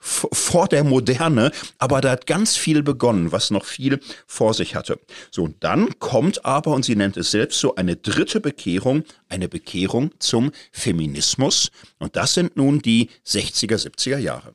vor 0.00 0.68
der 0.68 0.84
Moderne, 0.84 1.50
aber 1.78 2.00
da 2.00 2.10
hat 2.10 2.26
ganz 2.26 2.56
viel 2.56 2.82
begonnen, 2.82 3.32
was 3.32 3.50
noch 3.50 3.64
viel 3.64 4.00
vor 4.26 4.54
sich 4.54 4.74
hatte. 4.74 4.98
So, 5.30 5.44
und 5.44 5.62
dann 5.64 5.98
kommt 5.98 6.44
aber, 6.44 6.72
und 6.72 6.84
sie 6.84 6.96
nennt 6.96 7.16
es 7.16 7.30
selbst 7.30 7.60
so, 7.60 7.74
eine 7.74 7.96
dritte 7.96 8.40
Bekehrung, 8.40 9.04
eine 9.28 9.48
Bekehrung 9.48 10.12
zum 10.18 10.52
Feminismus. 10.72 11.70
Und 11.98 12.16
das 12.16 12.34
sind 12.34 12.56
nun 12.56 12.80
die 12.80 13.10
60er, 13.26 13.76
70er 13.76 14.18
Jahre. 14.18 14.54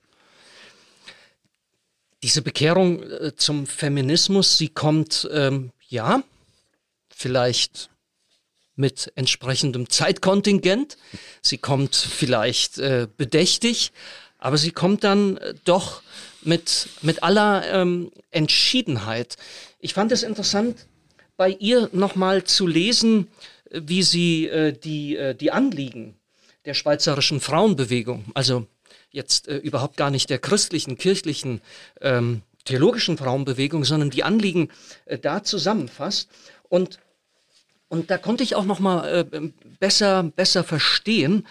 Diese 2.23 2.41
Bekehrung 2.41 3.03
äh, 3.03 3.35
zum 3.35 3.67
Feminismus, 3.67 4.57
sie 4.57 4.69
kommt, 4.69 5.27
ähm, 5.31 5.71
ja, 5.89 6.23
vielleicht 7.09 7.89
mit 8.75 9.11
entsprechendem 9.15 9.89
Zeitkontingent. 9.89 10.97
Sie 11.41 11.57
kommt 11.57 11.95
vielleicht 11.95 12.77
äh, 12.79 13.07
bedächtig, 13.17 13.91
aber 14.43 14.57
sie 14.57 14.71
kommt 14.71 15.05
dann 15.05 15.37
äh, 15.37 15.53
doch 15.63 16.03
mit, 16.41 16.89
mit 17.01 17.23
aller 17.23 17.63
ähm, 17.71 18.11
Entschiedenheit. 18.29 19.37
Ich 19.79 19.93
fand 19.93 20.11
es 20.11 20.21
interessant, 20.21 20.85
bei 21.37 21.49
ihr 21.49 21.89
nochmal 21.93 22.43
zu 22.43 22.67
lesen, 22.67 23.29
wie 23.71 24.03
sie 24.03 24.47
äh, 24.47 24.73
die, 24.73 25.15
äh, 25.15 25.33
die 25.33 25.51
Anliegen 25.51 26.15
der 26.65 26.73
schweizerischen 26.73 27.39
Frauenbewegung, 27.39 28.25
also 28.33 28.67
jetzt 29.11 29.47
äh, 29.47 29.55
überhaupt 29.55 29.95
gar 29.95 30.11
nicht 30.11 30.29
der 30.29 30.39
christlichen, 30.39 30.97
kirchlichen, 30.97 31.61
ähm, 32.01 32.41
theologischen 32.65 33.17
Frauenbewegung, 33.17 33.85
sondern 33.85 34.09
die 34.09 34.25
Anliegen 34.25 34.67
äh, 35.05 35.17
da 35.17 35.43
zusammenfasst. 35.43 36.29
Und, 36.67 36.99
und 37.87 38.11
da 38.11 38.17
konnte 38.17 38.43
ich 38.43 38.55
auch 38.55 38.65
nochmal 38.65 39.25
äh, 39.31 39.39
besser, 39.79 40.23
besser 40.23 40.65
verstehen, 40.65 41.47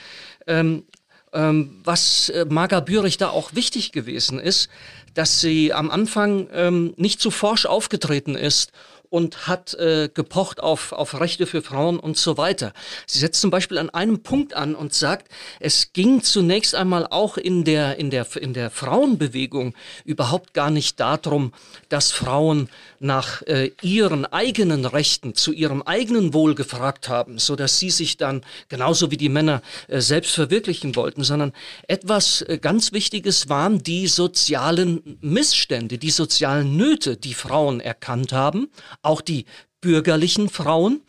ähm, 0.46 0.84
ähm, 1.32 1.80
was 1.84 2.28
äh, 2.28 2.46
Marga 2.48 2.80
Bürich 2.80 3.16
da 3.16 3.30
auch 3.30 3.54
wichtig 3.54 3.92
gewesen 3.92 4.38
ist, 4.38 4.68
dass 5.14 5.40
sie 5.40 5.72
am 5.72 5.90
Anfang 5.90 6.48
ähm, 6.52 6.94
nicht 6.96 7.20
zu 7.20 7.30
forsch 7.30 7.66
aufgetreten 7.66 8.34
ist 8.34 8.72
und 9.12 9.46
hat 9.46 9.74
äh, 9.74 10.08
gepocht 10.12 10.60
auf, 10.62 10.92
auf 10.92 11.20
Rechte 11.20 11.46
für 11.46 11.60
Frauen 11.60 12.00
und 12.00 12.16
so 12.16 12.38
weiter. 12.38 12.72
Sie 13.06 13.18
setzt 13.18 13.42
zum 13.42 13.50
Beispiel 13.50 13.76
an 13.76 13.90
einem 13.90 14.22
Punkt 14.22 14.54
an 14.54 14.74
und 14.74 14.94
sagt, 14.94 15.30
es 15.60 15.92
ging 15.92 16.22
zunächst 16.22 16.74
einmal 16.74 17.06
auch 17.06 17.36
in 17.36 17.64
der, 17.64 17.98
in 17.98 18.08
der, 18.08 18.26
in 18.36 18.54
der 18.54 18.70
Frauenbewegung 18.70 19.74
überhaupt 20.06 20.54
gar 20.54 20.70
nicht 20.70 20.98
darum, 20.98 21.52
dass 21.90 22.10
Frauen 22.10 22.70
nach 23.02 23.42
äh, 23.42 23.72
ihren 23.82 24.24
eigenen 24.26 24.84
Rechten, 24.84 25.34
zu 25.34 25.52
ihrem 25.52 25.82
eigenen 25.82 26.32
Wohl 26.34 26.54
gefragt 26.54 27.08
haben, 27.08 27.38
so 27.38 27.56
dass 27.56 27.78
sie 27.78 27.90
sich 27.90 28.16
dann 28.16 28.42
genauso 28.68 29.10
wie 29.10 29.16
die 29.16 29.28
Männer 29.28 29.62
äh, 29.88 30.00
selbst 30.00 30.34
verwirklichen 30.34 30.96
wollten, 30.96 31.24
sondern 31.24 31.52
etwas 31.88 32.42
äh, 32.42 32.58
ganz 32.58 32.92
Wichtiges 32.92 33.48
waren 33.48 33.82
die 33.82 34.06
sozialen 34.06 35.18
Missstände, 35.20 35.98
die 35.98 36.10
sozialen 36.10 36.76
Nöte, 36.76 37.16
die 37.16 37.34
Frauen 37.34 37.80
erkannt 37.80 38.32
haben, 38.32 38.68
auch 39.02 39.20
die 39.20 39.46
bürgerlichen 39.80 40.48
Frauen, 40.48 41.02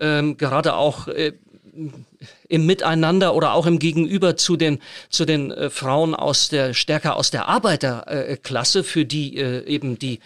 ähm, 0.00 0.36
gerade 0.36 0.74
auch 0.74 1.08
äh, 1.08 1.32
im 2.48 2.66
Miteinander 2.66 3.34
oder 3.34 3.54
auch 3.54 3.66
im 3.66 3.78
Gegenüber 3.78 4.36
zu 4.36 4.56
den 4.56 4.80
zu 5.08 5.24
den 5.24 5.50
äh, 5.50 5.70
Frauen 5.70 6.14
aus 6.14 6.48
der 6.48 6.74
stärker 6.74 7.16
aus 7.16 7.30
der 7.30 7.48
Arbeiterklasse, 7.48 8.84
für 8.84 9.04
die 9.04 9.36
äh, 9.36 9.64
eben 9.66 9.98
die 9.98 10.20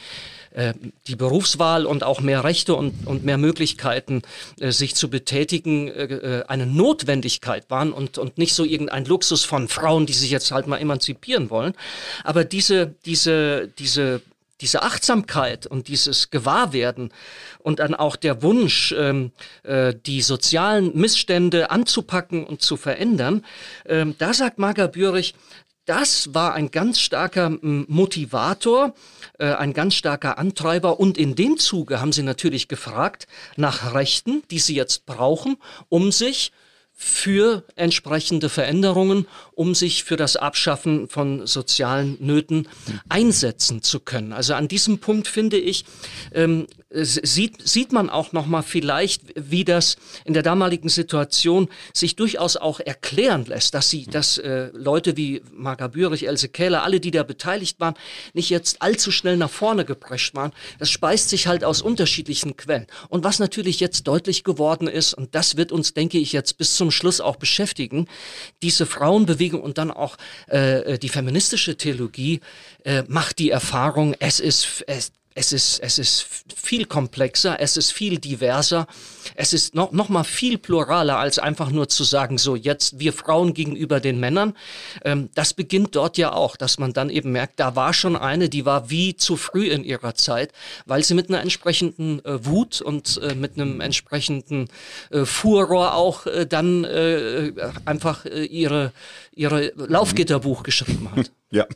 äh, 0.55 0.73
die 1.07 1.17
Berufswahl 1.17 1.85
und 1.85 2.03
auch 2.03 2.21
mehr 2.21 2.45
Rechte 2.45 2.75
und, 2.75 3.07
und 3.07 3.25
mehr 3.25 3.39
Möglichkeiten, 3.39 4.23
äh, 4.61 4.71
sich 4.71 4.95
zu 4.95 5.11
betätigen, 5.11 5.89
äh, 5.89 6.05
äh, 6.05 6.45
eine 6.47 6.67
Notwendigkeit 6.67 7.69
waren 7.71 7.93
und, 7.93 8.19
und 8.19 8.39
nicht 8.39 8.55
so 8.55 8.65
irgendein 8.65 9.05
Luxus 9.05 9.45
von 9.45 9.69
Frauen, 9.69 10.07
die 10.07 10.13
sich 10.13 10.31
jetzt 10.31 10.51
halt 10.53 10.67
mal 10.67 10.79
emanzipieren 10.79 11.51
wollen. 11.51 11.75
Aber 12.23 12.45
diese, 12.45 12.95
diese, 13.05 13.69
diese 13.79 14.23
diese 14.61 14.83
Achtsamkeit 14.83 15.67
und 15.67 15.89
dieses 15.89 16.31
Gewahrwerden 16.31 17.13
und 17.59 17.81
dann 17.81 17.95
auch 17.95 18.17
der 18.17 18.43
Wunsch, 18.43 18.95
ähm, 18.97 19.33
äh, 19.65 19.95
die 20.07 20.23
sozialen 20.23 20.97
Missstände 20.97 21.71
anzupacken 21.71 22.45
und 22.45 22.63
zu 22.63 22.77
verändern, 22.77 23.45
ähm, 23.85 24.15
da 24.17 24.33
sagt 24.33 24.59
Marga 24.59 24.87
Bürich, 24.87 25.35
das 25.87 26.33
war 26.35 26.55
ein 26.55 26.71
ganz 26.71 26.99
starker 27.01 27.51
Motivator, 27.61 28.95
äh, 29.39 29.47
ein 29.47 29.73
ganz 29.73 29.95
starker 29.95 30.39
Antreiber. 30.39 30.99
Und 30.99 31.19
in 31.19 31.35
dem 31.35 31.59
Zuge 31.59 32.01
haben 32.01 32.13
sie 32.13 32.23
natürlich 32.23 32.69
gefragt 32.69 33.27
nach 33.57 33.95
Rechten, 33.95 34.43
die 34.51 34.59
sie 34.59 34.75
jetzt 34.75 35.07
brauchen, 35.07 35.57
um 35.89 36.13
sich 36.13 36.53
für 36.97 37.65
entsprechende 37.75 38.49
Veränderungen, 38.49 39.27
um 39.53 39.75
sich 39.75 40.05
für 40.05 40.17
das 40.17 40.37
Abschaffen 40.37 41.09
von 41.09 41.47
sozialen 41.47 42.17
Nöten 42.21 42.69
einsetzen 43.09 43.83
zu 43.83 43.99
können. 43.99 44.33
Also 44.33 44.55
an 44.55 44.69
diesem 44.69 44.99
Punkt 44.99 45.27
finde 45.27 45.59
ich, 45.59 45.85
ähm, 46.33 46.69
sieht, 46.95 47.67
sieht 47.67 47.93
man 47.93 48.09
auch 48.09 48.33
noch 48.33 48.47
mal 48.47 48.63
vielleicht, 48.63 49.23
wie 49.35 49.65
das 49.65 49.97
in 50.25 50.35
der 50.35 50.43
damaligen 50.43 50.89
Situation 50.89 51.69
sich 51.93 52.17
durchaus 52.17 52.57
auch 52.57 52.81
erklären 52.81 53.45
lässt, 53.47 53.75
dass 53.75 53.91
sie, 53.91 54.07
dass 54.07 54.39
äh, 54.39 54.71
Leute 54.73 55.17
wie 55.17 55.43
Marga 55.53 55.89
Bürich, 55.89 56.27
Else 56.27 56.49
Kähler, 56.49 56.85
alle, 56.85 57.01
die 57.01 57.11
da 57.11 57.23
beteiligt 57.23 57.81
waren, 57.81 57.95
nicht 58.33 58.51
jetzt 58.51 58.81
allzu 58.81 59.11
schnell 59.11 59.37
nach 59.37 59.51
vorne 59.51 59.85
geprescht 59.85 60.35
waren. 60.35 60.53
Das 60.79 60.91
speist 60.91 61.31
sich 61.31 61.47
halt 61.47 61.65
aus 61.65 61.83
unterschiedlichen 61.83 62.57
Quellen. 62.57 62.87
Und 63.09 63.25
was 63.25 63.39
natürlich 63.39 63.81
jetzt 63.81 64.07
deutlich 64.07 64.45
geworden 64.45 64.87
ist, 64.87 65.15
und 65.15 65.35
das 65.35 65.57
wird 65.57 65.73
uns, 65.73 65.95
denke 65.95 66.19
ich, 66.19 66.33
jetzt 66.33 66.59
bis 66.59 66.77
zum 66.77 66.91
Schluss 66.91 67.21
auch 67.21 67.37
beschäftigen, 67.37 68.07
diese 68.63 68.87
Frauenbewegung 68.87 69.61
und 69.61 69.79
dann 69.79 69.91
auch 69.91 70.17
äh, 70.47 70.99
die 70.99 71.09
feministische 71.09 71.77
Theologie 71.77 72.41
äh, 72.85 73.03
macht 73.09 73.39
die 73.39 73.51
Erfahrung, 73.51 74.15
es 74.19 74.41
ist, 74.41 74.85
es, 74.87 75.13
es 75.35 75.53
ist, 75.53 75.81
es 75.81 75.99
ist 75.99 76.27
viel 76.55 76.85
komplexer, 76.85 77.59
es 77.59 77.77
ist 77.77 77.93
viel 77.93 78.19
diverser, 78.19 78.87
es 79.35 79.53
ist 79.53 79.75
noch, 79.75 79.91
noch 79.91 80.09
mal 80.09 80.23
viel 80.23 80.59
pluraler, 80.59 81.19
als 81.19 81.41
einfach 81.41 81.71
nur 81.71 81.89
zu 81.89 82.05
sagen, 82.05 82.39
so 82.39 82.55
jetzt 82.55 83.01
wir 83.01 83.13
Frauen 83.13 83.53
gegenüber 83.53 83.99
den 83.99 84.21
Männern. 84.21 84.57
Ähm, 85.05 85.31
das 85.35 85.53
beginnt 85.53 85.97
dort 85.97 86.19
ja 86.19 86.33
auch, 86.33 86.57
dass 86.57 86.79
man 86.79 86.93
dann 86.93 87.11
eben 87.11 87.33
merkt, 87.33 87.59
da 87.59 87.75
war 87.75 87.93
schon 87.93 88.15
eine, 88.15 88.49
die 88.49 88.65
war 88.65 88.91
wie 88.91 89.17
zu 89.17 89.37
früh 89.37 89.69
in 89.69 89.83
ihrer 89.83 90.15
Zeit, 90.15 90.53
weil 90.87 91.03
sie 91.03 91.15
mit 91.15 91.29
einer 91.29 91.41
entsprechenden 91.41 92.25
äh, 92.25 92.45
Wut 92.47 92.81
und 92.81 93.21
äh, 93.23 93.35
mit 93.35 93.55
einem 93.55 93.81
entsprechenden 93.81 94.69
äh, 95.11 95.25
Furor 95.25 95.95
auch 95.95 96.27
äh, 96.27 96.47
dann 96.47 96.85
äh, 96.85 97.53
einfach 97.85 98.25
äh, 98.25 98.45
ihre, 98.45 98.93
ihre 99.35 99.73
Laufgitterbuch 99.77 100.63
geschrieben 100.63 101.11
hat. 101.15 101.33
Ja. 101.55 101.69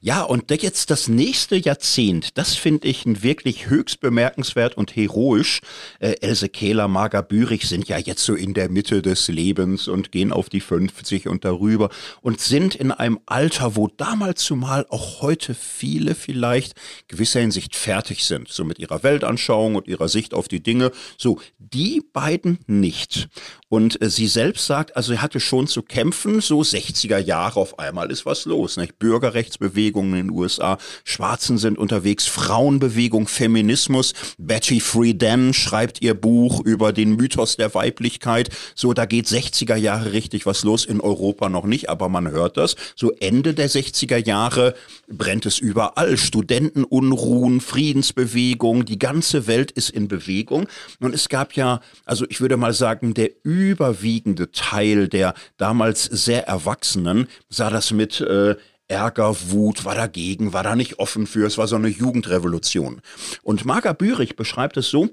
Ja, 0.00 0.22
und 0.22 0.50
jetzt 0.50 0.90
das 0.90 1.06
nächste 1.06 1.56
Jahrzehnt, 1.56 2.38
das 2.38 2.54
finde 2.54 2.88
ich 2.88 3.02
wirklich 3.04 3.68
höchst 3.68 4.00
bemerkenswert 4.00 4.74
und 4.78 4.96
heroisch. 4.96 5.60
Äh, 6.00 6.14
Else 6.22 6.48
Kehler, 6.48 6.88
Marga 6.88 7.20
Bürich 7.20 7.68
sind 7.68 7.88
ja 7.88 7.98
jetzt 7.98 8.24
so 8.24 8.34
in 8.34 8.54
der 8.54 8.70
Mitte 8.70 9.02
des 9.02 9.28
Lebens 9.28 9.86
und 9.86 10.12
gehen 10.12 10.32
auf 10.32 10.48
die 10.48 10.60
50 10.60 11.28
und 11.28 11.44
darüber 11.44 11.90
und 12.22 12.40
sind 12.40 12.74
in 12.74 12.90
einem 12.90 13.20
Alter, 13.26 13.76
wo 13.76 13.88
damals 13.88 14.44
zumal 14.44 14.86
auch 14.88 15.20
heute 15.20 15.54
viele 15.54 16.14
vielleicht 16.14 16.72
gewisser 17.08 17.40
Hinsicht 17.40 17.76
fertig 17.76 18.24
sind, 18.24 18.48
so 18.48 18.64
mit 18.64 18.78
ihrer 18.78 19.02
Weltanschauung 19.02 19.74
und 19.74 19.88
ihrer 19.88 20.08
Sicht 20.08 20.32
auf 20.32 20.48
die 20.48 20.62
Dinge. 20.62 20.90
So, 21.18 21.38
die 21.58 22.00
beiden 22.14 22.60
nicht. 22.66 23.28
Und 23.68 24.00
äh, 24.00 24.08
sie 24.08 24.26
selbst 24.26 24.66
sagt, 24.66 24.96
also 24.96 25.12
er 25.12 25.22
hatte 25.22 25.40
schon 25.40 25.66
zu 25.66 25.82
kämpfen, 25.82 26.40
so 26.40 26.60
60er 26.60 27.18
Jahre 27.18 27.60
auf 27.60 27.78
einmal 27.78 28.10
ist 28.10 28.24
was 28.24 28.46
los. 28.46 28.76
Nicht? 28.78 28.98
Bürgerrechtsbewegungen 29.02 30.14
in 30.14 30.26
den 30.28 30.30
USA, 30.30 30.78
Schwarzen 31.02 31.58
sind 31.58 31.76
unterwegs, 31.76 32.28
Frauenbewegung, 32.28 33.26
Feminismus. 33.26 34.14
Betty 34.38 34.78
Friedan 34.78 35.52
schreibt 35.52 36.02
ihr 36.02 36.14
Buch 36.14 36.60
über 36.64 36.92
den 36.92 37.16
Mythos 37.16 37.56
der 37.56 37.74
Weiblichkeit. 37.74 38.50
So, 38.76 38.92
da 38.92 39.04
geht 39.04 39.26
60er 39.26 39.74
Jahre 39.74 40.12
richtig 40.12 40.46
was 40.46 40.62
los, 40.62 40.84
in 40.84 41.00
Europa 41.00 41.48
noch 41.48 41.64
nicht, 41.64 41.90
aber 41.90 42.08
man 42.08 42.30
hört 42.30 42.56
das. 42.56 42.76
So 42.94 43.10
Ende 43.18 43.54
der 43.54 43.68
60er 43.68 44.24
Jahre 44.24 44.76
brennt 45.08 45.46
es 45.46 45.58
überall. 45.58 46.16
Studentenunruhen, 46.16 47.60
Friedensbewegung, 47.60 48.84
die 48.84 49.00
ganze 49.00 49.48
Welt 49.48 49.72
ist 49.72 49.90
in 49.90 50.06
Bewegung. 50.06 50.68
Und 51.00 51.12
es 51.12 51.28
gab 51.28 51.54
ja, 51.54 51.80
also 52.04 52.24
ich 52.28 52.40
würde 52.40 52.56
mal 52.56 52.72
sagen, 52.72 53.14
der 53.14 53.30
überwiegende 53.42 54.52
Teil 54.52 55.08
der 55.08 55.34
damals 55.56 56.04
sehr 56.04 56.46
Erwachsenen 56.46 57.26
sah 57.48 57.68
das 57.68 57.90
mit 57.90 58.20
äh, 58.20 58.54
Ärger, 58.92 59.34
Wut, 59.50 59.86
war 59.86 59.94
dagegen, 59.94 60.52
war 60.52 60.62
da 60.62 60.76
nicht 60.76 60.98
offen 60.98 61.26
für. 61.26 61.46
Es 61.46 61.56
war 61.56 61.66
so 61.66 61.76
eine 61.76 61.88
Jugendrevolution. 61.88 63.00
Und 63.42 63.64
Marga 63.64 63.94
Bürich 63.94 64.36
beschreibt 64.36 64.76
es 64.76 64.90
so, 64.90 65.08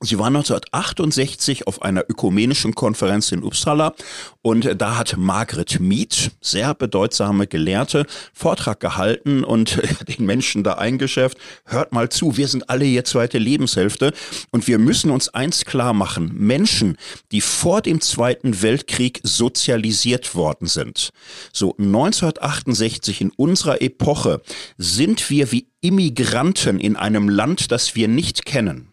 Sie 0.00 0.16
war 0.16 0.28
1968 0.28 1.66
auf 1.66 1.82
einer 1.82 2.04
ökumenischen 2.08 2.76
Konferenz 2.76 3.32
in 3.32 3.42
Uppsala 3.42 3.94
und 4.42 4.80
da 4.80 4.96
hat 4.96 5.16
Margaret 5.16 5.80
Mead, 5.80 6.30
sehr 6.40 6.72
bedeutsame 6.74 7.48
Gelehrte, 7.48 8.06
Vortrag 8.32 8.78
gehalten 8.78 9.42
und 9.42 9.82
den 10.08 10.24
Menschen 10.24 10.62
da 10.62 10.74
eingeschärft, 10.74 11.36
hört 11.64 11.92
mal 11.92 12.10
zu, 12.10 12.36
wir 12.36 12.46
sind 12.46 12.70
alle 12.70 12.84
jetzt 12.84 13.10
zweite 13.10 13.38
Lebenshälfte 13.38 14.12
und 14.52 14.68
wir 14.68 14.78
müssen 14.78 15.10
uns 15.10 15.30
eins 15.30 15.64
klar 15.64 15.94
machen, 15.94 16.32
Menschen, 16.32 16.96
die 17.32 17.40
vor 17.40 17.82
dem 17.82 18.00
Zweiten 18.00 18.62
Weltkrieg 18.62 19.20
sozialisiert 19.24 20.36
worden 20.36 20.68
sind, 20.68 21.10
so 21.52 21.74
1968 21.76 23.20
in 23.20 23.30
unserer 23.30 23.82
Epoche 23.82 24.42
sind 24.76 25.28
wir 25.28 25.50
wie 25.50 25.66
Immigranten 25.80 26.78
in 26.78 26.94
einem 26.94 27.28
Land, 27.28 27.72
das 27.72 27.96
wir 27.96 28.06
nicht 28.06 28.44
kennen. 28.44 28.87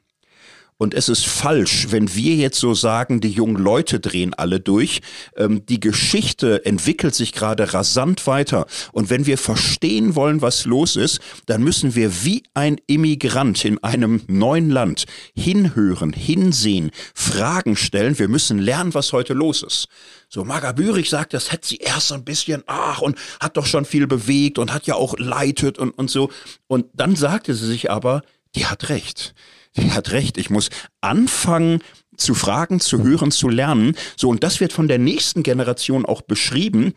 Und 0.78 0.94
es 0.94 1.08
ist 1.08 1.26
falsch, 1.26 1.88
wenn 1.92 2.14
wir 2.16 2.36
jetzt 2.36 2.60
so 2.60 2.74
sagen, 2.74 3.22
die 3.22 3.30
jungen 3.30 3.56
Leute 3.56 4.02
drehen 4.02 4.34
alle 4.34 4.60
durch. 4.60 5.00
Ähm, 5.38 5.66
die 5.66 5.80
Geschichte 5.80 6.66
entwickelt 6.66 7.16
sich 7.16 7.32
gerade 7.32 7.74
rasant 7.74 8.28
weiter. 8.28 8.66
Und 8.92 9.10
wenn 9.10 9.26
wir 9.26 9.38
verstehen 9.38 10.16
wollen, 10.16 10.42
was 10.42 10.66
los 10.66 10.98
ist, 10.98 11.22
dann 11.46 11.64
müssen 11.64 11.96
wir 11.96 12.26
wie 12.26 12.44
ein 12.54 12.76
Immigrant 12.88 13.64
in 13.64 13.82
einem 13.86 14.22
neuen 14.28 14.70
Land 14.70 15.06
hinhören, 15.34 16.12
hinsehen, 16.12 16.92
Fragen 17.14 17.78
stellen. 17.78 18.20
Wir 18.20 18.28
müssen 18.28 18.60
lernen, 18.60 18.94
was 18.94 19.14
heute 19.14 19.34
los 19.34 19.64
ist. 19.64 19.88
So, 20.28 20.44
Marga 20.44 20.74
Bürich 20.74 21.10
sagt, 21.10 21.34
das 21.34 21.54
hätte 21.54 21.70
sie 21.70 21.78
erst 21.78 22.10
so 22.10 22.16
ein 22.16 22.26
bisschen, 22.26 22.64
ach, 22.68 23.02
und 23.02 23.18
hat 23.40 23.56
doch 23.56 23.66
schon 23.66 23.86
viel 23.86 24.08
bewegt 24.08 24.60
und 24.60 24.74
hat 24.74 24.88
ja 24.88 24.96
auch 24.96 25.18
leitet 25.18 25.78
und, 25.78 25.92
und 25.92 26.10
so. 26.10 26.32
Und 26.68 26.88
dann 26.94 27.16
sagte 27.16 27.54
sie 27.54 27.66
sich 27.66 27.90
aber, 27.90 28.24
die 28.56 28.66
hat 28.66 28.90
recht 28.90 29.34
die 29.78 29.92
hat 29.92 30.12
recht, 30.12 30.38
ich 30.38 30.50
muss 30.50 30.70
anfangen 31.02 31.80
zu 32.18 32.34
fragen, 32.34 32.80
zu 32.80 33.04
hören, 33.04 33.32
zu 33.32 33.50
lernen. 33.50 33.96
So, 34.16 34.30
und 34.30 34.44
das 34.44 34.60
wird 34.60 34.74
von 34.74 34.88
der 34.88 35.00
nächsten 35.00 35.44
Generation 35.44 36.06
auch 36.06 36.22
beschrieben. 36.22 36.94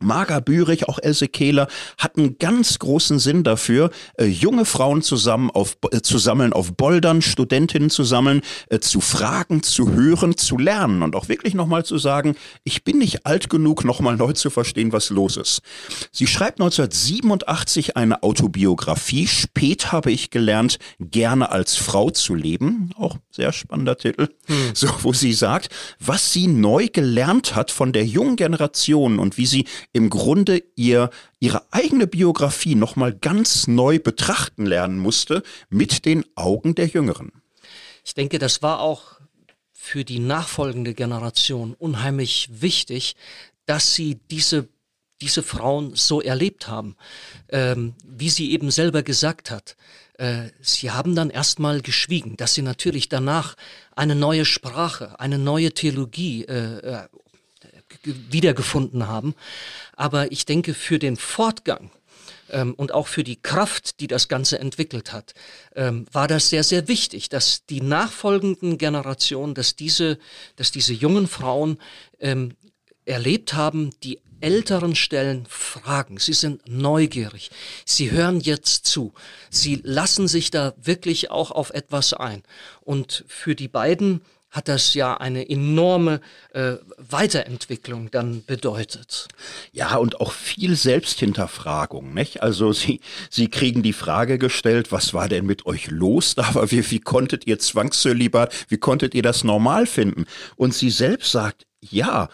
Marga 0.00 0.40
Bürich, 0.40 0.88
auch 0.88 0.98
Else 0.98 1.28
Kehler, 1.28 1.68
hatten 1.98 2.38
ganz 2.38 2.78
großen 2.78 3.18
Sinn 3.18 3.42
dafür, 3.42 3.90
äh, 4.16 4.26
junge 4.26 4.64
Frauen 4.64 5.02
zusammen 5.02 5.50
auf, 5.50 5.76
äh, 5.90 6.00
zu 6.00 6.18
sammeln, 6.18 6.52
auf 6.52 6.74
Boldern, 6.74 7.22
Studentinnen 7.22 7.90
zu 7.90 8.04
sammeln, 8.04 8.42
äh, 8.68 8.78
zu 8.78 9.00
fragen, 9.00 9.62
zu 9.62 9.92
hören, 9.92 10.36
zu 10.36 10.58
lernen 10.58 11.02
und 11.02 11.16
auch 11.16 11.28
wirklich 11.28 11.54
nochmal 11.54 11.84
zu 11.84 11.98
sagen, 11.98 12.36
ich 12.64 12.84
bin 12.84 12.98
nicht 12.98 13.26
alt 13.26 13.50
genug, 13.50 13.84
nochmal 13.84 14.16
neu 14.16 14.32
zu 14.32 14.50
verstehen, 14.50 14.92
was 14.92 15.10
los 15.10 15.36
ist. 15.36 15.62
Sie 16.12 16.26
schreibt 16.26 16.60
1987 16.60 17.96
eine 17.96 18.22
Autobiografie. 18.22 19.26
Spät 19.26 19.92
habe 19.92 20.10
ich 20.10 20.30
gelernt, 20.30 20.78
gerne 21.00 21.50
als 21.50 21.76
Frau 21.76 22.10
zu 22.10 22.34
leben. 22.34 22.90
Auch 22.96 23.16
sehr 23.30 23.52
spannender 23.52 23.96
Titel. 23.96 24.28
Hm. 24.46 24.56
So, 24.74 24.88
wo 25.02 25.12
sie 25.12 25.32
sagt, 25.32 25.70
was 25.98 26.32
sie 26.32 26.46
neu 26.46 26.88
gelernt 26.92 27.54
hat 27.54 27.70
von 27.70 27.92
der 27.92 28.04
jungen 28.04 28.36
Generation 28.36 29.18
und 29.18 29.36
wie 29.38 29.46
sie 29.46 29.66
im 29.92 30.10
Grunde 30.10 30.62
ihr 30.76 31.10
ihre 31.40 31.62
eigene 31.72 32.06
Biografie 32.06 32.74
nochmal 32.74 33.12
ganz 33.12 33.66
neu 33.66 33.98
betrachten 33.98 34.66
lernen 34.66 34.98
musste 34.98 35.42
mit 35.70 36.04
den 36.04 36.24
Augen 36.34 36.74
der 36.74 36.86
Jüngeren. 36.86 37.32
Ich 38.04 38.14
denke, 38.14 38.38
das 38.38 38.62
war 38.62 38.80
auch 38.80 39.18
für 39.72 40.04
die 40.04 40.18
nachfolgende 40.18 40.94
Generation 40.94 41.74
unheimlich 41.78 42.48
wichtig, 42.60 43.16
dass 43.66 43.94
sie 43.94 44.18
diese 44.30 44.68
diese 45.20 45.42
Frauen 45.42 45.96
so 45.96 46.20
erlebt 46.20 46.68
haben, 46.68 46.96
ähm, 47.48 47.94
wie 48.04 48.28
sie 48.28 48.52
eben 48.52 48.70
selber 48.70 49.02
gesagt 49.02 49.50
hat. 49.50 49.76
Äh, 50.14 50.50
sie 50.60 50.90
haben 50.90 51.14
dann 51.14 51.30
erstmal 51.30 51.80
geschwiegen, 51.80 52.36
dass 52.36 52.54
sie 52.54 52.62
natürlich 52.62 53.08
danach 53.08 53.56
eine 53.96 54.14
neue 54.14 54.44
Sprache, 54.44 55.18
eine 55.18 55.38
neue 55.38 55.72
Theologie 55.72 56.44
äh, 56.44 56.78
äh 56.78 57.08
wiedergefunden 58.02 59.06
haben. 59.06 59.34
Aber 59.96 60.30
ich 60.32 60.46
denke, 60.46 60.74
für 60.74 60.98
den 60.98 61.16
Fortgang 61.16 61.90
ähm, 62.50 62.74
und 62.74 62.92
auch 62.92 63.06
für 63.06 63.24
die 63.24 63.40
Kraft, 63.40 64.00
die 64.00 64.06
das 64.06 64.28
Ganze 64.28 64.58
entwickelt 64.58 65.12
hat, 65.12 65.34
ähm, 65.74 66.06
war 66.12 66.28
das 66.28 66.48
sehr, 66.48 66.64
sehr 66.64 66.88
wichtig, 66.88 67.28
dass 67.28 67.64
die 67.66 67.80
nachfolgenden 67.80 68.78
Generationen, 68.78 69.54
dass 69.54 69.76
diese, 69.76 70.18
dass 70.56 70.70
diese 70.70 70.92
jungen 70.92 71.28
Frauen 71.28 71.78
ähm, 72.20 72.54
erlebt 73.04 73.54
haben, 73.54 73.90
die 74.02 74.20
Älteren 74.40 74.94
stellen 74.94 75.46
Fragen. 75.48 76.18
Sie 76.18 76.32
sind 76.32 76.68
neugierig. 76.68 77.50
Sie 77.84 78.10
hören 78.10 78.40
jetzt 78.40 78.86
zu. 78.86 79.12
Sie 79.50 79.80
lassen 79.82 80.28
sich 80.28 80.50
da 80.50 80.74
wirklich 80.80 81.30
auch 81.30 81.50
auf 81.50 81.70
etwas 81.70 82.12
ein. 82.12 82.42
Und 82.80 83.24
für 83.26 83.56
die 83.56 83.68
beiden 83.68 84.22
hat 84.50 84.68
das 84.68 84.94
ja 84.94 85.16
eine 85.16 85.48
enorme 85.48 86.20
äh, 86.52 86.74
Weiterentwicklung 86.96 88.10
dann 88.10 88.44
bedeutet. 88.44 89.28
Ja, 89.72 89.96
und 89.96 90.20
auch 90.20 90.32
viel 90.32 90.74
Selbsthinterfragung, 90.74 92.14
nicht? 92.14 92.42
Also 92.42 92.72
Sie, 92.72 93.00
Sie 93.30 93.48
kriegen 93.48 93.82
die 93.82 93.92
Frage 93.92 94.38
gestellt, 94.38 94.90
was 94.90 95.12
war 95.12 95.28
denn 95.28 95.46
mit 95.46 95.66
euch 95.66 95.90
los? 95.90 96.36
Aber 96.38 96.70
wie, 96.70 96.90
wie 96.90 97.00
konntet 97.00 97.46
ihr 97.46 97.58
Zwangszölibat, 97.58 98.54
wie 98.68 98.78
konntet 98.78 99.14
ihr 99.14 99.22
das 99.22 99.44
normal 99.44 99.86
finden? 99.86 100.26
Und 100.56 100.74
sie 100.74 100.90
selbst 100.90 101.32
sagt, 101.32 101.66
ja, 101.80 102.28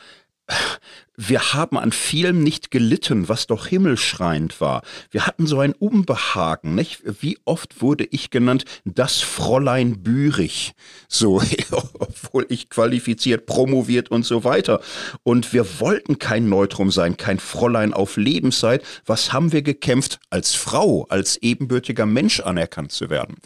wir 1.16 1.52
haben 1.52 1.78
an 1.78 1.92
vielem 1.92 2.42
nicht 2.42 2.70
gelitten, 2.70 3.28
was 3.28 3.46
doch 3.46 3.66
himmelschreiend 3.66 4.60
war. 4.60 4.82
Wir 5.10 5.26
hatten 5.26 5.46
so 5.46 5.60
ein 5.60 5.72
Unbehagen, 5.72 6.74
nicht? 6.74 7.02
Wie 7.20 7.38
oft 7.44 7.80
wurde 7.80 8.04
ich 8.10 8.30
genannt, 8.30 8.64
das 8.84 9.20
Fräulein 9.20 10.02
Bürich. 10.02 10.74
So, 11.08 11.40
obwohl 11.70 12.46
ich 12.48 12.68
qualifiziert, 12.68 13.46
promoviert 13.46 14.10
und 14.10 14.24
so 14.24 14.42
weiter. 14.42 14.80
Und 15.22 15.52
wir 15.52 15.80
wollten 15.80 16.18
kein 16.18 16.48
Neutrum 16.48 16.90
sein, 16.90 17.16
kein 17.16 17.38
Fräulein 17.38 17.92
auf 17.92 18.16
Lebenszeit. 18.16 18.82
Was 19.06 19.32
haben 19.32 19.52
wir 19.52 19.62
gekämpft, 19.62 20.18
als 20.30 20.54
Frau, 20.54 21.06
als 21.08 21.36
ebenbürtiger 21.36 22.06
Mensch 22.06 22.40
anerkannt 22.40 22.90
zu 22.90 23.08
werden? 23.08 23.36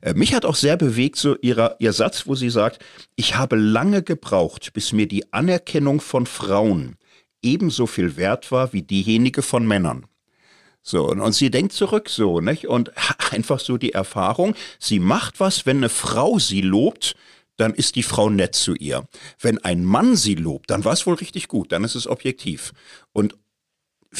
Äh, 0.00 0.14
mich 0.14 0.32
hat 0.32 0.44
auch 0.44 0.54
sehr 0.54 0.76
bewegt, 0.76 1.16
so 1.16 1.36
ihrer, 1.40 1.76
ihr 1.80 1.92
Satz, 1.92 2.26
wo 2.26 2.36
sie 2.36 2.50
sagt, 2.50 2.84
ich 3.16 3.36
habe 3.36 3.56
lange 3.56 4.02
gebraucht, 4.02 4.72
bis 4.74 4.92
mir 4.92 5.08
die 5.08 5.32
Anerkennung 5.32 6.00
von 6.00 6.26
Frauen 6.26 6.96
ebenso 7.46 7.86
viel 7.86 8.16
wert 8.16 8.50
war 8.50 8.72
wie 8.72 8.82
diejenige 8.82 9.42
von 9.42 9.66
Männern. 9.66 10.06
So, 10.82 11.08
und, 11.08 11.20
und 11.20 11.32
sie 11.32 11.50
denkt 11.50 11.72
zurück 11.72 12.08
so, 12.08 12.40
nicht? 12.40 12.66
Und 12.66 12.92
einfach 13.30 13.60
so 13.60 13.78
die 13.78 13.92
Erfahrung, 13.92 14.54
sie 14.78 14.98
macht 14.98 15.40
was, 15.40 15.64
wenn 15.64 15.78
eine 15.78 15.88
Frau 15.88 16.38
sie 16.38 16.60
lobt, 16.60 17.16
dann 17.56 17.72
ist 17.72 17.96
die 17.96 18.02
Frau 18.02 18.28
nett 18.28 18.54
zu 18.54 18.74
ihr. 18.74 19.08
Wenn 19.40 19.58
ein 19.64 19.84
Mann 19.84 20.16
sie 20.16 20.34
lobt, 20.34 20.70
dann 20.70 20.84
war 20.84 20.92
es 20.92 21.06
wohl 21.06 21.14
richtig 21.14 21.48
gut, 21.48 21.72
dann 21.72 21.84
ist 21.84 21.94
es 21.94 22.06
objektiv. 22.06 22.72
Und 23.12 23.36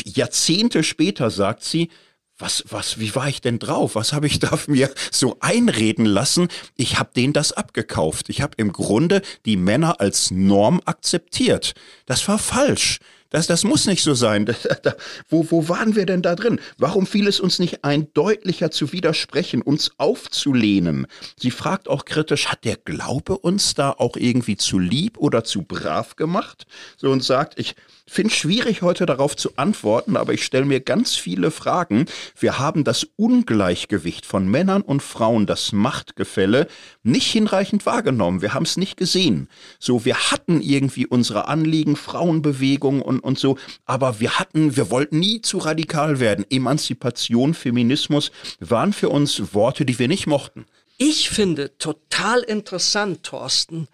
Jahrzehnte 0.05 0.83
später 0.83 1.31
sagt 1.31 1.63
sie, 1.63 1.91
was, 2.39 2.65
was, 2.69 2.99
wie 2.99 3.15
war 3.15 3.29
ich 3.29 3.41
denn 3.41 3.59
drauf? 3.59 3.95
Was 3.95 4.13
habe 4.13 4.27
ich 4.27 4.39
da 4.39 4.59
mir 4.67 4.93
so 5.11 5.37
einreden 5.41 6.05
lassen? 6.05 6.49
Ich 6.77 6.99
habe 6.99 7.11
denen 7.15 7.33
das 7.33 7.53
abgekauft. 7.53 8.29
Ich 8.29 8.43
habe 8.43 8.55
im 8.57 8.73
Grunde 8.73 9.23
die 9.47 9.57
Männer 9.57 10.01
als 10.01 10.31
Norm 10.31 10.81
akzeptiert. 10.85 11.75
Das 12.05 12.27
war 12.29 12.39
falsch. 12.39 12.99
Das, 13.31 13.47
das 13.47 13.65
muss 13.65 13.87
nicht 13.87 14.03
so 14.03 14.15
sein. 14.15 14.47
Wo, 15.29 15.51
wo 15.51 15.69
waren 15.69 15.97
wir 15.97 16.07
denn 16.07 16.23
da 16.23 16.35
drin? 16.35 16.61
Warum 16.79 17.07
fiel 17.07 17.27
es 17.27 17.41
uns 17.41 17.59
nicht 17.59 17.85
ein, 17.85 18.13
deutlicher 18.15 18.71
zu 18.71 18.93
widersprechen, 18.93 19.63
uns 19.63 19.91
aufzulehnen? 19.99 21.07
Sie 21.39 21.51
fragt 21.51 21.89
auch 21.89 22.05
kritisch, 22.05 22.47
hat 22.49 22.65
der 22.65 22.77
Glaube 22.77 23.39
uns 23.39 23.75
da 23.75 23.91
auch 23.91 24.17
irgendwie 24.17 24.57
zu 24.57 24.79
lieb 24.79 25.19
oder 25.19 25.45
zu 25.45 25.63
brav 25.63 26.17
gemacht? 26.17 26.67
So 26.97 27.11
und 27.11 27.25
sagt, 27.25 27.59
ich, 27.59 27.75
finde 28.09 28.33
schwierig 28.33 28.83
heute 28.83 29.05
darauf 29.05 29.37
zu 29.37 29.57
antworten, 29.57 30.17
aber 30.17 30.33
ich 30.33 30.45
stelle 30.45 30.65
mir 30.65 30.81
ganz 30.81 31.17
viele 31.17 31.51
Fragen. 31.51 32.07
Wir 32.39 32.59
haben 32.59 32.85
das 32.85 33.07
Ungleichgewicht 33.17 34.27
von 34.27 34.49
Männern 34.49 34.83
und 34.83 35.03
Frauen, 35.03 35.47
das 35.47 35.73
Machtgefälle, 35.73 36.69
nicht 37.03 37.31
hinreichend 37.31 37.85
wahrgenommen. 37.85 38.43
Wir 38.43 38.55
haben 38.55 38.65
es 38.65 38.77
nicht 38.77 38.97
gesehen. 38.97 39.49
So, 39.79 40.05
wir 40.05 40.31
hatten 40.31 40.61
irgendwie 40.61 41.07
unsere 41.07 41.49
Anliegen, 41.49 41.97
Frauenbewegung 41.97 43.03
und, 43.03 43.21
und 43.21 43.39
so, 43.39 43.59
aber 43.85 44.21
wir 44.21 44.39
hatten, 44.39 44.77
wir 44.77 44.91
wollten 44.91 45.19
nie 45.19 45.41
zu 45.41 45.59
radikal 45.59 46.21
werden. 46.21 46.47
Emanzipation, 46.49 47.55
Feminismus 47.55 48.31
waren 48.61 48.93
für 48.93 49.09
uns 49.09 49.53
Worte, 49.53 49.85
die 49.85 49.99
wir 49.99 50.09
nicht 50.09 50.27
mochten. 50.27 50.67
Ich 50.99 51.29
finde 51.29 51.77
total 51.77 52.41
interessant, 52.41 53.23
Thorsten, 53.23 53.89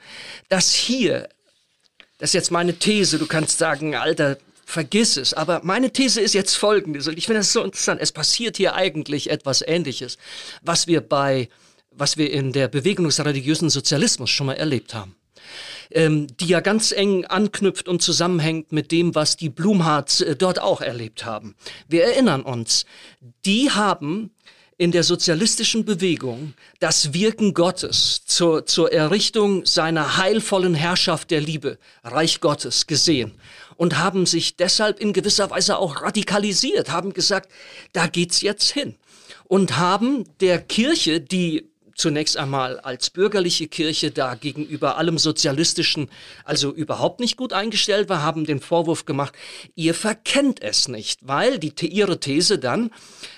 dass 0.48 0.72
hier 0.72 1.28
das 2.22 2.30
ist 2.30 2.34
jetzt 2.34 2.52
meine 2.52 2.78
These. 2.78 3.18
Du 3.18 3.26
kannst 3.26 3.58
sagen, 3.58 3.96
Alter, 3.96 4.38
vergiss 4.64 5.16
es. 5.16 5.34
Aber 5.34 5.60
meine 5.64 5.90
These 5.90 6.20
ist 6.20 6.34
jetzt 6.34 6.54
folgendes. 6.54 7.08
Und 7.08 7.18
ich 7.18 7.26
finde 7.26 7.40
das 7.40 7.52
so 7.52 7.64
interessant. 7.64 8.00
Es 8.00 8.12
passiert 8.12 8.56
hier 8.58 8.76
eigentlich 8.76 9.28
etwas 9.28 9.60
Ähnliches, 9.60 10.18
was 10.62 10.86
wir 10.86 11.00
bei, 11.00 11.48
was 11.90 12.18
wir 12.18 12.30
in 12.30 12.52
der 12.52 12.68
Bewegung 12.68 13.06
des 13.06 13.18
religiösen 13.24 13.70
Sozialismus 13.70 14.30
schon 14.30 14.46
mal 14.46 14.52
erlebt 14.52 14.94
haben. 14.94 15.16
Ähm, 15.90 16.28
die 16.38 16.46
ja 16.46 16.60
ganz 16.60 16.92
eng 16.92 17.24
anknüpft 17.24 17.88
und 17.88 18.02
zusammenhängt 18.02 18.70
mit 18.70 18.92
dem, 18.92 19.16
was 19.16 19.36
die 19.36 19.48
Blumhards 19.48 20.20
äh, 20.20 20.36
dort 20.36 20.60
auch 20.62 20.80
erlebt 20.80 21.24
haben. 21.24 21.56
Wir 21.88 22.04
erinnern 22.04 22.42
uns, 22.42 22.86
die 23.44 23.72
haben 23.72 24.30
in 24.78 24.92
der 24.92 25.02
sozialistischen 25.02 25.84
Bewegung 25.84 26.54
das 26.80 27.12
Wirken 27.12 27.54
Gottes 27.54 28.22
zur, 28.24 28.66
zur 28.66 28.92
Errichtung 28.92 29.66
seiner 29.66 30.16
heilvollen 30.16 30.74
Herrschaft 30.74 31.30
der 31.30 31.40
Liebe, 31.40 31.78
Reich 32.02 32.40
Gottes, 32.40 32.86
gesehen 32.86 33.32
und 33.76 33.98
haben 33.98 34.26
sich 34.26 34.56
deshalb 34.56 35.00
in 35.00 35.12
gewisser 35.12 35.50
Weise 35.50 35.78
auch 35.78 36.02
radikalisiert, 36.02 36.90
haben 36.90 37.12
gesagt, 37.12 37.50
da 37.92 38.06
geht's 38.06 38.40
jetzt 38.40 38.70
hin 38.70 38.96
und 39.44 39.76
haben 39.76 40.24
der 40.40 40.60
Kirche, 40.60 41.20
die 41.20 41.71
zunächst 41.94 42.36
einmal 42.36 42.80
als 42.80 43.10
bürgerliche 43.10 43.68
Kirche 43.68 44.10
da 44.10 44.34
gegenüber 44.34 44.96
allem 44.96 45.18
Sozialistischen 45.18 46.10
also 46.44 46.72
überhaupt 46.72 47.20
nicht 47.20 47.36
gut 47.36 47.52
eingestellt 47.52 48.08
war, 48.08 48.22
haben 48.22 48.44
den 48.44 48.60
Vorwurf 48.60 49.04
gemacht, 49.04 49.34
ihr 49.74 49.94
verkennt 49.94 50.62
es 50.62 50.88
nicht, 50.88 51.26
weil 51.26 51.58
die, 51.58 51.72
ihre 51.86 52.20
These 52.20 52.58
dann, 52.58 52.90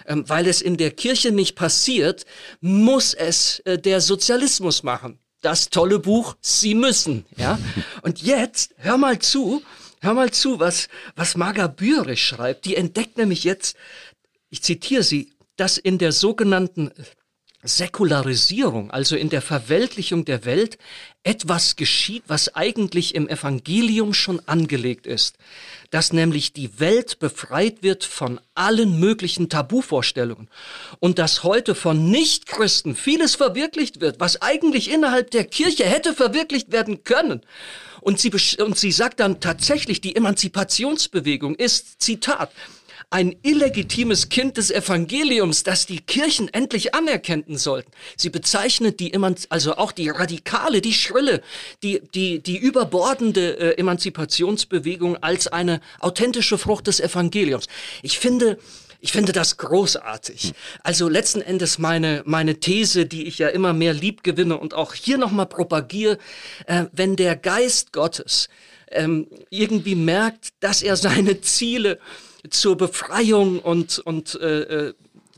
ähm, 0.06 0.28
weil 0.28 0.46
es 0.46 0.60
in 0.60 0.76
der 0.76 0.90
Kirche 0.90 1.32
nicht 1.32 1.54
passiert, 1.54 2.24
muss 2.60 3.14
es 3.14 3.60
äh, 3.60 3.78
der 3.78 4.00
Sozialismus 4.00 4.82
machen. 4.82 5.18
Das 5.40 5.68
tolle 5.68 5.98
Buch, 5.98 6.36
Sie 6.40 6.74
müssen, 6.74 7.26
ja. 7.36 7.58
Und 8.02 8.22
jetzt, 8.22 8.74
hör 8.78 8.96
mal 8.96 9.18
zu, 9.18 9.62
hör 10.00 10.14
mal 10.14 10.30
zu, 10.30 10.58
was, 10.58 10.88
was 11.16 11.36
Marga 11.36 11.66
Bührisch 11.66 12.24
schreibt. 12.24 12.64
Die 12.64 12.76
entdeckt 12.76 13.18
nämlich 13.18 13.44
jetzt, 13.44 13.76
ich 14.48 14.62
zitiere 14.62 15.02
sie, 15.02 15.32
dass 15.56 15.78
in 15.78 15.98
der 15.98 16.12
sogenannten 16.12 16.90
Säkularisierung, 17.64 18.90
also 18.90 19.16
in 19.16 19.30
der 19.30 19.42
Verweltlichung 19.42 20.24
der 20.24 20.44
Welt, 20.44 20.78
etwas 21.22 21.76
geschieht, 21.76 22.24
was 22.26 22.54
eigentlich 22.54 23.14
im 23.14 23.28
Evangelium 23.28 24.12
schon 24.12 24.40
angelegt 24.46 25.06
ist, 25.06 25.36
dass 25.90 26.12
nämlich 26.12 26.52
die 26.52 26.78
Welt 26.78 27.18
befreit 27.18 27.82
wird 27.82 28.04
von 28.04 28.38
allen 28.54 29.00
möglichen 29.00 29.48
Tabuvorstellungen 29.48 30.48
und 31.00 31.18
dass 31.18 31.42
heute 31.42 31.74
von 31.74 32.10
Nichtchristen 32.10 32.94
vieles 32.94 33.34
verwirklicht 33.34 34.02
wird, 34.02 34.20
was 34.20 34.42
eigentlich 34.42 34.90
innerhalb 34.92 35.30
der 35.30 35.44
Kirche 35.44 35.84
hätte 35.84 36.12
verwirklicht 36.12 36.70
werden 36.70 37.04
können. 37.04 37.40
Und 38.02 38.20
sie, 38.20 38.30
und 38.58 38.76
sie 38.76 38.92
sagt 38.92 39.20
dann 39.20 39.40
tatsächlich, 39.40 40.02
die 40.02 40.14
Emanzipationsbewegung 40.14 41.54
ist, 41.54 42.02
Zitat, 42.02 42.50
ein 43.14 43.36
illegitimes 43.42 44.28
Kind 44.28 44.56
des 44.56 44.72
Evangeliums, 44.72 45.62
das 45.62 45.86
die 45.86 46.00
Kirchen 46.00 46.52
endlich 46.52 46.96
anerkennen 46.96 47.56
sollten. 47.56 47.92
Sie 48.16 48.28
bezeichnet 48.28 48.98
die 48.98 49.14
also 49.50 49.76
auch 49.76 49.92
die 49.92 50.08
radikale, 50.08 50.80
die 50.80 50.92
schrille, 50.92 51.40
die 51.84 52.02
die 52.12 52.40
die 52.40 52.58
überbordende 52.58 53.56
äh, 53.56 53.78
Emanzipationsbewegung 53.78 55.16
als 55.22 55.46
eine 55.46 55.80
authentische 56.00 56.58
Frucht 56.58 56.88
des 56.88 56.98
Evangeliums. 56.98 57.68
Ich 58.02 58.18
finde 58.18 58.58
ich 59.00 59.12
finde 59.12 59.30
das 59.30 59.58
großartig. 59.58 60.52
Also 60.82 61.08
letzten 61.08 61.40
Endes 61.40 61.78
meine, 61.78 62.22
meine 62.26 62.58
These, 62.58 63.06
die 63.06 63.28
ich 63.28 63.38
ja 63.38 63.46
immer 63.46 63.72
mehr 63.72 63.94
lieb 63.94 64.24
gewinne 64.24 64.58
und 64.58 64.74
auch 64.74 64.92
hier 64.92 65.18
nochmal 65.18 65.46
propagiere, 65.46 66.18
äh, 66.66 66.86
wenn 66.90 67.14
der 67.14 67.36
Geist 67.36 67.92
Gottes 67.92 68.48
ähm, 68.90 69.28
irgendwie 69.50 69.94
merkt, 69.94 70.48
dass 70.58 70.82
er 70.82 70.96
seine 70.96 71.40
Ziele 71.42 72.00
zur 72.50 72.76
Befreiung 72.76 73.58
und, 73.60 73.98
und 74.00 74.34
äh, 74.40 74.88
äh, 74.88 74.94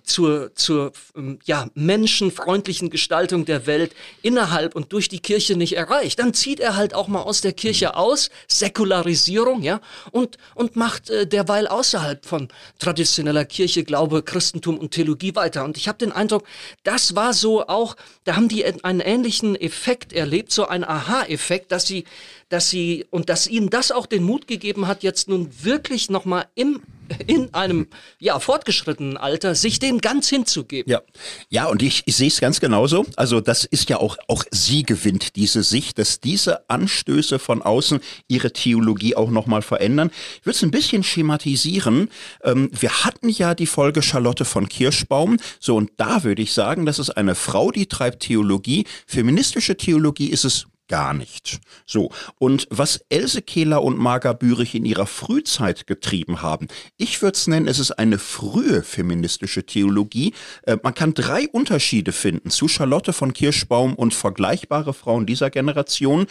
zur, 0.07 0.55
zur 0.55 0.93
ähm, 1.17 1.39
ja, 1.45 1.69
menschenfreundlichen 1.75 2.91
Gestaltung 2.91 3.45
der 3.45 3.67
Welt 3.67 3.93
innerhalb 4.23 4.75
und 4.75 4.93
durch 4.93 5.09
die 5.09 5.19
Kirche 5.19 5.57
nicht 5.57 5.77
erreicht. 5.77 6.19
Dann 6.21 6.33
zieht 6.33 6.61
er 6.61 6.77
halt 6.77 6.95
auch 6.95 7.09
mal 7.09 7.23
aus 7.23 7.41
der 7.41 7.53
Kirche 7.53 7.97
aus, 7.97 8.31
Säkularisierung, 8.49 9.63
ja, 9.63 9.81
und, 10.13 10.39
und 10.55 10.77
macht 10.77 11.11
äh, 11.11 11.27
derweil 11.27 11.67
außerhalb 11.67 12.25
von 12.25 12.49
traditioneller 12.79 13.45
Kirche 13.45 13.85
Glaube, 13.85 14.23
Christentum 14.23 14.79
und 14.79 14.93
Theologie 14.93 15.35
weiter. 15.35 15.65
Und 15.65 15.77
ich 15.77 15.89
habe 15.89 15.99
den 15.99 16.13
Eindruck, 16.13 16.45
das 16.85 17.17
war 17.17 17.35
so 17.35 17.67
auch, 17.67 17.97
da 18.25 18.37
haben 18.37 18.49
die 18.49 18.65
einen 18.65 19.01
ähnlichen 19.01 19.57
Effekt 19.57 20.13
erlebt, 20.13 20.53
so 20.53 20.67
ein 20.67 20.85
Aha-Effekt, 20.85 21.73
dass 21.73 21.87
sie 21.87 22.05
dass 22.49 22.71
sie 22.71 23.05
und 23.11 23.29
dass 23.29 23.49
ihnen 23.49 23.71
das 23.71 23.91
auch 23.91 24.07
den 24.07 24.23
Mut 24.23 24.47
gegeben 24.47 24.87
hat, 24.87 25.03
jetzt 25.03 25.29
nun 25.29 25.51
wirklich 25.65 26.11
nochmal 26.11 26.47
im 26.55 26.81
in 27.27 27.53
einem 27.55 27.89
ja 28.19 28.39
fortgeschrittenen 28.39 29.17
Alter, 29.17 29.55
sich 29.55 29.79
dem 29.79 30.01
ganz 30.01 30.29
hinzugeben. 30.29 30.91
Ja, 30.91 31.03
ja, 31.49 31.67
und 31.67 31.83
ich, 31.83 32.03
ich 32.07 32.17
sehe 32.17 32.29
es 32.29 32.41
ganz 32.41 32.61
genauso. 32.61 33.07
Also 33.17 33.41
das 33.41 33.65
ist 33.65 33.89
ja 33.91 33.99
auch 33.99 34.17
auch 34.29 34.45
sie 34.51 34.83
gewinnt 34.83 35.37
diese 35.37 35.63
Sicht, 35.63 35.99
dass 35.99 36.21
diese 36.21 36.69
Anstöße 36.69 37.39
von 37.39 37.63
außen 37.63 38.01
ihre 38.29 38.53
Theologie 38.53 39.15
auch 39.15 39.31
noch 39.31 39.47
mal 39.47 39.63
verändern. 39.63 40.11
Ich 40.41 40.47
würde 40.47 40.57
es 40.57 40.63
ein 40.63 40.71
bisschen 40.71 41.03
schematisieren. 41.03 42.09
Ähm, 42.43 42.71
wir 42.73 43.05
hatten 43.05 43.29
ja 43.29 43.55
die 43.55 43.67
Folge 43.67 44.03
Charlotte 44.03 44.45
von 44.45 44.69
Kirschbaum. 44.69 45.39
So 45.61 45.77
und 45.77 45.91
da 45.97 46.25
würde 46.25 46.43
ich 46.43 46.53
sagen, 46.53 46.87
das 46.87 46.99
ist 46.99 47.11
eine 47.11 47.35
Frau, 47.35 47.71
die 47.71 47.87
treibt 47.87 48.21
Theologie. 48.21 48.87
Feministische 49.07 49.77
Theologie 49.77 50.29
ist 50.29 50.45
es 50.45 50.67
gar 50.89 51.15
nicht. 51.15 51.61
So, 51.85 52.11
und 52.39 52.67
was 52.71 53.05
Else 53.09 53.43
Kehler 53.43 53.83
und 53.83 53.99
Marga 53.99 54.33
Bürich 54.33 54.75
in 54.75 54.85
ihrer 54.85 55.07
Frühzeit 55.07 55.87
getrieben 55.87 56.43
haben, 56.43 56.69
ich 56.97 57.23
würde 57.23 57.37
es 57.37 57.47
nennen, 57.47 57.69
es 57.69 57.79
ist 57.79 57.93
eine 57.93 58.19
frühe 58.19 58.83
feministische 58.83 59.65
Theologie. 59.65 60.35
Äh, 60.63 60.77
man 60.83 60.95
kann 60.95 61.15
drei 61.15 61.49
Unterschiede 61.49 62.13
finden 62.13 62.51
zu 62.51 62.69
Charlotte 62.69 63.13
von 63.13 63.33
Kirschbaum 63.33 63.95
und 63.95 64.15
vergleichbare 64.15 64.95
Frauen 64.95 65.27
dieser 65.27 65.51
Generation. 65.51 66.27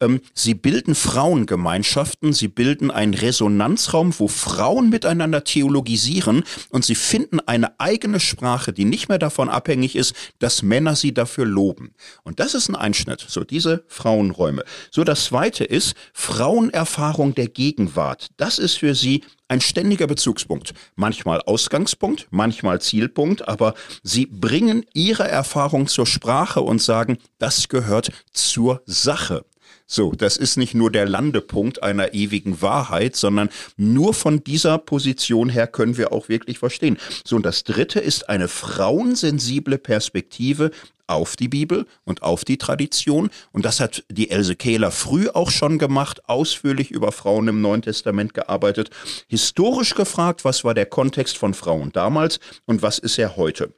Ähm, 0.00 0.20
sie 0.34 0.54
bilden 0.54 0.94
Frauengemeinschaften, 0.94 2.32
sie 2.32 2.48
bilden 2.48 2.90
einen 2.90 3.14
Resonanzraum, 3.14 4.14
wo 4.18 4.28
Frauen 4.28 4.90
miteinander 4.90 5.44
theologisieren 5.44 6.44
und 6.70 6.84
sie 6.84 6.94
finden 6.94 7.40
eine 7.40 7.78
eigene 7.80 8.20
Sprache, 8.20 8.72
die 8.72 8.84
nicht 8.84 9.08
mehr 9.08 9.18
davon 9.18 9.48
abhängig 9.48 9.96
ist, 9.96 10.14
dass 10.38 10.62
Männer 10.62 10.96
sie 10.96 11.14
dafür 11.14 11.46
loben. 11.46 11.94
Und 12.22 12.40
das 12.40 12.54
ist 12.54 12.68
ein 12.68 12.76
Einschnitt. 12.76 13.24
So, 13.28 13.44
diese 13.44 13.84
Frauenräume. 14.00 14.64
So, 14.90 15.04
das 15.04 15.24
zweite 15.26 15.64
ist 15.64 15.94
Frauenerfahrung 16.14 17.34
der 17.34 17.48
Gegenwart. 17.48 18.28
Das 18.38 18.58
ist 18.58 18.78
für 18.78 18.94
sie 18.94 19.24
ein 19.48 19.60
ständiger 19.60 20.06
Bezugspunkt. 20.06 20.72
Manchmal 20.96 21.42
Ausgangspunkt, 21.42 22.28
manchmal 22.30 22.80
Zielpunkt, 22.80 23.46
aber 23.46 23.74
sie 24.02 24.24
bringen 24.24 24.86
ihre 24.94 25.28
Erfahrung 25.28 25.86
zur 25.86 26.06
Sprache 26.06 26.62
und 26.62 26.80
sagen, 26.80 27.18
das 27.38 27.68
gehört 27.68 28.10
zur 28.32 28.82
Sache. 28.86 29.44
So, 29.92 30.12
das 30.12 30.36
ist 30.36 30.56
nicht 30.56 30.72
nur 30.72 30.92
der 30.92 31.04
Landepunkt 31.04 31.82
einer 31.82 32.14
ewigen 32.14 32.62
Wahrheit, 32.62 33.16
sondern 33.16 33.48
nur 33.76 34.14
von 34.14 34.44
dieser 34.44 34.78
Position 34.78 35.48
her 35.48 35.66
können 35.66 35.96
wir 35.96 36.12
auch 36.12 36.28
wirklich 36.28 36.60
verstehen. 36.60 36.96
So, 37.26 37.34
und 37.34 37.44
das 37.44 37.64
dritte 37.64 37.98
ist 37.98 38.28
eine 38.28 38.46
frauensensible 38.46 39.78
Perspektive 39.78 40.70
auf 41.10 41.36
die 41.36 41.48
Bibel 41.48 41.86
und 42.04 42.22
auf 42.22 42.44
die 42.44 42.58
Tradition. 42.58 43.30
Und 43.52 43.64
das 43.64 43.80
hat 43.80 44.04
die 44.08 44.30
Else 44.30 44.56
Kehler 44.56 44.90
früh 44.90 45.28
auch 45.28 45.50
schon 45.50 45.78
gemacht, 45.78 46.28
ausführlich 46.28 46.90
über 46.90 47.12
Frauen 47.12 47.48
im 47.48 47.60
Neuen 47.60 47.82
Testament 47.82 48.34
gearbeitet, 48.34 48.90
historisch 49.28 49.94
gefragt, 49.94 50.44
was 50.44 50.64
war 50.64 50.74
der 50.74 50.86
Kontext 50.86 51.38
von 51.38 51.54
Frauen 51.54 51.92
damals 51.92 52.40
und 52.66 52.82
was 52.82 52.98
ist 52.98 53.18
er 53.18 53.36
heute. 53.36 53.72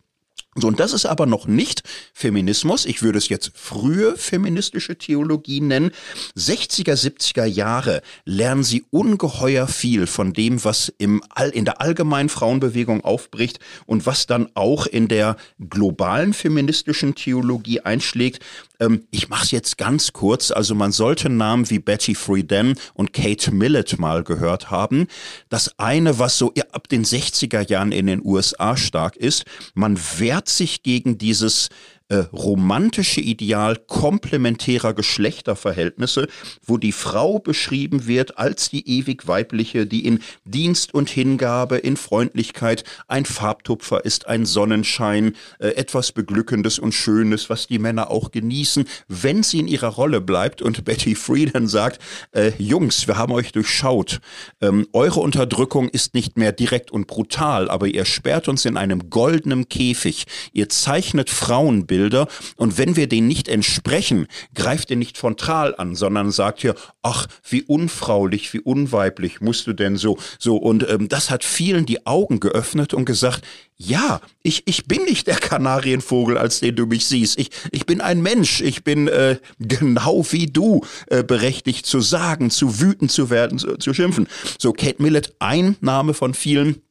So, 0.55 0.69
und 0.69 0.81
das 0.81 0.93
ist 0.93 1.07
aber 1.07 1.25
noch 1.25 1.47
nicht 1.47 1.83
Feminismus. 2.13 2.85
Ich 2.85 3.03
würde 3.03 3.17
es 3.17 3.31
jetzt 3.31 3.53
frühe 3.55 4.19
feministische 4.19 4.99
Theologie 4.99 5.63
nennen. 5.63 5.93
60er, 6.37 6.93
70er 6.93 7.47
Jahre 7.47 8.03
lernen 8.27 8.63
sie 8.63 8.85
ungeheuer 8.91 9.67
viel 9.67 10.07
von 10.07 10.35
dem, 10.35 10.63
was 10.63 10.93
im 10.99 11.23
All, 11.31 11.49
in 11.49 11.65
der 11.65 11.81
allgemeinen 11.81 12.29
Frauenbewegung 12.29 13.03
aufbricht 13.03 13.61
und 13.87 14.05
was 14.05 14.27
dann 14.27 14.51
auch 14.53 14.85
in 14.85 15.09
der 15.09 15.37
globalen 15.59 16.35
feministischen 16.35 17.15
Theologie 17.15 17.81
einschlägt. 17.81 18.45
Ähm, 18.83 19.07
ich 19.11 19.29
mache 19.29 19.45
es 19.45 19.51
jetzt 19.51 19.79
ganz 19.79 20.13
kurz. 20.13 20.51
Also 20.51 20.75
man 20.75 20.93
sollte 20.93 21.29
Namen 21.29 21.71
wie 21.71 21.79
Betty 21.79 22.15
Friedan 22.15 22.75
und 22.95 23.13
Kate 23.13 23.53
Millett 23.53 23.99
mal 23.99 24.25
gehört 24.25 24.71
haben. 24.71 25.07
Das 25.49 25.79
eine, 25.79 26.19
was 26.19 26.39
so 26.39 26.53
ab 26.73 26.89
den 26.89 27.05
60er 27.05 27.69
Jahren 27.69 27.93
in 27.93 28.07
den 28.07 28.25
USA 28.25 28.77
stark 28.77 29.17
ist, 29.17 29.45
man 29.75 29.99
wehrt 30.19 30.49
sich 30.49 30.83
gegen 30.83 31.19
dieses 31.19 31.69
äh, 32.13 32.27
romantische 32.31 33.23
Ideal 33.23 33.77
komplementärer 33.87 34.93
Geschlechterverhältnisse, 34.93 36.29
wo 36.63 36.77
die 36.77 36.93
Frau 36.93 37.39
beschrieben 37.39 38.07
wird 38.07 38.37
als 38.37 38.69
die 38.69 38.87
ewig 38.87 39.27
weibliche, 39.29 39.87
die 39.87 40.05
in 40.05 40.21
Dienst 40.45 40.93
und 40.93 41.09
Hingabe, 41.09 41.79
in 41.79 41.97
Freundlichkeit 41.97 42.85
ein 43.09 43.25
Farbtupfer 43.25 44.05
ist, 44.05 44.27
ein 44.27 44.45
Sonnenschein, 44.45 45.37
äh, 45.59 45.69
etwas 45.69 46.13
Beglückendes 46.13 46.79
und 46.79 46.93
Schönes, 46.93 47.49
was 47.49 47.67
die 47.67 47.79
Männer 47.79 48.11
auch 48.11 48.31
genießen, 48.31 48.85
wenn 49.09 49.43
sie 49.43 49.61
in 49.61 49.69
ihrer 49.69 49.89
Rolle 49.89 50.21
bleibt. 50.21 50.61
Und 50.61 50.85
Betty 50.93 51.15
Friedan 51.15 51.67
sagt, 51.67 51.99
äh, 52.33 52.53
Jungs, 52.59 53.09
wir 53.09 53.17
haben 53.17 53.33
euch 53.33 53.53
durchschaut. 53.53 54.21
Ähm, 54.61 54.87
eure 54.93 55.21
Unterdrückung 55.21 55.89
ist 55.89 56.13
nicht 56.13 56.37
mehr 56.37 56.53
direkt 56.53 56.91
und 56.91 57.07
brutal, 57.07 57.71
aber 57.71 57.87
ihr 57.87 58.05
sperrt 58.05 58.49
uns 58.49 58.67
in 58.67 58.77
einem 58.77 59.09
goldenen 59.09 59.71
Käfig. 59.71 60.27
Ihr 60.53 60.69
zeichnet 60.69 61.31
Frauenbilder 61.31 62.02
Bilder. 62.03 62.27
Und 62.57 62.79
wenn 62.79 62.97
wir 62.97 63.07
denen 63.07 63.29
nicht 63.29 63.47
entsprechen, 63.47 64.27
greift 64.57 64.91
ihr 64.91 64.97
nicht 64.97 65.17
frontal 65.17 65.77
an, 65.77 65.95
sondern 65.95 66.33
sagt 66.33 66.63
hier, 66.63 66.75
ach, 67.03 67.29
wie 67.49 67.63
unfraulich, 67.63 68.53
wie 68.53 68.59
unweiblich 68.59 69.41
musst 69.41 69.69
du 69.69 69.73
denn 69.73 69.97
so, 69.97 70.19
so. 70.41 70.57
Und 70.57 70.89
ähm, 70.91 71.09
das 71.09 71.31
hat 71.31 71.45
vielen 71.45 71.87
die 71.87 72.05
Augen 72.05 72.41
geöffnet 72.41 72.93
und 72.93 73.05
gesagt, 73.05 73.45
ja, 73.77 74.21
ich, 74.43 74.65
ich 74.67 74.87
bin 74.87 75.05
nicht 75.05 75.29
der 75.29 75.37
Kanarienvogel, 75.37 76.37
als 76.37 76.59
den 76.59 76.75
du 76.75 76.87
mich 76.87 77.07
siehst. 77.07 77.39
Ich, 77.39 77.51
ich 77.71 77.87
bin 77.87 78.01
ein 78.01 78.21
Mensch. 78.21 78.61
Ich 78.61 78.83
bin 78.83 79.07
äh, 79.07 79.37
genau 79.61 80.27
wie 80.31 80.47
du 80.47 80.85
äh, 81.07 81.23
berechtigt 81.23 81.87
zu 81.87 82.01
sagen, 82.01 82.51
zu 82.51 82.81
wüten 82.81 83.09
zu 83.09 83.31
werden, 83.31 83.59
zu, 83.59 83.77
zu 83.77 83.95
schimpfen. 83.95 84.27
So, 84.59 84.73
Kate 84.73 85.01
Millett, 85.01 85.35
ein 85.39 85.77
Name 85.81 86.15
von 86.15 86.35
vielen 86.35 86.83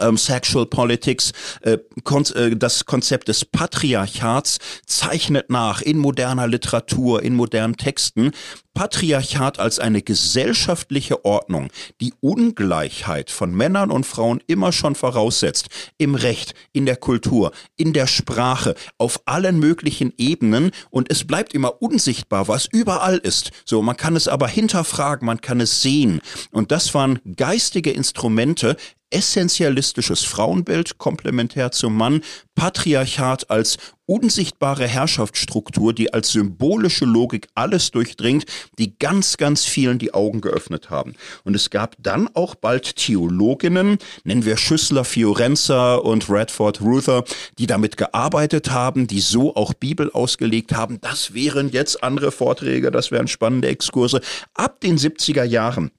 ähm, 0.00 0.16
Sexual 0.16 0.66
Politics, 0.66 1.32
äh, 1.62 1.78
kon 2.04 2.24
äh, 2.34 2.56
das 2.56 2.86
Konzept 2.86 3.28
des 3.28 3.44
Patriarchats 3.44 4.58
zeichnet 4.86 5.50
nach 5.50 5.82
in 5.82 5.98
moderner 5.98 6.46
Literatur, 6.46 7.22
in 7.22 7.34
modernen 7.34 7.76
Texten. 7.76 8.32
Patriarchat 8.74 9.58
als 9.58 9.78
eine 9.78 10.02
gesellschaftliche 10.02 11.24
Ordnung, 11.24 11.68
die 12.00 12.14
Ungleichheit 12.20 13.30
von 13.30 13.54
Männern 13.54 13.90
und 13.90 14.06
Frauen 14.06 14.42
immer 14.46 14.72
schon 14.72 14.94
voraussetzt, 14.94 15.68
im 15.98 16.14
Recht, 16.14 16.54
in 16.72 16.86
der 16.86 16.96
Kultur, 16.96 17.52
in 17.76 17.92
der 17.92 18.06
Sprache, 18.06 18.74
auf 18.98 19.20
allen 19.26 19.58
möglichen 19.58 20.12
Ebenen. 20.16 20.70
Und 20.90 21.10
es 21.10 21.26
bleibt 21.26 21.54
immer 21.54 21.82
unsichtbar, 21.82 22.48
was 22.48 22.66
überall 22.66 23.18
ist. 23.18 23.50
So, 23.64 23.82
man 23.82 23.96
kann 23.96 24.16
es 24.16 24.28
aber 24.28 24.48
hinterfragen, 24.48 25.26
man 25.26 25.40
kann 25.40 25.60
es 25.60 25.82
sehen. 25.82 26.20
Und 26.50 26.72
das 26.72 26.94
waren 26.94 27.18
geistige 27.36 27.90
Instrumente, 27.90 28.76
essentialistisches 29.12 30.22
Frauenbild 30.24 30.98
komplementär 30.98 31.70
zum 31.70 31.96
Mann, 31.96 32.22
Patriarchat 32.54 33.50
als 33.50 33.78
unsichtbare 34.12 34.86
Herrschaftsstruktur, 34.86 35.94
die 35.94 36.12
als 36.12 36.32
symbolische 36.32 37.06
Logik 37.06 37.48
alles 37.54 37.92
durchdringt, 37.92 38.44
die 38.78 38.98
ganz, 38.98 39.38
ganz 39.38 39.64
vielen 39.64 39.98
die 39.98 40.12
Augen 40.12 40.42
geöffnet 40.42 40.90
haben. 40.90 41.14
Und 41.44 41.56
es 41.56 41.70
gab 41.70 41.96
dann 41.98 42.28
auch 42.34 42.54
bald 42.54 42.96
Theologinnen, 42.96 43.96
nennen 44.24 44.44
wir 44.44 44.58
Schüssler, 44.58 45.04
Fiorenza 45.04 45.94
und 45.94 46.28
Radford 46.28 46.82
Ruther, 46.82 47.24
die 47.58 47.66
damit 47.66 47.96
gearbeitet 47.96 48.70
haben, 48.70 49.06
die 49.06 49.20
so 49.20 49.56
auch 49.56 49.72
Bibel 49.72 50.10
ausgelegt 50.10 50.74
haben. 50.74 51.00
Das 51.00 51.32
wären 51.32 51.70
jetzt 51.70 52.04
andere 52.04 52.32
Vorträge, 52.32 52.90
das 52.90 53.12
wären 53.12 53.28
spannende 53.28 53.68
Exkurse. 53.68 54.20
Ab 54.52 54.80
den 54.80 54.98
70er 54.98 55.44
Jahren 55.44 55.90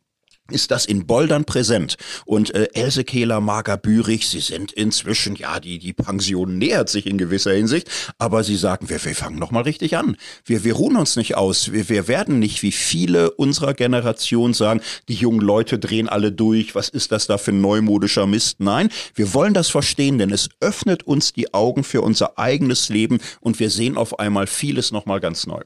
ist 0.54 0.72
das 0.72 0.86
in 0.86 1.06
Boldern 1.06 1.46
präsent. 1.46 1.98
Und 2.26 2.54
äh, 2.56 2.70
Else 2.74 3.04
Kehler, 3.04 3.42
Marga 3.42 3.76
Bürich, 3.76 4.30
sie 4.30 4.40
sind 4.40 4.72
inzwischen, 4.72 5.36
ja, 5.36 5.60
die, 5.60 5.80
die 5.80 5.94
Pension 5.94 6.58
nähert 6.58 6.90
sich 6.90 7.06
in 7.06 7.18
gewisser 7.18 7.54
Hinsicht, 7.54 7.90
aber 8.18 8.44
sie 8.44 8.56
sagen, 8.56 8.90
wir, 8.90 9.04
wir 9.04 9.16
fangen 9.16 9.40
nochmal 9.40 9.64
richtig 9.64 9.98
an. 9.98 10.18
Wir, 10.46 10.64
wir 10.64 10.74
ruhen 10.76 10.96
uns 10.96 11.16
nicht 11.16 11.36
aus. 11.36 11.72
Wir, 11.72 11.90
wir 11.90 12.08
werden 12.08 12.40
nicht 12.40 12.64
wie 12.64 12.72
viele 12.72 13.32
unserer 13.32 13.74
Generation 13.74 14.54
sagen, 14.54 14.82
die 15.08 15.16
jungen 15.16 15.42
Leute 15.42 15.80
drehen 15.80 16.08
alle 16.08 16.32
durch, 16.32 16.76
was 16.76 16.90
ist 16.90 17.12
das 17.12 17.28
da 17.28 17.38
für 17.38 17.52
ein 17.52 17.62
neumodischer 17.62 18.28
Mist? 18.28 18.60
Nein, 18.60 18.90
wir 19.16 19.34
wollen 19.34 19.54
das 19.54 19.70
verstehen, 19.70 20.18
denn 20.18 20.32
es 20.32 20.50
öffnet 20.60 21.04
uns 21.04 21.34
die 21.34 21.54
Augen 21.54 21.84
für 21.84 22.02
unser 22.02 22.38
eigenes 22.38 22.90
Leben 22.90 23.20
und 23.42 23.60
wir 23.60 23.70
sehen 23.70 23.98
auf 23.98 24.20
einmal 24.20 24.48
vieles 24.48 24.92
nochmal 24.92 25.20
ganz 25.20 25.48
neu. 25.48 25.62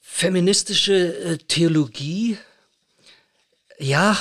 Feministische 0.00 1.18
äh, 1.24 1.38
Theologie 1.38 2.38
ja, 3.78 4.16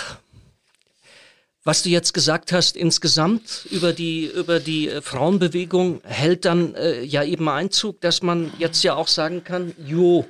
was 1.64 1.84
du 1.84 1.90
jetzt 1.90 2.14
gesagt 2.14 2.52
hast 2.52 2.76
insgesamt 2.76 3.68
über 3.72 3.94
die 3.94 4.26
über 4.26 4.60
die 4.60 4.90
äh, 4.90 5.02
Frauenbewegung 5.02 6.02
hält 6.04 6.46
dann 6.46 6.76
äh, 6.76 7.04
ja 7.04 7.24
eben 7.24 7.48
Einzug, 7.48 8.02
dass 8.02 8.22
man 8.22 8.52
jetzt 8.58 8.84
ja 8.84 8.96
auch 8.96 9.08
sagen 9.08 9.44
kann, 9.44 9.74
jo, 9.86 10.26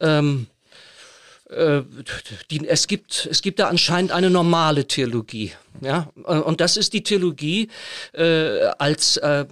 ähm, 0.00 0.46
äh, 1.50 1.82
die, 2.50 2.66
es 2.66 2.86
gibt 2.86 3.28
es 3.30 3.42
gibt 3.42 3.58
da 3.58 3.68
anscheinend 3.68 4.12
eine 4.12 4.30
normale 4.30 4.86
Theologie, 4.86 5.52
ja, 5.82 6.10
und 6.24 6.60
das 6.60 6.76
ist 6.78 6.94
die 6.94 7.02
Theologie 7.02 7.68
äh, 8.14 8.64
als 8.78 9.18
äh, 9.18 9.44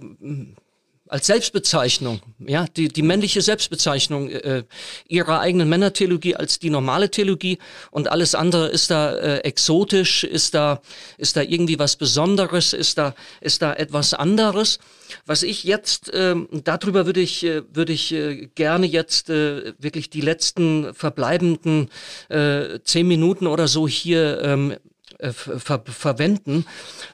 als 1.11 1.27
Selbstbezeichnung, 1.27 2.21
ja, 2.39 2.65
die, 2.77 2.87
die 2.87 3.01
männliche 3.01 3.41
Selbstbezeichnung 3.41 4.29
äh, 4.29 4.63
ihrer 5.09 5.41
eigenen 5.41 5.67
Männertheologie 5.67 6.37
als 6.37 6.57
die 6.57 6.69
normale 6.69 7.11
Theologie 7.11 7.57
und 7.91 8.09
alles 8.09 8.33
andere 8.33 8.69
ist 8.69 8.91
da 8.91 9.13
äh, 9.17 9.39
exotisch, 9.39 10.23
ist 10.23 10.53
da, 10.53 10.81
ist 11.17 11.35
da 11.35 11.41
irgendwie 11.41 11.77
was 11.77 11.97
Besonderes, 11.97 12.71
ist 12.71 12.97
da, 12.97 13.13
ist 13.41 13.61
da 13.61 13.73
etwas 13.73 14.13
anderes. 14.13 14.79
Was 15.25 15.43
ich 15.43 15.65
jetzt, 15.65 16.13
äh, 16.13 16.33
darüber 16.63 17.05
würde 17.05 17.19
ich, 17.19 17.43
äh, 17.43 17.63
würde 17.73 17.91
ich 17.91 18.13
äh, 18.13 18.47
gerne 18.55 18.85
jetzt 18.85 19.29
äh, 19.29 19.73
wirklich 19.79 20.09
die 20.09 20.21
letzten 20.21 20.93
verbleibenden 20.93 21.89
äh, 22.29 22.79
zehn 22.85 23.05
Minuten 23.05 23.47
oder 23.47 23.67
so 23.67 23.85
hier 23.85 24.41
ähm, 24.43 24.77
äh, 25.19 25.33
ver 25.33 25.83
verwenden. 25.85 26.65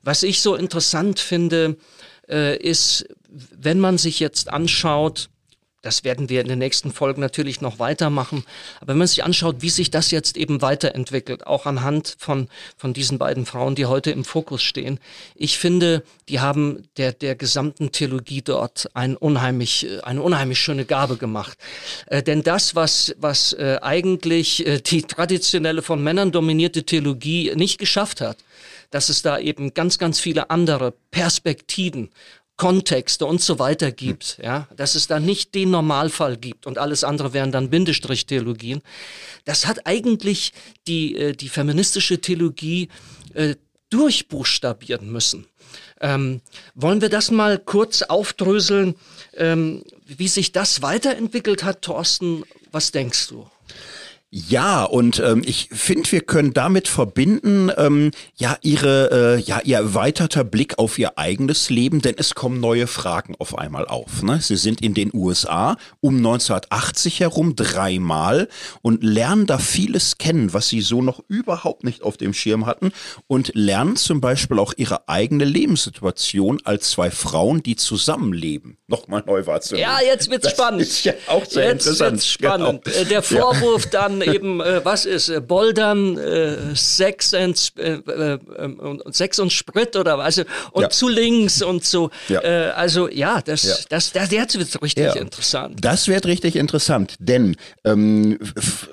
Was 0.03 0.21
ich 0.21 0.41
so 0.41 0.53
interessant 0.53 1.19
finde, 1.19 1.77
äh, 2.29 2.57
ist, 2.57 3.07
wenn 3.55 3.79
man 3.79 3.97
sich 3.97 4.19
jetzt 4.19 4.49
anschaut, 4.49 5.29
das 5.83 6.03
werden 6.03 6.27
wir 6.27 6.41
in 6.41 6.47
den 6.47 6.59
nächsten 6.59 6.91
Folgen 6.91 7.21
natürlich 7.21 7.61
noch 7.61 7.79
weitermachen. 7.79 8.43
Aber 8.81 8.89
wenn 8.89 8.97
man 8.97 9.07
sich 9.07 9.23
anschaut, 9.23 9.57
wie 9.59 9.69
sich 9.69 9.91
das 9.91 10.11
jetzt 10.11 10.35
eben 10.35 10.61
weiterentwickelt, 10.61 11.45
auch 11.47 11.65
anhand 11.65 12.15
von, 12.17 12.49
von 12.75 12.93
diesen 12.93 13.17
beiden 13.17 13.45
Frauen, 13.45 13.75
die 13.75 13.85
heute 13.85 14.11
im 14.11 14.25
Fokus 14.25 14.63
stehen, 14.63 14.99
ich 15.35 15.57
finde, 15.57 16.03
die 16.29 16.39
haben 16.39 16.83
der, 16.97 17.13
der 17.13 17.35
gesamten 17.35 17.91
Theologie 17.91 18.41
dort 18.41 18.89
ein 18.95 19.15
unheimlich, 19.15 19.87
eine 20.03 20.21
unheimlich 20.21 20.59
schöne 20.59 20.83
Gabe 20.83 21.15
gemacht. 21.15 21.57
Äh, 22.07 22.23
denn 22.23 22.43
das, 22.43 22.75
was, 22.75 23.15
was 23.19 23.53
äh, 23.53 23.77
eigentlich 23.81 24.65
äh, 24.65 24.81
die 24.81 25.03
traditionelle 25.03 25.83
von 25.83 26.03
Männern 26.03 26.31
dominierte 26.31 26.83
Theologie 26.83 27.53
nicht 27.55 27.77
geschafft 27.77 28.19
hat, 28.19 28.37
dass 28.89 29.09
es 29.09 29.21
da 29.21 29.37
eben 29.37 29.73
ganz, 29.73 29.99
ganz 29.99 30.19
viele 30.19 30.49
andere 30.49 30.93
Perspektiven 31.11 32.09
Kontexte 32.57 33.25
und 33.25 33.39
so 33.39 33.59
weiter 33.59 33.91
gibt, 33.91 34.37
hm. 34.37 34.45
ja, 34.45 34.67
dass 34.75 34.95
es 34.95 35.07
da 35.07 35.19
nicht 35.19 35.55
den 35.55 35.71
Normalfall 35.71 36.37
gibt 36.37 36.65
und 36.65 36.77
alles 36.77 37.03
andere 37.03 37.33
wären 37.33 37.51
dann 37.51 37.69
Bindestrich-Theologien. 37.69 38.81
Das 39.45 39.67
hat 39.67 39.85
eigentlich 39.85 40.53
die, 40.87 41.15
äh, 41.15 41.33
die 41.33 41.49
feministische 41.49 42.19
Theologie 42.19 42.89
äh, 43.33 43.55
durchbuchstabieren 43.89 45.11
müssen. 45.11 45.45
Ähm, 46.01 46.41
wollen 46.75 47.01
wir 47.01 47.09
das 47.09 47.31
mal 47.31 47.57
kurz 47.57 48.01
aufdröseln, 48.01 48.95
ähm, 49.35 49.83
wie 50.05 50.27
sich 50.27 50.51
das 50.51 50.81
weiterentwickelt 50.81 51.63
hat, 51.63 51.81
Thorsten? 51.83 52.43
Was 52.71 52.91
denkst 52.91 53.29
du? 53.29 53.49
Ja, 54.29 54.83
und 54.83 55.19
ähm, 55.19 55.41
ich 55.45 55.69
finde, 55.71 56.11
wir 56.11 56.19
können 56.19 56.53
damit 56.53 56.89
verbinden, 56.89 57.71
ähm, 57.77 58.11
ja, 58.35 58.57
ihre, 58.61 59.37
äh, 59.37 59.41
ja, 59.41 59.61
ihr 59.63 59.77
erweiterter 59.77 60.43
Blick 60.43 60.79
auf 60.79 60.99
ihr 60.99 61.17
eigenes 61.17 61.69
Leben, 61.69 62.01
denn 62.01 62.15
es 62.17 62.35
kommen 62.35 62.59
neue 62.59 62.87
Fragen 62.87 63.35
auf 63.39 63.57
einmal 63.57 63.87
auf. 63.87 64.23
Ne? 64.23 64.41
Sie 64.41 64.57
sind 64.57 64.81
in 64.81 64.93
den 64.93 65.11
USA 65.13 65.77
um 66.01 66.17
1980 66.17 67.21
herum 67.21 67.55
dreimal 67.55 68.49
und 68.81 69.01
lernen 69.01 69.45
da 69.45 69.59
vieles 69.59 70.17
kennen, 70.17 70.53
was 70.53 70.67
sie 70.67 70.81
so 70.81 71.01
noch 71.01 71.23
überhaupt 71.29 71.85
nicht 71.85 72.03
auf 72.03 72.17
dem 72.17 72.33
Schirm 72.33 72.65
hatten 72.65 72.91
und 73.27 73.51
lernen 73.55 73.95
zum 73.95 74.19
Beispiel 74.19 74.59
auch 74.59 74.73
ihre 74.75 75.07
eigene 75.07 75.45
Lebenssituation 75.45 76.59
als 76.65 76.89
zwei 76.91 77.11
Frauen, 77.11 77.63
die 77.63 77.77
zusammenleben, 77.77 78.77
nochmal 78.87 79.23
neu 79.25 79.45
wahrzunehmen. 79.45 79.89
Ja, 79.89 80.05
jetzt 80.05 80.29
wird's 80.29 80.43
das 80.43 80.51
spannend. 80.51 80.81
Ist 80.81 81.05
ja 81.05 81.13
auch 81.27 81.45
sehr 81.45 81.67
jetzt 81.69 81.85
interessant. 81.85 82.11
Wird's 82.11 82.27
spannend. 82.27 82.83
Genau. 82.83 82.97
Äh, 82.97 83.05
der 83.05 83.23
Vorwurf 83.23 83.85
ja. 83.85 83.89
dann 83.91 84.16
eben, 84.21 84.61
äh, 84.61 84.83
was 84.83 85.05
ist, 85.05 85.29
äh, 85.29 85.41
Bouldern, 85.41 86.17
äh, 86.17 86.75
Sex, 86.75 87.33
und, 87.33 87.73
äh, 87.77 87.93
äh, 87.93 88.39
ähm, 88.57 89.01
Sex 89.11 89.39
und 89.39 89.51
Sprit 89.51 89.95
oder 89.95 90.17
was, 90.17 90.25
also, 90.25 90.43
und 90.71 90.83
ja. 90.83 90.89
zu 90.89 91.07
links 91.07 91.61
und 91.61 91.85
so. 91.85 92.09
Ja. 92.27 92.41
Äh, 92.41 92.71
also 92.71 93.09
ja, 93.09 93.41
das, 93.41 93.63
ja. 93.63 93.75
das, 93.89 94.11
das, 94.11 94.31
jetzt 94.31 94.57
wird 94.57 94.81
richtig 94.81 95.15
interessant. 95.15 95.79
Das 95.81 96.07
wird 96.07 96.25
richtig 96.25 96.55
interessant, 96.55 97.15
denn 97.19 97.55
ähm, 97.83 98.39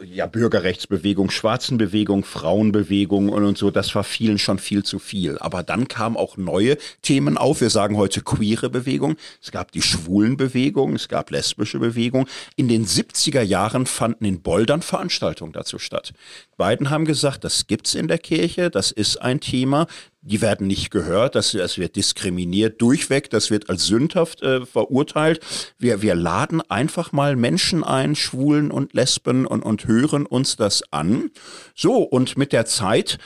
ja, 0.05 0.27
Bürgerrechtsbewegung, 0.27 1.31
Schwarzenbewegung, 1.31 2.25
Frauenbewegung 2.25 3.29
und, 3.29 3.45
und 3.45 3.59
so, 3.59 3.70
das 3.70 3.95
war 3.95 4.05
vielen 4.05 4.39
schon 4.39 4.59
viel 4.59 4.83
zu 4.83 4.99
viel. 4.99 5.39
Aber 5.39 5.62
dann 5.62 5.89
kamen 5.89 6.16
auch 6.16 6.37
neue 6.37 6.77
Themen 7.03 7.37
auf. 7.37 7.61
Wir 7.61 7.70
sagen 7.70 7.97
heute 7.97 8.20
queere 8.22 8.70
Bewegung. 8.70 9.16
Es 9.43 9.51
gab 9.51 9.72
die 9.72 9.83
Schwulenbewegung, 9.83 10.95
es 10.95 11.09
gab 11.09 11.31
lesbische 11.31 11.79
Bewegung. 11.79 12.27
In 12.57 12.68
den 12.68 12.87
70er 12.87 13.43
Jahren 13.43 13.87
fanden 13.87 14.25
in 14.25 14.41
Bouldern 14.41 14.83
Veranstaltungen 14.83 15.14
Veranstaltung 15.15 15.53
dazu 15.53 15.79
statt. 15.79 16.12
Beiden 16.57 16.91
haben 16.91 17.05
gesagt, 17.05 17.45
das 17.45 17.67
gibt's 17.67 17.95
in 17.95 18.09
der 18.09 18.19
Kirche, 18.19 18.71
das 18.71 18.91
ist 18.91 19.23
ein 19.23 19.41
Thema. 19.41 19.87
Die 20.23 20.41
werden 20.41 20.67
nicht 20.67 20.91
gehört, 20.91 21.35
das, 21.35 21.53
das 21.53 21.79
wird 21.79 21.97
diskriminiert 21.97 22.81
durchweg, 22.81 23.31
das 23.31 23.51
wird 23.51 23.69
als 23.71 23.87
sündhaft 23.87 24.43
äh, 24.43 24.67
verurteilt. 24.67 25.41
Wir, 25.79 26.03
wir 26.03 26.15
laden 26.15 26.62
einfach 26.69 27.12
mal 27.12 27.37
Menschen 27.37 27.85
ein, 27.85 28.17
Schwulen 28.17 28.71
und 28.71 28.95
Lesben 28.95 29.47
und, 29.47 29.62
und 29.62 29.87
hören 29.87 30.27
uns 30.27 30.57
das 30.57 30.83
an. 30.93 31.31
So, 31.75 31.99
und 31.99 32.37
mit 32.37 32.53
der 32.53 32.67
Zeit 32.67 33.19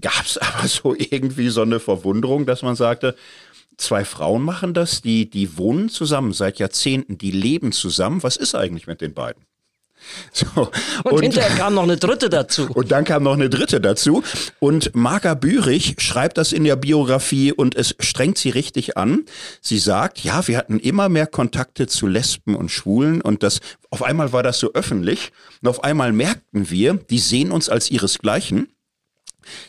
gab's 0.00 0.38
aber 0.38 0.66
so 0.66 0.94
irgendwie 0.98 1.50
so 1.50 1.62
eine 1.62 1.80
Verwunderung, 1.80 2.46
dass 2.46 2.62
man 2.62 2.76
sagte, 2.76 3.14
zwei 3.76 4.04
Frauen 4.04 4.42
machen 4.42 4.74
das, 4.74 5.02
die, 5.02 5.30
die 5.30 5.56
wohnen 5.56 5.88
zusammen 5.88 6.32
seit 6.32 6.58
Jahrzehnten, 6.58 7.16
die 7.18 7.30
leben 7.30 7.72
zusammen. 7.72 8.22
Was 8.22 8.36
ist 8.36 8.54
eigentlich 8.54 8.86
mit 8.86 9.00
den 9.00 9.14
beiden? 9.14 9.44
So, 10.32 10.70
und, 11.04 11.12
und, 11.12 11.22
hinterher 11.22 11.56
kam 11.56 11.74
noch 11.74 11.82
eine 11.82 11.96
dritte 11.96 12.28
dazu. 12.30 12.68
Und 12.74 12.90
dann 12.90 13.04
kam 13.04 13.22
noch 13.22 13.34
eine 13.34 13.50
dritte 13.50 13.80
dazu. 13.80 14.22
Und 14.58 14.94
Marga 14.94 15.34
Bürich 15.34 15.96
schreibt 15.98 16.38
das 16.38 16.52
in 16.52 16.64
der 16.64 16.76
Biografie 16.76 17.52
und 17.52 17.74
es 17.74 17.94
strengt 18.00 18.38
sie 18.38 18.50
richtig 18.50 18.96
an. 18.96 19.24
Sie 19.60 19.78
sagt, 19.78 20.20
ja, 20.20 20.46
wir 20.46 20.56
hatten 20.56 20.78
immer 20.78 21.08
mehr 21.08 21.26
Kontakte 21.26 21.86
zu 21.86 22.06
Lesben 22.06 22.54
und 22.54 22.70
Schwulen 22.70 23.20
und 23.20 23.42
das, 23.42 23.60
auf 23.90 24.02
einmal 24.02 24.32
war 24.32 24.42
das 24.42 24.58
so 24.58 24.72
öffentlich. 24.74 25.32
Und 25.62 25.68
auf 25.68 25.84
einmal 25.84 26.12
merkten 26.12 26.70
wir, 26.70 26.94
die 26.94 27.18
sehen 27.18 27.50
uns 27.50 27.68
als 27.68 27.90
ihresgleichen. 27.90 28.68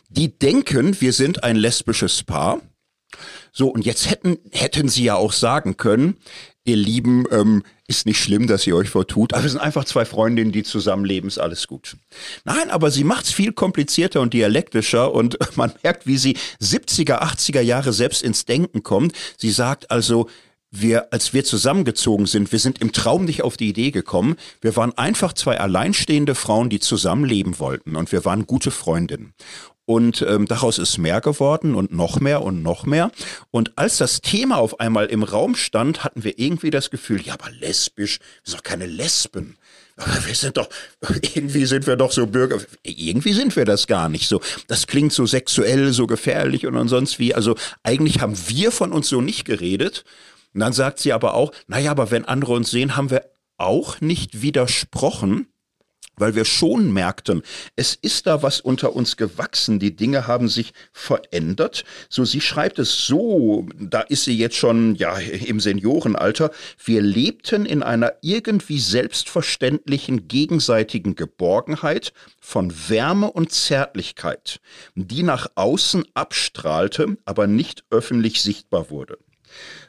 Die 0.09 0.37
denken, 0.37 0.99
wir 0.99 1.13
sind 1.13 1.43
ein 1.43 1.55
lesbisches 1.55 2.23
Paar. 2.23 2.59
So, 3.51 3.69
und 3.69 3.85
jetzt 3.85 4.09
hätten, 4.09 4.37
hätten 4.51 4.89
sie 4.89 5.03
ja 5.03 5.15
auch 5.15 5.33
sagen 5.33 5.77
können, 5.77 6.17
ihr 6.69 6.77
Lieben, 6.77 7.25
ähm, 7.31 7.63
ist 7.87 8.05
nicht 8.05 8.21
schlimm, 8.21 8.47
dass 8.47 8.67
ihr 8.67 8.75
euch 8.75 8.89
vertut, 8.89 9.33
aber 9.33 9.43
wir 9.43 9.49
sind 9.49 9.59
einfach 9.59 9.85
zwei 9.85 10.05
Freundinnen, 10.05 10.51
die 10.51 10.63
zusammenleben, 10.63 11.27
ist 11.27 11.39
alles 11.39 11.67
gut. 11.67 11.97
Nein, 12.45 12.69
aber 12.69 12.91
sie 12.91 13.03
macht 13.03 13.25
es 13.25 13.31
viel 13.31 13.51
komplizierter 13.51 14.21
und 14.21 14.33
dialektischer 14.33 15.13
und 15.13 15.37
man 15.57 15.73
merkt, 15.83 16.05
wie 16.05 16.17
sie 16.17 16.37
70er, 16.61 17.21
80er 17.21 17.61
Jahre 17.61 17.93
selbst 17.93 18.21
ins 18.21 18.45
Denken 18.45 18.83
kommt. 18.83 19.13
Sie 19.37 19.51
sagt 19.51 19.91
also, 19.91 20.29
wir, 20.71 21.11
als 21.11 21.33
wir 21.33 21.43
zusammengezogen 21.43 22.27
sind, 22.27 22.51
wir 22.51 22.59
sind 22.59 22.79
im 22.79 22.91
Traum 22.91 23.25
nicht 23.25 23.41
auf 23.41 23.57
die 23.57 23.69
Idee 23.69 23.89
gekommen. 23.89 24.35
Wir 24.61 24.75
waren 24.75 24.95
einfach 24.97 25.33
zwei 25.33 25.59
alleinstehende 25.59 26.35
Frauen, 26.35 26.69
die 26.69 26.79
zusammenleben 26.79 27.59
wollten 27.59 27.95
und 27.95 28.11
wir 28.11 28.23
waren 28.23 28.45
gute 28.45 28.69
Freundinnen. 28.69 29.33
Und 29.89 30.21
ähm, 30.21 30.45
daraus 30.45 30.77
ist 30.77 30.99
mehr 30.99 31.19
geworden 31.19 31.73
und 31.73 31.91
noch 31.91 32.19
mehr 32.19 32.43
und 32.43 32.61
noch 32.61 32.85
mehr. 32.85 33.09
Und 33.49 33.75
als 33.75 33.97
das 33.97 34.21
Thema 34.21 34.57
auf 34.57 34.79
einmal 34.79 35.07
im 35.07 35.23
Raum 35.23 35.55
stand, 35.55 36.03
hatten 36.03 36.23
wir 36.23 36.37
irgendwie 36.37 36.69
das 36.69 36.91
Gefühl, 36.91 37.23
ja, 37.23 37.33
aber 37.33 37.49
lesbisch, 37.49 38.19
wir 38.19 38.51
sind 38.51 38.59
doch 38.59 38.63
keine 38.63 38.85
Lesben. 38.85 39.57
Aber 39.95 40.27
wir 40.27 40.35
sind 40.35 40.57
doch, 40.57 40.69
irgendwie 41.33 41.65
sind 41.65 41.87
wir 41.87 41.95
doch 41.95 42.11
so 42.11 42.27
Bürger, 42.27 42.59
irgendwie 42.83 43.33
sind 43.33 43.55
wir 43.55 43.65
das 43.65 43.87
gar 43.87 44.09
nicht 44.09 44.27
so. 44.27 44.41
Das 44.67 44.85
klingt 44.85 45.11
so 45.11 45.25
sexuell, 45.25 45.91
so 45.91 46.05
gefährlich 46.05 46.67
und, 46.67 46.77
und 46.77 46.87
sonst 46.87 47.17
wie. 47.17 47.33
Also 47.33 47.55
eigentlich 47.81 48.21
haben 48.21 48.37
wir 48.47 48.71
von 48.71 48.91
uns 48.91 49.09
so 49.09 49.21
nicht 49.21 49.43
geredet. 49.43 50.03
Und 50.53 50.59
dann 50.59 50.73
sagt 50.73 50.99
sie 50.99 51.13
aber 51.13 51.33
auch, 51.33 51.51
naja, 51.65 51.89
aber 51.89 52.11
wenn 52.11 52.25
andere 52.25 52.53
uns 52.53 52.69
sehen, 52.69 52.95
haben 52.95 53.09
wir 53.09 53.25
auch 53.57 54.01
nicht 54.01 54.43
widersprochen 54.43 55.47
weil 56.19 56.35
wir 56.35 56.45
schon 56.45 56.91
merkten, 56.91 57.41
es 57.75 57.95
ist 57.95 58.27
da 58.27 58.43
was 58.43 58.59
unter 58.61 58.95
uns 58.95 59.17
gewachsen, 59.17 59.79
die 59.79 59.95
Dinge 59.95 60.27
haben 60.27 60.47
sich 60.47 60.73
verändert. 60.91 61.83
So, 62.09 62.25
sie 62.25 62.41
schreibt 62.41 62.79
es 62.79 63.05
so, 63.05 63.67
da 63.79 64.01
ist 64.01 64.25
sie 64.25 64.37
jetzt 64.37 64.55
schon, 64.55 64.95
ja, 64.95 65.17
im 65.17 65.59
Seniorenalter, 65.59 66.51
wir 66.83 67.01
lebten 67.01 67.65
in 67.65 67.83
einer 67.83 68.13
irgendwie 68.21 68.79
selbstverständlichen 68.79 70.27
gegenseitigen 70.27 71.15
Geborgenheit 71.15 72.13
von 72.39 72.73
Wärme 72.89 73.31
und 73.31 73.51
Zärtlichkeit, 73.51 74.59
die 74.95 75.23
nach 75.23 75.47
außen 75.55 76.05
abstrahlte, 76.13 77.17
aber 77.25 77.47
nicht 77.47 77.83
öffentlich 77.89 78.41
sichtbar 78.41 78.89
wurde. 78.89 79.17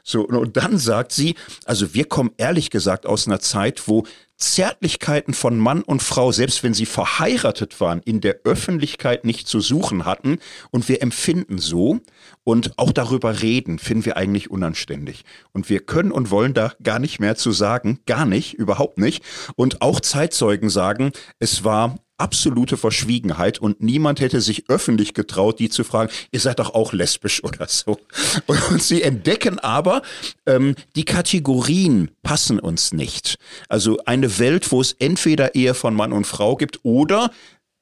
So, 0.03 0.21
und 0.27 0.57
dann 0.57 0.77
sagt 0.77 1.11
sie, 1.11 1.35
also 1.65 1.93
wir 1.93 2.05
kommen 2.05 2.31
ehrlich 2.37 2.69
gesagt 2.69 3.05
aus 3.05 3.27
einer 3.27 3.39
Zeit, 3.39 3.87
wo 3.87 4.03
Zärtlichkeiten 4.41 5.33
von 5.33 5.59
Mann 5.59 5.83
und 5.83 6.01
Frau, 6.01 6.31
selbst 6.31 6.63
wenn 6.63 6.73
sie 6.73 6.87
verheiratet 6.87 7.79
waren, 7.79 8.01
in 8.03 8.21
der 8.21 8.39
Öffentlichkeit 8.43 9.23
nicht 9.23 9.47
zu 9.47 9.61
suchen 9.61 10.03
hatten. 10.03 10.39
Und 10.71 10.89
wir 10.89 11.01
empfinden 11.01 11.59
so 11.59 11.99
und 12.43 12.77
auch 12.77 12.91
darüber 12.91 13.41
reden, 13.41 13.79
finden 13.79 14.05
wir 14.05 14.17
eigentlich 14.17 14.49
unanständig. 14.49 15.23
Und 15.53 15.69
wir 15.69 15.79
können 15.79 16.11
und 16.11 16.31
wollen 16.31 16.53
da 16.53 16.73
gar 16.81 16.99
nicht 16.99 17.19
mehr 17.19 17.35
zu 17.35 17.51
sagen, 17.51 17.99
gar 18.05 18.25
nicht, 18.25 18.55
überhaupt 18.55 18.97
nicht. 18.97 19.23
Und 19.55 19.81
auch 19.81 19.99
Zeitzeugen 19.99 20.69
sagen, 20.69 21.11
es 21.39 21.63
war 21.63 21.99
absolute 22.21 22.77
Verschwiegenheit 22.77 23.59
und 23.59 23.81
niemand 23.81 24.19
hätte 24.19 24.39
sich 24.41 24.69
öffentlich 24.69 25.13
getraut, 25.13 25.59
die 25.59 25.69
zu 25.69 25.83
fragen, 25.83 26.11
ihr 26.31 26.39
seid 26.39 26.59
doch 26.59 26.73
auch 26.73 26.93
lesbisch 26.93 27.43
oder 27.43 27.67
so. 27.67 27.99
Und 28.47 28.81
sie 28.81 29.01
entdecken 29.01 29.59
aber, 29.59 30.03
ähm, 30.45 30.75
die 30.95 31.05
Kategorien 31.05 32.11
passen 32.23 32.59
uns 32.59 32.93
nicht. 32.93 33.35
Also 33.67 33.97
eine 34.05 34.39
Welt, 34.39 34.71
wo 34.71 34.79
es 34.81 34.93
entweder 34.93 35.55
Ehe 35.55 35.73
von 35.73 35.95
Mann 35.95 36.13
und 36.13 36.27
Frau 36.27 36.55
gibt 36.55 36.79
oder 36.83 37.31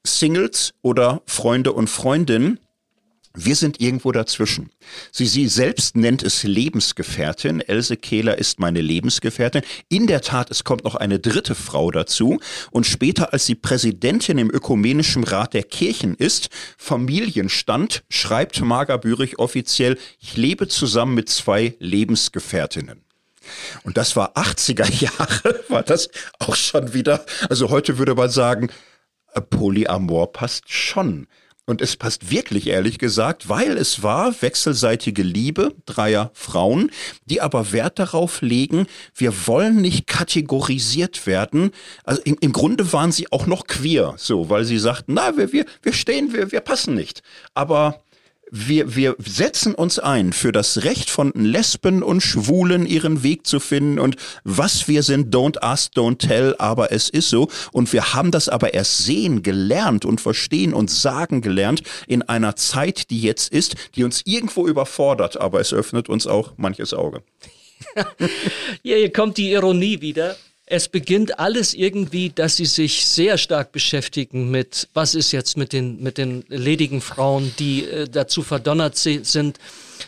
Singles 0.04 0.72
oder 0.82 1.22
Freunde 1.26 1.72
und 1.72 1.90
Freundinnen 1.90 2.58
wir 3.34 3.54
sind 3.54 3.80
irgendwo 3.80 4.10
dazwischen. 4.10 4.70
Sie, 5.12 5.26
sie 5.26 5.46
selbst 5.46 5.96
nennt 5.96 6.24
es 6.24 6.42
Lebensgefährtin. 6.42 7.60
Else 7.60 7.96
Kehler 7.96 8.36
ist 8.38 8.58
meine 8.58 8.80
Lebensgefährtin. 8.80 9.62
In 9.88 10.08
der 10.08 10.20
Tat, 10.20 10.50
es 10.50 10.64
kommt 10.64 10.82
noch 10.82 10.96
eine 10.96 11.20
dritte 11.20 11.54
Frau 11.54 11.92
dazu. 11.92 12.40
Und 12.72 12.86
später, 12.86 13.32
als 13.32 13.46
sie 13.46 13.54
Präsidentin 13.54 14.38
im 14.38 14.50
Ökumenischen 14.50 15.22
Rat 15.22 15.54
der 15.54 15.62
Kirchen 15.62 16.16
ist, 16.16 16.48
Familienstand, 16.76 18.02
schreibt 18.08 18.60
Marga 18.60 18.96
Bürich 18.96 19.38
offiziell, 19.38 19.96
ich 20.18 20.36
lebe 20.36 20.66
zusammen 20.66 21.14
mit 21.14 21.28
zwei 21.28 21.76
Lebensgefährtinnen. 21.78 23.04
Und 23.84 23.96
das 23.96 24.16
war 24.16 24.36
80er 24.36 24.90
Jahre, 25.02 25.64
war 25.68 25.84
das 25.84 26.10
auch 26.40 26.56
schon 26.56 26.94
wieder, 26.94 27.24
also 27.48 27.70
heute 27.70 27.98
würde 27.98 28.16
man 28.16 28.28
sagen, 28.30 28.70
Polyamor 29.50 30.32
passt 30.32 30.64
schon 30.72 31.28
und 31.70 31.80
es 31.80 31.96
passt 31.96 32.30
wirklich, 32.30 32.66
ehrlich 32.66 32.98
gesagt, 32.98 33.48
weil 33.48 33.76
es 33.76 34.02
war 34.02 34.42
wechselseitige 34.42 35.22
Liebe 35.22 35.72
dreier 35.86 36.32
Frauen, 36.34 36.90
die 37.26 37.40
aber 37.40 37.70
Wert 37.70 38.00
darauf 38.00 38.42
legen, 38.42 38.86
wir 39.14 39.46
wollen 39.46 39.80
nicht 39.80 40.08
kategorisiert 40.08 41.28
werden. 41.28 41.70
Also 42.02 42.20
im, 42.24 42.36
im 42.40 42.52
Grunde 42.52 42.92
waren 42.92 43.12
sie 43.12 43.30
auch 43.30 43.46
noch 43.46 43.68
queer, 43.68 44.14
so, 44.16 44.50
weil 44.50 44.64
sie 44.64 44.78
sagten, 44.78 45.14
na, 45.14 45.36
wir, 45.36 45.52
wir, 45.52 45.64
wir 45.82 45.92
stehen, 45.92 46.32
wir, 46.32 46.50
wir 46.50 46.60
passen 46.60 46.94
nicht. 46.94 47.22
Aber 47.54 48.02
wir, 48.50 48.96
wir 48.96 49.16
setzen 49.18 49.74
uns 49.74 49.98
ein 49.98 50.32
für 50.32 50.52
das 50.52 50.84
Recht 50.84 51.10
von 51.10 51.32
Lesben 51.34 52.02
und 52.02 52.20
Schwulen 52.20 52.86
ihren 52.86 53.22
Weg 53.22 53.46
zu 53.46 53.60
finden 53.60 53.98
und 53.98 54.16
was 54.44 54.88
wir 54.88 55.02
sind, 55.02 55.34
don't 55.34 55.62
ask, 55.62 55.92
don't 55.94 56.18
tell, 56.18 56.54
aber 56.58 56.92
es 56.92 57.08
ist 57.08 57.30
so. 57.30 57.48
Und 57.72 57.92
wir 57.92 58.12
haben 58.12 58.30
das 58.30 58.48
aber 58.48 58.74
erst 58.74 58.98
sehen 58.98 59.42
gelernt 59.42 60.04
und 60.04 60.20
verstehen 60.20 60.74
und 60.74 60.90
sagen 60.90 61.40
gelernt 61.40 61.82
in 62.06 62.22
einer 62.22 62.56
Zeit, 62.56 63.10
die 63.10 63.20
jetzt 63.20 63.52
ist, 63.52 63.76
die 63.94 64.04
uns 64.04 64.22
irgendwo 64.24 64.66
überfordert, 64.66 65.40
aber 65.40 65.60
es 65.60 65.72
öffnet 65.72 66.08
uns 66.08 66.26
auch 66.26 66.52
manches 66.56 66.92
Auge. 66.92 67.22
ja, 68.82 68.96
hier 68.96 69.12
kommt 69.12 69.38
die 69.38 69.52
Ironie 69.52 70.00
wieder 70.00 70.36
es 70.70 70.86
beginnt 70.88 71.40
alles 71.40 71.74
irgendwie, 71.74 72.30
dass 72.30 72.56
sie 72.56 72.64
sich 72.64 73.04
sehr 73.04 73.38
stark 73.38 73.72
beschäftigen 73.72 74.52
mit, 74.52 74.88
was 74.94 75.16
ist 75.16 75.32
jetzt 75.32 75.56
mit 75.56 75.72
den, 75.72 76.00
mit 76.00 76.16
den 76.16 76.44
ledigen 76.46 77.00
Frauen, 77.00 77.52
die 77.58 77.84
äh, 77.84 78.08
dazu 78.08 78.42
verdonnert 78.42 78.96
sind, 78.96 79.58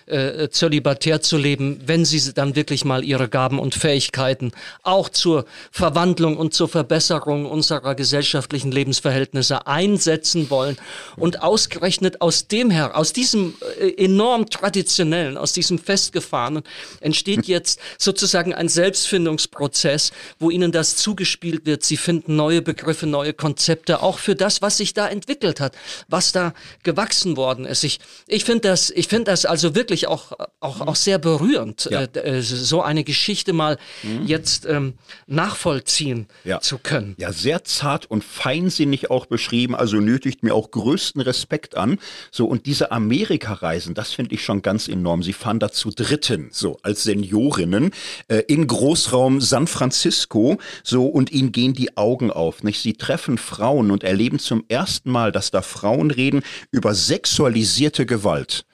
äh, 0.07 0.49
zölibatär 0.49 1.21
zu 1.21 1.37
leben, 1.37 1.81
wenn 1.87 2.05
sie 2.05 2.33
dann 2.33 2.57
wirklich 2.57 2.85
mal 2.85 3.05
ihre 3.05 3.29
Gaben 3.29 3.59
und 3.59 3.75
Fähigkeiten 3.75 4.53
auch 4.83 5.09
zur 5.09 5.45
Verwandlung 5.71 6.37
und 6.37 6.55
zur 6.55 6.69
Verbesserung 6.69 7.47
unserer 7.47 7.95
gesellschaftlichen 7.95 8.73
Lebensverhältnisse 8.73 9.67
einsetzen 9.67 10.51
wollen. 10.51 10.77
Und 11.17 11.43
ausgerechnet 11.43 12.21
aus 12.21 12.49
dem 12.49 12.71
her, 12.71 12.97
aus 12.97 13.13
diesem 13.13 13.55
äh, 13.79 14.05
enorm 14.05 14.49
traditionellen, 14.51 15.37
aus 15.37 15.53
diesem 15.53 15.79
festgefahrenen, 15.79 16.63
entsteht 17.01 17.47
jetzt 17.47 17.81
sozusagen 17.99 18.55
ein 18.55 18.69
Selbstfindungsprozess, 18.69 20.13
wo 20.39 20.51
ihnen 20.51 20.73
das 20.73 20.97
zugespielt 20.97 21.67
wird. 21.67 21.85
Sie 21.85 21.97
finden 21.97 22.37
neue 22.37 22.63
Begriffe, 22.63 23.07
neue 23.07 23.33
Konzepte, 23.33 24.03
auch 24.03 24.19
für 24.19 24.35
das, 24.35 24.63
was 24.63 24.77
sich 24.77 24.95
da 24.95 25.09
entwickelt 25.09 25.61
hat, 25.61 25.75
was 26.09 26.33
da 26.33 26.55
gewachsen 26.83 27.37
worden 27.37 27.65
ist. 27.65 27.85
Ich, 27.85 28.01
ich 28.27 28.45
finde 28.45 28.69
das, 28.69 28.91
ich 28.91 29.09
finde 29.09 29.25
das 29.25 29.45
also 29.45 29.75
wirklich 29.75 29.82
wirklich 29.83 30.07
auch, 30.07 30.31
auch, 30.61 30.81
auch 30.81 30.95
sehr 30.95 31.19
berührend, 31.19 31.89
ja. 31.91 32.03
äh, 32.03 32.39
äh 32.39 32.41
so 32.41 32.83
eine 32.83 33.03
Geschichte 33.03 33.53
mal 33.53 33.79
mhm. 34.05 34.27
jetzt 34.27 34.65
ähm, 34.65 34.95
nachvollziehen 35.27 36.29
ja. 36.45 36.61
zu 36.61 36.79
können. 36.79 37.17
Ja, 37.19 37.33
sehr 37.33 37.65
zart 37.65 38.09
und 38.09 38.23
feinsinnig 38.23 39.11
auch 39.11 39.27
beschrieben, 39.27 39.75
also 39.75 39.97
nötigt 39.97 40.45
mir 40.45 40.55
auch 40.55 40.71
größten 40.71 41.21
Respekt 41.21 41.77
an. 41.77 41.99
So, 42.31 42.47
und 42.47 42.67
diese 42.67 42.93
Amerika-Reisen, 42.93 43.95
das 43.95 44.13
finde 44.13 44.37
ich 44.37 44.45
schon 44.45 44.63
ganz 44.63 44.87
enorm. 44.87 45.25
Sie 45.25 45.33
fahren 45.33 45.59
da 45.59 45.73
zu 45.73 45.91
Dritten, 45.91 46.51
so 46.53 46.79
als 46.83 47.03
Seniorinnen, 47.03 47.91
äh, 48.29 48.43
in 48.47 48.69
Großraum 48.69 49.41
San 49.41 49.67
Francisco, 49.67 50.59
so, 50.85 51.07
und 51.07 51.33
ihnen 51.33 51.51
gehen 51.51 51.73
die 51.73 51.97
Augen 51.97 52.31
auf. 52.31 52.63
Nicht? 52.63 52.81
Sie 52.81 52.93
treffen 52.93 53.37
Frauen 53.37 53.91
und 53.91 54.05
erleben 54.05 54.39
zum 54.39 54.65
ersten 54.69 55.11
Mal, 55.11 55.33
dass 55.33 55.51
da 55.51 55.61
Frauen 55.61 56.13
reden 56.13 56.43
über 56.71 56.95
sexualisierte 56.95 58.07
Gewalt. 58.07 58.65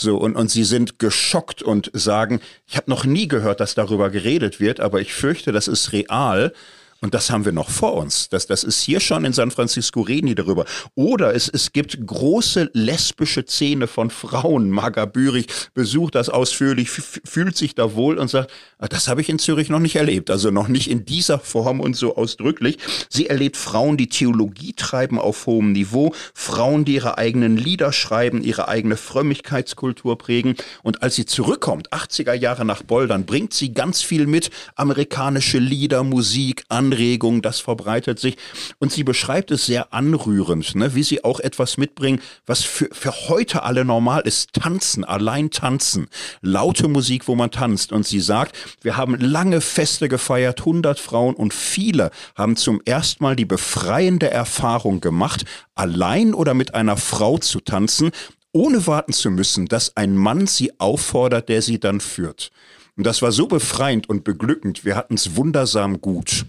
So, 0.00 0.16
und, 0.16 0.36
und 0.36 0.48
sie 0.48 0.62
sind 0.62 1.00
geschockt 1.00 1.60
und 1.60 1.90
sagen, 1.92 2.40
ich 2.68 2.76
habe 2.76 2.88
noch 2.88 3.04
nie 3.04 3.26
gehört, 3.26 3.58
dass 3.58 3.74
darüber 3.74 4.10
geredet 4.10 4.60
wird, 4.60 4.78
aber 4.78 5.00
ich 5.00 5.12
fürchte, 5.12 5.50
das 5.50 5.66
ist 5.66 5.90
real. 5.90 6.52
Und 7.00 7.14
das 7.14 7.30
haben 7.30 7.44
wir 7.44 7.52
noch 7.52 7.70
vor 7.70 7.94
uns. 7.94 8.28
Das, 8.28 8.48
das 8.48 8.64
ist 8.64 8.82
hier 8.82 8.98
schon 8.98 9.24
in 9.24 9.32
San 9.32 9.52
Francisco, 9.52 10.00
reden 10.00 10.26
die 10.26 10.34
darüber. 10.34 10.64
Oder 10.96 11.32
es, 11.32 11.48
es 11.48 11.72
gibt 11.72 12.04
große 12.04 12.70
lesbische 12.72 13.44
Szene 13.46 13.86
von 13.86 14.10
Frauen. 14.10 14.68
Marga 14.70 15.04
Bürich 15.04 15.46
besucht 15.74 16.16
das 16.16 16.28
ausführlich, 16.28 16.90
fühlt 16.90 17.56
sich 17.56 17.76
da 17.76 17.94
wohl 17.94 18.18
und 18.18 18.28
sagt, 18.28 18.50
ah, 18.78 18.88
das 18.88 19.06
habe 19.06 19.20
ich 19.20 19.28
in 19.28 19.38
Zürich 19.38 19.68
noch 19.68 19.78
nicht 19.78 19.94
erlebt. 19.94 20.28
Also 20.28 20.50
noch 20.50 20.66
nicht 20.66 20.90
in 20.90 21.04
dieser 21.04 21.38
Form 21.38 21.78
und 21.78 21.94
so 21.94 22.16
ausdrücklich. 22.16 22.78
Sie 23.08 23.28
erlebt 23.28 23.56
Frauen, 23.56 23.96
die 23.96 24.08
Theologie 24.08 24.72
treiben 24.72 25.20
auf 25.20 25.46
hohem 25.46 25.70
Niveau. 25.70 26.12
Frauen, 26.34 26.84
die 26.84 26.94
ihre 26.94 27.16
eigenen 27.16 27.56
Lieder 27.56 27.92
schreiben, 27.92 28.42
ihre 28.42 28.66
eigene 28.66 28.96
Frömmigkeitskultur 28.96 30.18
prägen. 30.18 30.56
Und 30.82 31.04
als 31.04 31.14
sie 31.14 31.26
zurückkommt, 31.26 31.92
80er 31.92 32.34
Jahre 32.34 32.64
nach 32.64 32.82
Boldern, 32.82 33.24
bringt 33.24 33.54
sie 33.54 33.72
ganz 33.72 34.02
viel 34.02 34.26
mit. 34.26 34.50
Amerikanische 34.74 35.58
Lieder, 35.58 36.02
Musik, 36.02 36.64
an 36.68 36.87
Anregung, 36.88 37.42
das 37.42 37.60
verbreitet 37.60 38.18
sich. 38.18 38.36
Und 38.78 38.92
sie 38.92 39.04
beschreibt 39.04 39.50
es 39.50 39.66
sehr 39.66 39.92
anrührend, 39.92 40.74
ne, 40.74 40.94
wie 40.94 41.02
sie 41.02 41.22
auch 41.22 41.40
etwas 41.40 41.76
mitbringen, 41.76 42.20
was 42.46 42.62
für, 42.62 42.88
für 42.92 43.12
heute 43.28 43.62
alle 43.62 43.84
normal 43.84 44.22
ist. 44.22 44.54
Tanzen, 44.54 45.04
allein 45.04 45.50
tanzen. 45.50 46.08
Laute 46.40 46.88
Musik, 46.88 47.28
wo 47.28 47.34
man 47.34 47.50
tanzt. 47.50 47.92
Und 47.92 48.06
sie 48.06 48.20
sagt, 48.20 48.56
wir 48.80 48.96
haben 48.96 49.16
lange 49.16 49.60
Feste 49.60 50.08
gefeiert, 50.08 50.60
100 50.60 50.98
Frauen 50.98 51.34
und 51.34 51.52
viele 51.52 52.10
haben 52.34 52.56
zum 52.56 52.80
ersten 52.84 53.22
Mal 53.22 53.36
die 53.36 53.44
befreiende 53.44 54.30
Erfahrung 54.30 55.00
gemacht, 55.00 55.44
allein 55.74 56.32
oder 56.32 56.54
mit 56.54 56.74
einer 56.74 56.96
Frau 56.96 57.38
zu 57.38 57.60
tanzen, 57.60 58.10
ohne 58.52 58.86
warten 58.86 59.12
zu 59.12 59.30
müssen, 59.30 59.66
dass 59.66 59.96
ein 59.96 60.16
Mann 60.16 60.46
sie 60.46 60.80
auffordert, 60.80 61.50
der 61.50 61.60
sie 61.60 61.78
dann 61.78 62.00
führt. 62.00 62.50
Und 62.98 63.04
das 63.04 63.22
war 63.22 63.30
so 63.30 63.46
befreiend 63.46 64.08
und 64.08 64.24
beglückend. 64.24 64.84
Wir 64.84 64.96
hatten 64.96 65.14
es 65.14 65.36
wundersam 65.36 66.00
gut. 66.00 66.46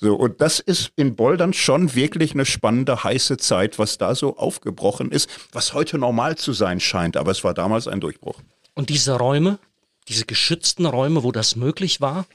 So, 0.00 0.14
und 0.14 0.40
das 0.40 0.60
ist 0.60 0.92
in 0.94 1.16
Boldern 1.16 1.52
schon 1.52 1.96
wirklich 1.96 2.34
eine 2.34 2.46
spannende, 2.46 3.02
heiße 3.02 3.36
Zeit, 3.36 3.80
was 3.80 3.98
da 3.98 4.14
so 4.14 4.36
aufgebrochen 4.36 5.10
ist, 5.10 5.28
was 5.50 5.74
heute 5.74 5.98
normal 5.98 6.38
zu 6.38 6.52
sein 6.52 6.78
scheint. 6.78 7.16
Aber 7.16 7.32
es 7.32 7.42
war 7.42 7.52
damals 7.52 7.88
ein 7.88 7.98
Durchbruch. 7.98 8.40
Und 8.74 8.90
diese 8.90 9.14
Räume, 9.14 9.58
diese 10.06 10.24
geschützten 10.24 10.86
Räume, 10.86 11.24
wo 11.24 11.32
das 11.32 11.56
möglich 11.56 12.00
war, 12.00 12.26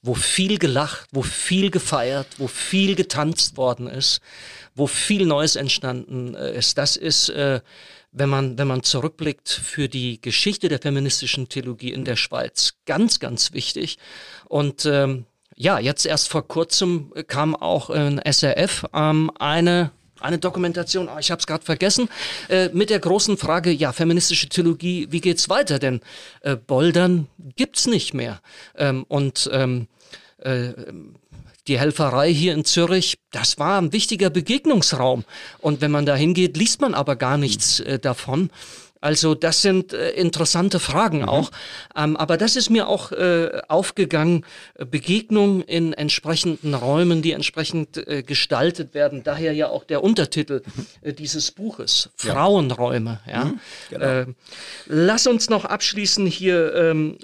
wo 0.00 0.14
viel 0.14 0.60
gelacht, 0.60 1.08
wo 1.10 1.22
viel 1.22 1.72
gefeiert, 1.72 2.28
wo 2.38 2.46
viel 2.46 2.94
getanzt 2.94 3.56
worden 3.56 3.88
ist, 3.88 4.20
wo 4.76 4.86
viel 4.86 5.26
Neues 5.26 5.56
entstanden 5.56 6.36
äh, 6.36 6.56
ist, 6.56 6.78
das 6.78 6.94
ist 6.94 7.30
äh, 7.30 7.62
wenn 8.12 8.28
man, 8.28 8.58
wenn 8.58 8.68
man 8.68 8.82
zurückblickt 8.82 9.48
für 9.48 9.88
die 9.88 10.20
Geschichte 10.20 10.68
der 10.68 10.80
feministischen 10.80 11.48
Theologie 11.48 11.92
in 11.92 12.04
der 12.04 12.16
Schweiz, 12.16 12.74
ganz, 12.86 13.20
ganz 13.20 13.52
wichtig. 13.52 13.98
Und 14.46 14.86
ähm, 14.86 15.26
ja, 15.56 15.78
jetzt 15.78 16.06
erst 16.06 16.28
vor 16.28 16.46
kurzem 16.46 17.12
kam 17.26 17.54
auch 17.54 17.90
in 17.90 18.20
SRF 18.24 18.86
ähm, 18.94 19.30
eine 19.38 19.90
eine 20.20 20.38
Dokumentation, 20.38 21.08
oh, 21.08 21.18
ich 21.18 21.30
habe 21.30 21.38
es 21.38 21.46
gerade 21.46 21.64
vergessen, 21.64 22.08
äh, 22.48 22.70
mit 22.72 22.90
der 22.90 22.98
großen 22.98 23.36
Frage, 23.36 23.70
ja, 23.70 23.92
feministische 23.92 24.48
Theologie, 24.48 25.06
wie 25.10 25.20
geht's 25.20 25.48
weiter? 25.48 25.78
Denn 25.78 26.00
äh, 26.40 26.56
Boldern 26.56 27.28
gibt's 27.56 27.86
nicht 27.86 28.14
mehr. 28.14 28.40
Ähm, 28.76 29.04
und 29.08 29.48
ähm, 29.52 29.86
äh, 30.38 30.72
die 31.68 31.78
Helferei 31.78 32.32
hier 32.32 32.54
in 32.54 32.64
Zürich, 32.64 33.18
das 33.30 33.58
war 33.58 33.80
ein 33.80 33.92
wichtiger 33.92 34.30
Begegnungsraum. 34.30 35.24
Und 35.58 35.80
wenn 35.80 35.90
man 35.90 36.06
da 36.06 36.16
hingeht, 36.16 36.56
liest 36.56 36.80
man 36.80 36.94
aber 36.94 37.16
gar 37.16 37.36
nichts 37.36 37.80
äh, 37.80 37.98
davon. 37.98 38.50
Also 39.00 39.34
das 39.34 39.62
sind 39.62 39.92
äh, 39.92 40.10
interessante 40.10 40.80
Fragen 40.80 41.18
mhm. 41.18 41.28
auch. 41.28 41.50
Ähm, 41.96 42.16
aber 42.16 42.36
das 42.36 42.56
ist 42.56 42.70
mir 42.70 42.88
auch 42.88 43.12
äh, 43.12 43.60
aufgegangen. 43.68 44.44
Begegnung 44.90 45.62
in 45.62 45.92
entsprechenden 45.92 46.74
Räumen, 46.74 47.22
die 47.22 47.32
entsprechend 47.32 47.96
äh, 47.96 48.22
gestaltet 48.22 48.94
werden. 48.94 49.22
Daher 49.22 49.52
ja 49.52 49.68
auch 49.68 49.84
der 49.84 50.02
Untertitel 50.02 50.62
äh, 51.02 51.12
dieses 51.12 51.52
Buches. 51.52 52.10
Ja. 52.22 52.34
Frauenräume. 52.34 53.20
Ja. 53.30 53.44
Mhm, 53.44 53.60
genau. 53.90 54.04
Äh, 54.04 54.26
lass 54.86 55.26
uns 55.26 55.48
noch 55.48 55.64
abschließen 55.64 56.26
hier. 56.26 56.74
Ähm, 56.74 57.18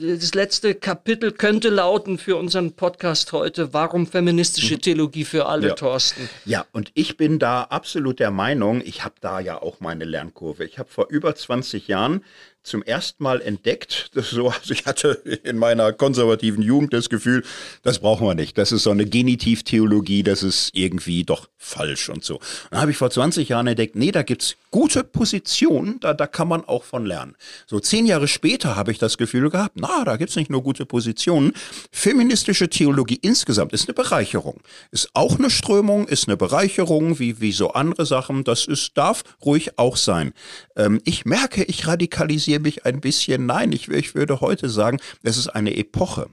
das 0.00 0.34
letzte 0.34 0.74
Kapitel 0.74 1.32
könnte 1.32 1.68
lauten 1.68 2.16
für 2.16 2.36
unseren 2.36 2.72
Podcast 2.72 3.32
heute, 3.32 3.74
warum 3.74 4.06
feministische 4.06 4.74
mhm. 4.74 4.80
Theologie 4.80 5.24
für 5.24 5.46
alle, 5.46 5.68
ja. 5.68 5.74
Thorsten? 5.74 6.28
Ja, 6.46 6.64
und 6.72 6.90
ich 6.94 7.16
bin 7.16 7.38
da 7.38 7.64
absolut 7.64 8.18
der 8.18 8.30
Meinung, 8.30 8.80
ich 8.84 9.04
habe 9.04 9.16
da 9.20 9.40
ja 9.40 9.60
auch 9.60 9.80
meine 9.80 10.04
Lernkurve. 10.04 10.64
Ich 10.64 10.78
habe 10.78 10.88
vor 10.88 11.08
über 11.10 11.34
20 11.34 11.88
Jahren 11.88 12.24
zum 12.62 12.82
ersten 12.82 13.22
Mal 13.22 13.40
entdeckt. 13.40 14.10
Das 14.20 14.30
so, 14.30 14.48
also 14.48 14.74
ich 14.74 14.86
hatte 14.86 15.12
in 15.44 15.56
meiner 15.56 15.92
konservativen 15.92 16.62
Jugend 16.62 16.92
das 16.92 17.08
Gefühl, 17.08 17.42
das 17.82 18.00
brauchen 18.00 18.26
wir 18.26 18.34
nicht. 18.34 18.58
Das 18.58 18.70
ist 18.72 18.82
so 18.82 18.90
eine 18.90 19.06
Genitivtheologie, 19.06 20.22
das 20.22 20.42
ist 20.42 20.70
irgendwie 20.74 21.24
doch 21.24 21.48
falsch 21.56 22.08
und 22.08 22.24
so. 22.24 22.40
Dann 22.70 22.80
habe 22.80 22.90
ich 22.90 22.96
vor 22.96 23.10
20 23.10 23.48
Jahren 23.48 23.66
entdeckt, 23.66 23.94
nee, 23.96 24.10
da 24.10 24.22
gibt's 24.22 24.56
gute 24.70 25.04
Positionen, 25.04 26.00
da, 26.00 26.12
da 26.12 26.26
kann 26.26 26.48
man 26.48 26.64
auch 26.64 26.84
von 26.84 27.06
lernen. 27.06 27.36
So 27.66 27.80
zehn 27.80 28.04
Jahre 28.04 28.28
später 28.28 28.76
habe 28.76 28.92
ich 28.92 28.98
das 28.98 29.16
Gefühl 29.16 29.48
gehabt, 29.48 29.76
na, 29.76 30.04
da 30.04 30.16
gibt's 30.16 30.36
nicht 30.36 30.50
nur 30.50 30.62
gute 30.62 30.86
Positionen. 30.86 31.52
Feministische 31.92 32.68
Theologie 32.68 33.18
insgesamt 33.22 33.72
ist 33.72 33.88
eine 33.88 33.94
Bereicherung. 33.94 34.60
Ist 34.90 35.10
auch 35.14 35.38
eine 35.38 35.50
Strömung, 35.50 36.08
ist 36.08 36.28
eine 36.28 36.36
Bereicherung, 36.36 37.18
wie, 37.18 37.40
wie 37.40 37.52
so 37.52 37.72
andere 37.72 38.06
Sachen. 38.06 38.44
Das 38.44 38.66
ist, 38.66 38.96
darf 38.96 39.22
ruhig 39.44 39.78
auch 39.78 39.96
sein. 39.96 40.32
Ähm, 40.76 41.00
ich 41.04 41.24
merke, 41.24 41.64
ich 41.64 41.86
radikalisiere 41.86 42.49
interessiere 42.56 42.60
mich 42.60 42.86
ein 42.86 43.00
bisschen. 43.00 43.46
Nein, 43.46 43.72
ich, 43.72 43.88
ich 43.88 44.14
würde 44.14 44.40
heute 44.40 44.68
sagen, 44.68 44.98
es 45.22 45.36
ist 45.36 45.48
eine 45.48 45.76
Epoche. 45.76 46.28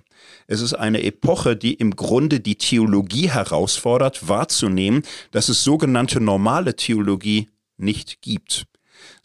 Es 0.47 0.61
ist 0.61 0.74
eine 0.74 1.03
Epoche, 1.03 1.55
die 1.55 1.74
im 1.74 1.95
Grunde 1.95 2.39
die 2.39 2.55
Theologie 2.55 3.30
herausfordert, 3.30 4.28
wahrzunehmen, 4.28 5.03
dass 5.32 5.49
es 5.49 5.63
sogenannte 5.63 6.20
normale 6.20 6.76
Theologie 6.76 7.49
nicht 7.78 8.22
gibt. 8.22 8.65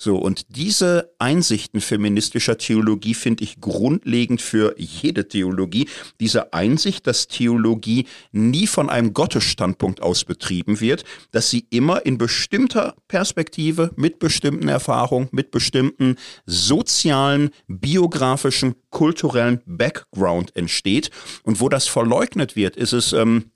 So, 0.03 0.17
und 0.17 0.57
diese 0.57 1.15
Einsichten 1.21 1.81
feministischer 1.81 2.59
Theologie 2.59 3.15
finde 3.15 3.45
ich 3.45 3.61
grundlegend 3.61 4.43
für 4.43 4.75
jede 4.77 5.29
Theologie. 5.29 5.89
Diese 6.19 6.53
Einsicht, 6.53 7.07
dass 7.07 7.29
Theologie 7.29 8.07
nie 8.33 8.67
von 8.67 8.91
einem 8.91 9.13
Gottesstandpunkt 9.15 10.03
aus 10.03 10.25
betrieben 10.25 10.81
wird, 10.81 11.05
dass 11.31 11.51
sie 11.51 11.69
immer 11.71 12.05
in 12.05 12.19
bestimmter 12.19 12.97
Perspektive, 13.07 13.93
mit 13.95 14.19
bestimmten 14.19 14.67
Erfahrungen, 14.67 15.29
mit 15.31 15.53
bestimmten 15.53 16.17
sozialen, 16.47 17.51
biografischen, 17.69 18.75
kulturellen 18.91 19.61
Background 19.67 20.57
entsteht. 20.57 21.13
Und 21.45 21.61
wo 21.61 21.69
das 21.69 21.87
verleugnet 21.87 22.57
wird, 22.57 22.77
ist 22.77 22.93
es 22.93 23.13
ähm, 23.13 23.53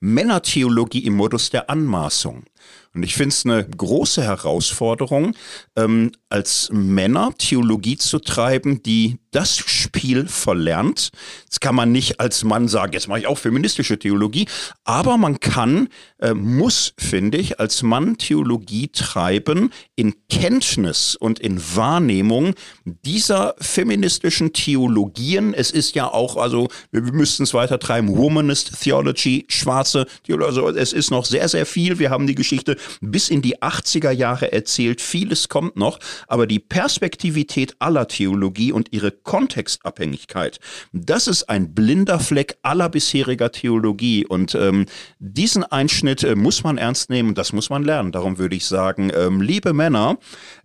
Männertheologie 0.00 1.04
im 1.04 1.14
Modus 1.14 1.50
der 1.50 1.70
Anmaßung. 1.70 2.44
Und 2.96 3.02
ich 3.02 3.14
finde 3.14 3.28
es 3.28 3.44
eine 3.44 3.64
große 3.64 4.22
Herausforderung, 4.22 5.34
ähm, 5.76 6.12
als 6.30 6.70
Männer 6.72 7.32
Theologie 7.36 7.98
zu 7.98 8.18
treiben, 8.18 8.82
die 8.82 9.18
das 9.36 9.58
Spiel 9.58 10.28
verlernt. 10.28 11.10
Das 11.50 11.60
kann 11.60 11.74
man 11.74 11.92
nicht 11.92 12.20
als 12.20 12.42
Mann 12.42 12.68
sagen, 12.68 12.94
jetzt 12.94 13.06
mache 13.06 13.18
ich 13.18 13.26
auch 13.26 13.36
feministische 13.36 13.98
Theologie, 13.98 14.46
aber 14.84 15.18
man 15.18 15.40
kann, 15.40 15.88
äh, 16.20 16.32
muss, 16.32 16.94
finde 16.96 17.36
ich, 17.36 17.60
als 17.60 17.82
Mann 17.82 18.16
Theologie 18.16 18.88
treiben 18.88 19.74
in 19.94 20.14
Kenntnis 20.30 21.16
und 21.16 21.38
in 21.38 21.60
Wahrnehmung 21.74 22.54
dieser 22.84 23.54
feministischen 23.58 24.54
Theologien. 24.54 25.52
Es 25.52 25.70
ist 25.70 25.94
ja 25.94 26.10
auch, 26.10 26.38
also 26.38 26.68
wir 26.90 27.02
müssten 27.02 27.42
es 27.42 27.52
weiter 27.52 27.78
treiben, 27.78 28.16
Womanist 28.16 28.80
Theology, 28.80 29.44
schwarze 29.50 30.06
Theologie, 30.22 30.46
also 30.46 30.70
es 30.70 30.94
ist 30.94 31.10
noch 31.10 31.26
sehr, 31.26 31.48
sehr 31.48 31.66
viel. 31.66 31.98
Wir 31.98 32.08
haben 32.08 32.26
die 32.26 32.34
Geschichte 32.34 32.78
bis 33.02 33.28
in 33.28 33.42
die 33.42 33.58
80er 33.58 34.12
Jahre 34.12 34.50
erzählt. 34.50 35.02
Vieles 35.02 35.50
kommt 35.50 35.76
noch, 35.76 35.98
aber 36.26 36.46
die 36.46 36.58
Perspektivität 36.58 37.76
aller 37.80 38.08
Theologie 38.08 38.72
und 38.72 38.92
ihre 38.92 39.12
Kontextabhängigkeit, 39.26 40.58
das 40.92 41.26
ist 41.26 41.50
ein 41.50 41.74
blinder 41.74 42.18
Fleck 42.18 42.56
aller 42.62 42.88
bisheriger 42.88 43.52
Theologie. 43.52 44.24
Und 44.24 44.54
ähm, 44.54 44.86
diesen 45.18 45.64
Einschnitt 45.64 46.22
äh, 46.22 46.34
muss 46.34 46.64
man 46.64 46.78
ernst 46.78 47.10
nehmen, 47.10 47.34
das 47.34 47.52
muss 47.52 47.68
man 47.68 47.82
lernen. 47.82 48.12
Darum 48.12 48.38
würde 48.38 48.56
ich 48.56 48.64
sagen, 48.64 49.12
ähm, 49.14 49.42
liebe 49.42 49.74
Männer, 49.74 50.16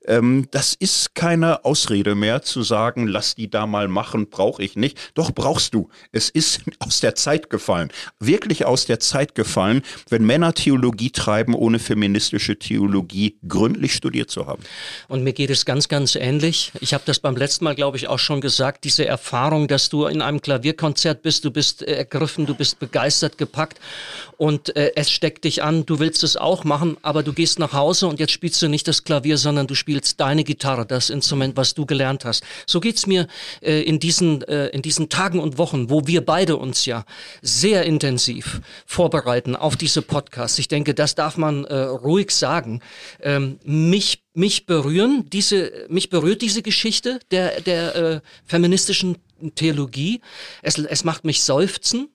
ähm, 0.05 0.47
das 0.51 0.73
ist 0.73 1.15
keine 1.15 1.63
Ausrede 1.63 2.15
mehr 2.15 2.41
zu 2.41 2.63
sagen, 2.63 3.07
lass 3.07 3.35
die 3.35 3.49
da 3.49 3.67
mal 3.67 3.87
machen, 3.87 4.29
brauche 4.29 4.63
ich 4.63 4.75
nicht. 4.75 4.97
Doch 5.13 5.31
brauchst 5.31 5.73
du. 5.73 5.89
Es 6.11 6.29
ist 6.29 6.61
aus 6.79 6.99
der 6.99 7.15
Zeit 7.15 7.49
gefallen. 7.49 7.91
Wirklich 8.19 8.65
aus 8.65 8.85
der 8.85 8.99
Zeit 8.99 9.35
gefallen, 9.35 9.83
wenn 10.09 10.25
Männer 10.25 10.53
Theologie 10.53 11.11
treiben, 11.11 11.53
ohne 11.53 11.79
feministische 11.79 12.57
Theologie 12.57 13.37
gründlich 13.47 13.93
studiert 13.93 14.31
zu 14.31 14.47
haben. 14.47 14.63
Und 15.07 15.23
mir 15.23 15.33
geht 15.33 15.49
es 15.49 15.65
ganz, 15.65 15.87
ganz 15.87 16.15
ähnlich. 16.15 16.71
Ich 16.79 16.93
habe 16.93 17.03
das 17.05 17.19
beim 17.19 17.35
letzten 17.35 17.65
Mal, 17.65 17.75
glaube 17.75 17.97
ich, 17.97 18.07
auch 18.07 18.19
schon 18.19 18.41
gesagt. 18.41 18.83
Diese 18.83 19.05
Erfahrung, 19.05 19.67
dass 19.67 19.89
du 19.89 20.05
in 20.05 20.21
einem 20.21 20.41
Klavierkonzert 20.41 21.21
bist, 21.21 21.45
du 21.45 21.51
bist 21.51 21.83
äh, 21.83 21.93
ergriffen, 21.93 22.45
du 22.45 22.55
bist 22.55 22.79
begeistert, 22.79 23.37
gepackt 23.37 23.79
und 24.37 24.75
äh, 24.75 24.91
es 24.95 25.11
steckt 25.11 25.43
dich 25.43 25.63
an. 25.63 25.85
Du 25.85 25.99
willst 25.99 26.23
es 26.23 26.37
auch 26.37 26.63
machen, 26.63 26.97
aber 27.03 27.21
du 27.21 27.33
gehst 27.33 27.59
nach 27.59 27.73
Hause 27.73 28.07
und 28.07 28.19
jetzt 28.19 28.31
spielst 28.31 28.61
du 28.61 28.67
nicht 28.67 28.87
das 28.87 29.03
Klavier, 29.03 29.37
sondern 29.37 29.67
du 29.67 29.75
spielst 29.75 29.90
spielst 29.91 30.21
deine 30.21 30.45
Gitarre, 30.45 30.85
das 30.85 31.09
Instrument, 31.09 31.57
was 31.57 31.73
du 31.73 31.85
gelernt 31.85 32.23
hast. 32.23 32.45
So 32.65 32.79
geht's 32.79 33.07
mir 33.07 33.27
äh, 33.61 33.81
in, 33.81 33.99
diesen, 33.99 34.41
äh, 34.43 34.67
in 34.67 34.81
diesen 34.81 35.09
Tagen 35.09 35.37
und 35.37 35.57
Wochen, 35.57 35.89
wo 35.89 36.07
wir 36.07 36.25
beide 36.25 36.55
uns 36.55 36.85
ja 36.85 37.03
sehr 37.41 37.83
intensiv 37.83 38.61
vorbereiten 38.85 39.57
auf 39.57 39.75
diese 39.75 40.01
Podcasts. 40.01 40.57
Ich 40.59 40.69
denke, 40.69 40.93
das 40.93 41.15
darf 41.15 41.35
man 41.35 41.65
äh, 41.65 41.75
ruhig 41.75 42.31
sagen. 42.31 42.79
Ähm, 43.19 43.59
mich 43.65 44.23
mich 44.33 44.65
berühren 44.65 45.29
diese 45.29 45.73
mich 45.89 46.09
berührt 46.09 46.41
diese 46.41 46.61
Geschichte 46.61 47.19
der 47.31 47.59
der 47.59 47.95
äh, 47.95 48.21
feministischen 48.45 49.17
Theologie. 49.55 50.21
Es, 50.61 50.77
es 50.77 51.03
macht 51.03 51.25
mich 51.25 51.43
seufzen. 51.43 52.07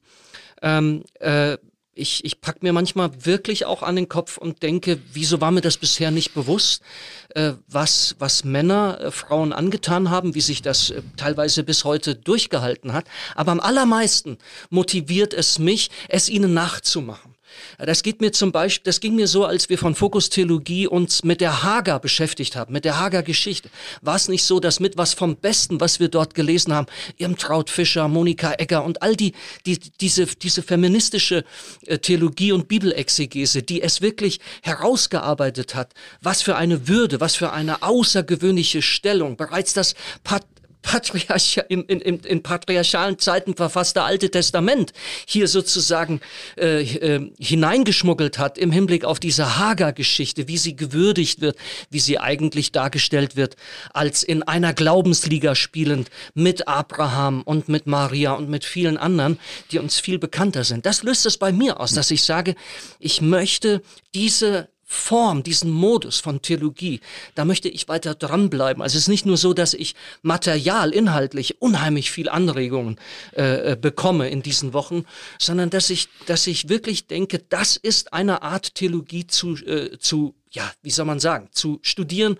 Ähm, 0.63 1.05
äh, 1.21 1.59
ich, 1.97 2.25
ich 2.25 2.41
pack 2.41 2.63
mir 2.63 2.73
manchmal 2.73 3.25
wirklich 3.25 3.65
auch 3.65 3.83
an 3.83 3.97
den 3.97 4.09
Kopf 4.09 4.37
und 4.37 4.63
denke, 4.63 4.99
wieso 5.13 5.41
war 5.41 5.51
mir 5.51 5.63
das 5.63 5.79
bisher 5.79 6.11
nicht 6.11 6.35
bewusst, 6.35 6.83
äh, 7.35 7.53
was, 7.67 8.17
was 8.19 8.45
Männer 8.45 9.01
äh, 9.01 9.11
Frauen 9.11 9.53
angetan 9.53 10.11
haben, 10.11 10.35
wie 10.35 10.43
sich 10.43 10.61
das 10.61 10.91
äh, 10.91 11.03
teilweise 11.17 11.65
bis 11.65 11.85
heute 11.85 12.15
durchgehalten 12.15 12.93
hat. 12.93 13.07
Aber 13.35 13.53
am 13.53 13.61
allermeisten 13.61 14.37
motiviert 14.69 15.33
es 15.33 15.59
mich, 15.59 15.91
es 16.09 16.29
ihnen 16.29 16.53
nachzumachen. 16.53 17.36
Das 17.79 18.03
geht 18.03 18.21
mir 18.21 18.33
zum 18.33 18.53
Beispiel, 18.53 18.85
das 18.85 19.01
ging 19.01 19.15
mir 19.15 19.27
so, 19.27 19.45
als 19.45 19.69
wir 19.69 19.79
von 19.79 19.95
Fokus 19.95 20.31
Theologie 20.31 20.87
uns 20.87 21.25
mit 21.25 21.41
der 21.41 21.63
Hager 21.63 21.99
beschäftigt 21.99 22.57
haben, 22.57 22.73
mit 22.73 22.85
der 22.85 22.99
Hager 22.99 23.23
Geschichte. 23.23 23.71
War 24.03 24.17
es 24.17 24.29
nicht 24.29 24.45
so, 24.45 24.61
dass 24.61 24.81
mit 24.81 24.97
was 24.97 25.15
vom 25.15 25.37
Besten, 25.37 25.81
was 25.81 26.01
wir 26.01 26.09
dort 26.09 26.35
gelesen 26.35 26.75
haben, 26.75 26.87
Irmtraut 27.19 27.71
Fischer, 27.71 28.09
Monika 28.09 28.55
Egger 28.59 28.85
und 28.85 29.03
all 29.03 29.17
die, 29.17 29.33
die 29.67 29.79
diese, 30.01 30.27
diese 30.27 30.63
feministische 30.63 31.45
äh, 31.87 31.99
Theologie 31.99 32.53
und 32.53 32.69
Bibelexegese, 32.69 33.63
die 33.63 33.83
es 33.83 34.01
wirklich 34.01 34.41
herausgearbeitet 34.63 35.75
hat, 35.75 35.93
was 36.21 36.43
für 36.43 36.57
eine 36.57 36.89
Würde, 36.89 37.21
was 37.21 37.37
für 37.37 37.53
eine 37.53 37.83
außergewöhnliche 37.83 38.83
Stellung, 38.83 39.37
bereits 39.37 39.73
das 39.73 39.95
Patriarch 40.87 41.61
in, 41.69 41.83
in, 41.83 42.21
in 42.21 42.43
patriarchalen 42.45 43.19
Zeiten 43.19 43.57
verfasste 43.57 44.03
Alte 44.03 44.31
Testament 44.31 44.93
hier 45.27 45.49
sozusagen 45.49 46.21
äh, 46.57 46.83
äh, 46.83 47.31
hineingeschmuggelt 47.41 48.39
hat 48.39 48.57
im 48.57 48.71
Hinblick 48.71 49.05
auf 49.05 49.19
diese 49.19 49.59
Hagar-Geschichte, 49.59 50.47
wie 50.47 50.59
sie 50.59 50.77
gewürdigt 50.77 51.41
wird, 51.41 51.57
wie 51.91 51.99
sie 51.99 52.21
eigentlich 52.21 52.71
dargestellt 52.71 53.35
wird, 53.35 53.57
als 53.93 54.23
in 54.23 54.45
einer 54.45 54.75
Glaubensliga 54.75 55.57
spielend 55.57 56.09
mit 56.35 56.69
Abraham 56.69 57.43
und 57.43 57.69
mit 57.69 57.89
Maria 57.89 58.35
und 58.35 58.49
mit 58.49 58.65
vielen 58.65 58.97
anderen, 58.97 59.41
die 59.73 59.81
uns 59.81 59.99
viel 59.99 60.21
bekannter 60.21 60.63
sind. 60.63 60.87
Das 60.87 61.03
löst 61.03 61.27
es 61.27 61.37
bei 61.37 61.51
mir 61.51 61.81
aus, 61.81 61.95
dass 61.95 62.13
ich 62.13 62.23
sage, 62.23 62.55
ich 63.01 63.21
möchte 63.21 63.83
diese 64.15 64.69
Form, 64.89 65.43
diesen 65.43 65.71
Modus 65.73 66.21
von 66.21 66.43
Theologie, 66.43 67.01
da 67.35 67.45
möchte 67.45 67.69
ich 67.69 67.89
weiter 67.89 68.15
dranbleiben. 68.15 68.83
Also 68.83 68.97
es 68.97 69.05
ist 69.05 69.09
nicht 69.09 69.27
nur 69.27 69.37
so, 69.37 69.53
dass 69.53 69.75
ich 69.75 69.97
material, 70.23 70.91
inhaltlich 70.93 71.61
unheimlich 71.61 72.13
viel 72.13 72.29
Anregungen 72.29 72.97
äh, 73.37 73.73
äh, 73.73 73.77
bekomme 73.77 74.31
in 74.31 74.43
diesen 74.43 74.73
Wochen, 74.73 75.05
sondern 75.41 75.71
dass 75.71 75.91
ich, 75.91 76.09
dass 76.27 76.47
ich 76.47 76.69
wirklich 76.69 77.09
denke, 77.09 77.41
das 77.49 77.75
ist 77.75 78.13
eine 78.13 78.43
Art 78.43 78.77
Theologie 78.77 79.27
zu, 79.27 79.57
äh, 79.57 79.99
zu 79.99 80.37
ja, 80.53 80.73
wie 80.83 80.91
soll 80.91 81.05
man 81.05 81.21
sagen, 81.21 81.49
zu 81.51 81.81
studieren, 81.83 82.39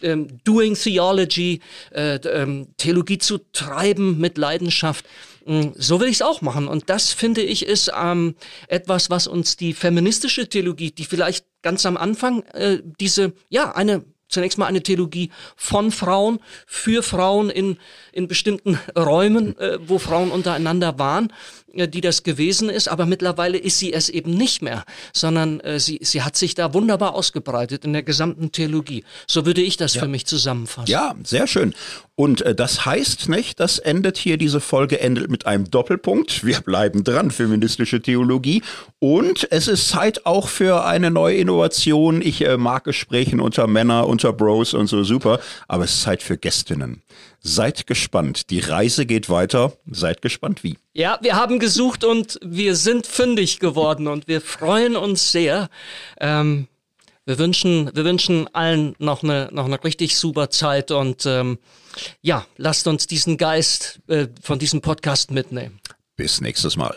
ähm, 0.00 0.42
Doing 0.44 0.74
Theology, 0.74 1.60
äh, 1.90 2.14
ähm, 2.14 2.68
Theologie 2.78 3.18
zu 3.18 3.38
treiben 3.52 4.18
mit 4.18 4.38
Leidenschaft. 4.38 5.04
Mm, 5.48 5.70
so 5.76 5.98
will 5.98 6.08
ich 6.08 6.16
es 6.16 6.22
auch 6.22 6.42
machen. 6.42 6.68
Und 6.68 6.90
das 6.90 7.12
finde 7.12 7.40
ich 7.40 7.64
ist 7.64 7.90
ähm, 7.98 8.34
etwas, 8.68 9.08
was 9.08 9.26
uns 9.26 9.56
die 9.56 9.72
feministische 9.72 10.46
Theologie, 10.48 10.90
die 10.90 11.06
vielleicht 11.06 11.46
ganz 11.62 11.86
am 11.86 11.96
Anfang 11.96 12.42
äh, 12.52 12.82
diese, 13.00 13.32
ja, 13.48 13.74
eine 13.74 14.04
zunächst 14.28 14.58
mal 14.58 14.66
eine 14.66 14.82
Theologie 14.82 15.30
von 15.56 15.90
Frauen, 15.90 16.38
für 16.66 17.02
Frauen 17.02 17.48
in, 17.48 17.78
in 18.12 18.28
bestimmten 18.28 18.78
Räumen, 18.94 19.58
äh, 19.58 19.78
wo 19.80 19.98
Frauen 19.98 20.30
untereinander 20.30 20.98
waren, 20.98 21.32
die 21.74 22.00
das 22.00 22.22
gewesen 22.22 22.68
ist. 22.68 22.88
Aber 22.88 23.06
mittlerweile 23.06 23.58
ist 23.58 23.78
sie 23.78 23.92
es 23.92 24.08
eben 24.08 24.32
nicht 24.32 24.62
mehr, 24.62 24.84
sondern 25.12 25.60
äh, 25.60 25.78
sie, 25.78 25.98
sie 26.02 26.22
hat 26.22 26.36
sich 26.36 26.54
da 26.54 26.74
wunderbar 26.74 27.14
ausgebreitet 27.14 27.84
in 27.84 27.92
der 27.92 28.02
gesamten 28.02 28.52
Theologie. 28.52 29.04
So 29.26 29.46
würde 29.46 29.60
ich 29.60 29.76
das 29.76 29.94
ja. 29.94 30.02
für 30.02 30.08
mich 30.08 30.26
zusammenfassen. 30.26 30.90
Ja, 30.90 31.14
sehr 31.24 31.46
schön. 31.46 31.74
Und 32.14 32.42
äh, 32.42 32.54
das 32.54 32.84
heißt 32.84 33.28
nicht, 33.28 33.60
das 33.60 33.78
endet 33.78 34.16
hier, 34.16 34.38
diese 34.38 34.60
Folge 34.60 35.00
endet 35.00 35.30
mit 35.30 35.46
einem 35.46 35.70
Doppelpunkt. 35.70 36.44
Wir 36.44 36.60
bleiben 36.60 37.04
dran, 37.04 37.30
feministische 37.30 38.02
Theologie. 38.02 38.62
Und 38.98 39.46
es 39.50 39.68
ist 39.68 39.88
Zeit 39.88 40.26
auch 40.26 40.48
für 40.48 40.84
eine 40.84 41.10
neue 41.10 41.36
Innovation. 41.36 42.22
Ich 42.22 42.44
äh, 42.44 42.56
mag 42.56 42.84
Gesprächen 42.84 43.40
unter 43.40 43.66
Männer, 43.66 44.06
unter 44.06 44.32
Bros 44.32 44.74
und 44.74 44.88
so 44.88 45.04
super, 45.04 45.40
aber 45.68 45.84
es 45.84 45.94
ist 45.94 46.02
Zeit 46.02 46.22
für 46.22 46.36
Gästinnen. 46.36 47.02
Seid 47.40 47.86
gespannt. 47.86 48.50
Die 48.50 48.60
Reise 48.60 49.06
geht 49.06 49.30
weiter. 49.30 49.72
Seid 49.90 50.22
gespannt, 50.22 50.64
wie. 50.64 50.76
Ja, 50.92 51.18
wir 51.22 51.36
haben 51.36 51.58
gesucht 51.58 52.04
und 52.04 52.38
wir 52.42 52.74
sind 52.74 53.06
fündig 53.06 53.60
geworden 53.60 54.08
und 54.08 54.28
wir 54.28 54.40
freuen 54.40 54.96
uns 54.96 55.30
sehr. 55.30 55.68
Ähm, 56.20 56.68
wir 57.24 57.38
wünschen, 57.38 57.90
wir 57.94 58.04
wünschen 58.04 58.48
allen 58.54 58.94
noch 58.98 59.22
eine, 59.22 59.50
noch 59.52 59.66
eine 59.66 59.82
richtig 59.84 60.16
super 60.16 60.50
Zeit 60.50 60.90
und 60.90 61.26
ähm, 61.26 61.58
ja, 62.22 62.46
lasst 62.56 62.86
uns 62.86 63.06
diesen 63.06 63.36
Geist 63.36 64.00
äh, 64.08 64.28
von 64.42 64.58
diesem 64.58 64.80
Podcast 64.80 65.30
mitnehmen. 65.30 65.78
Bis 66.16 66.40
nächstes 66.40 66.76
Mal. 66.76 66.96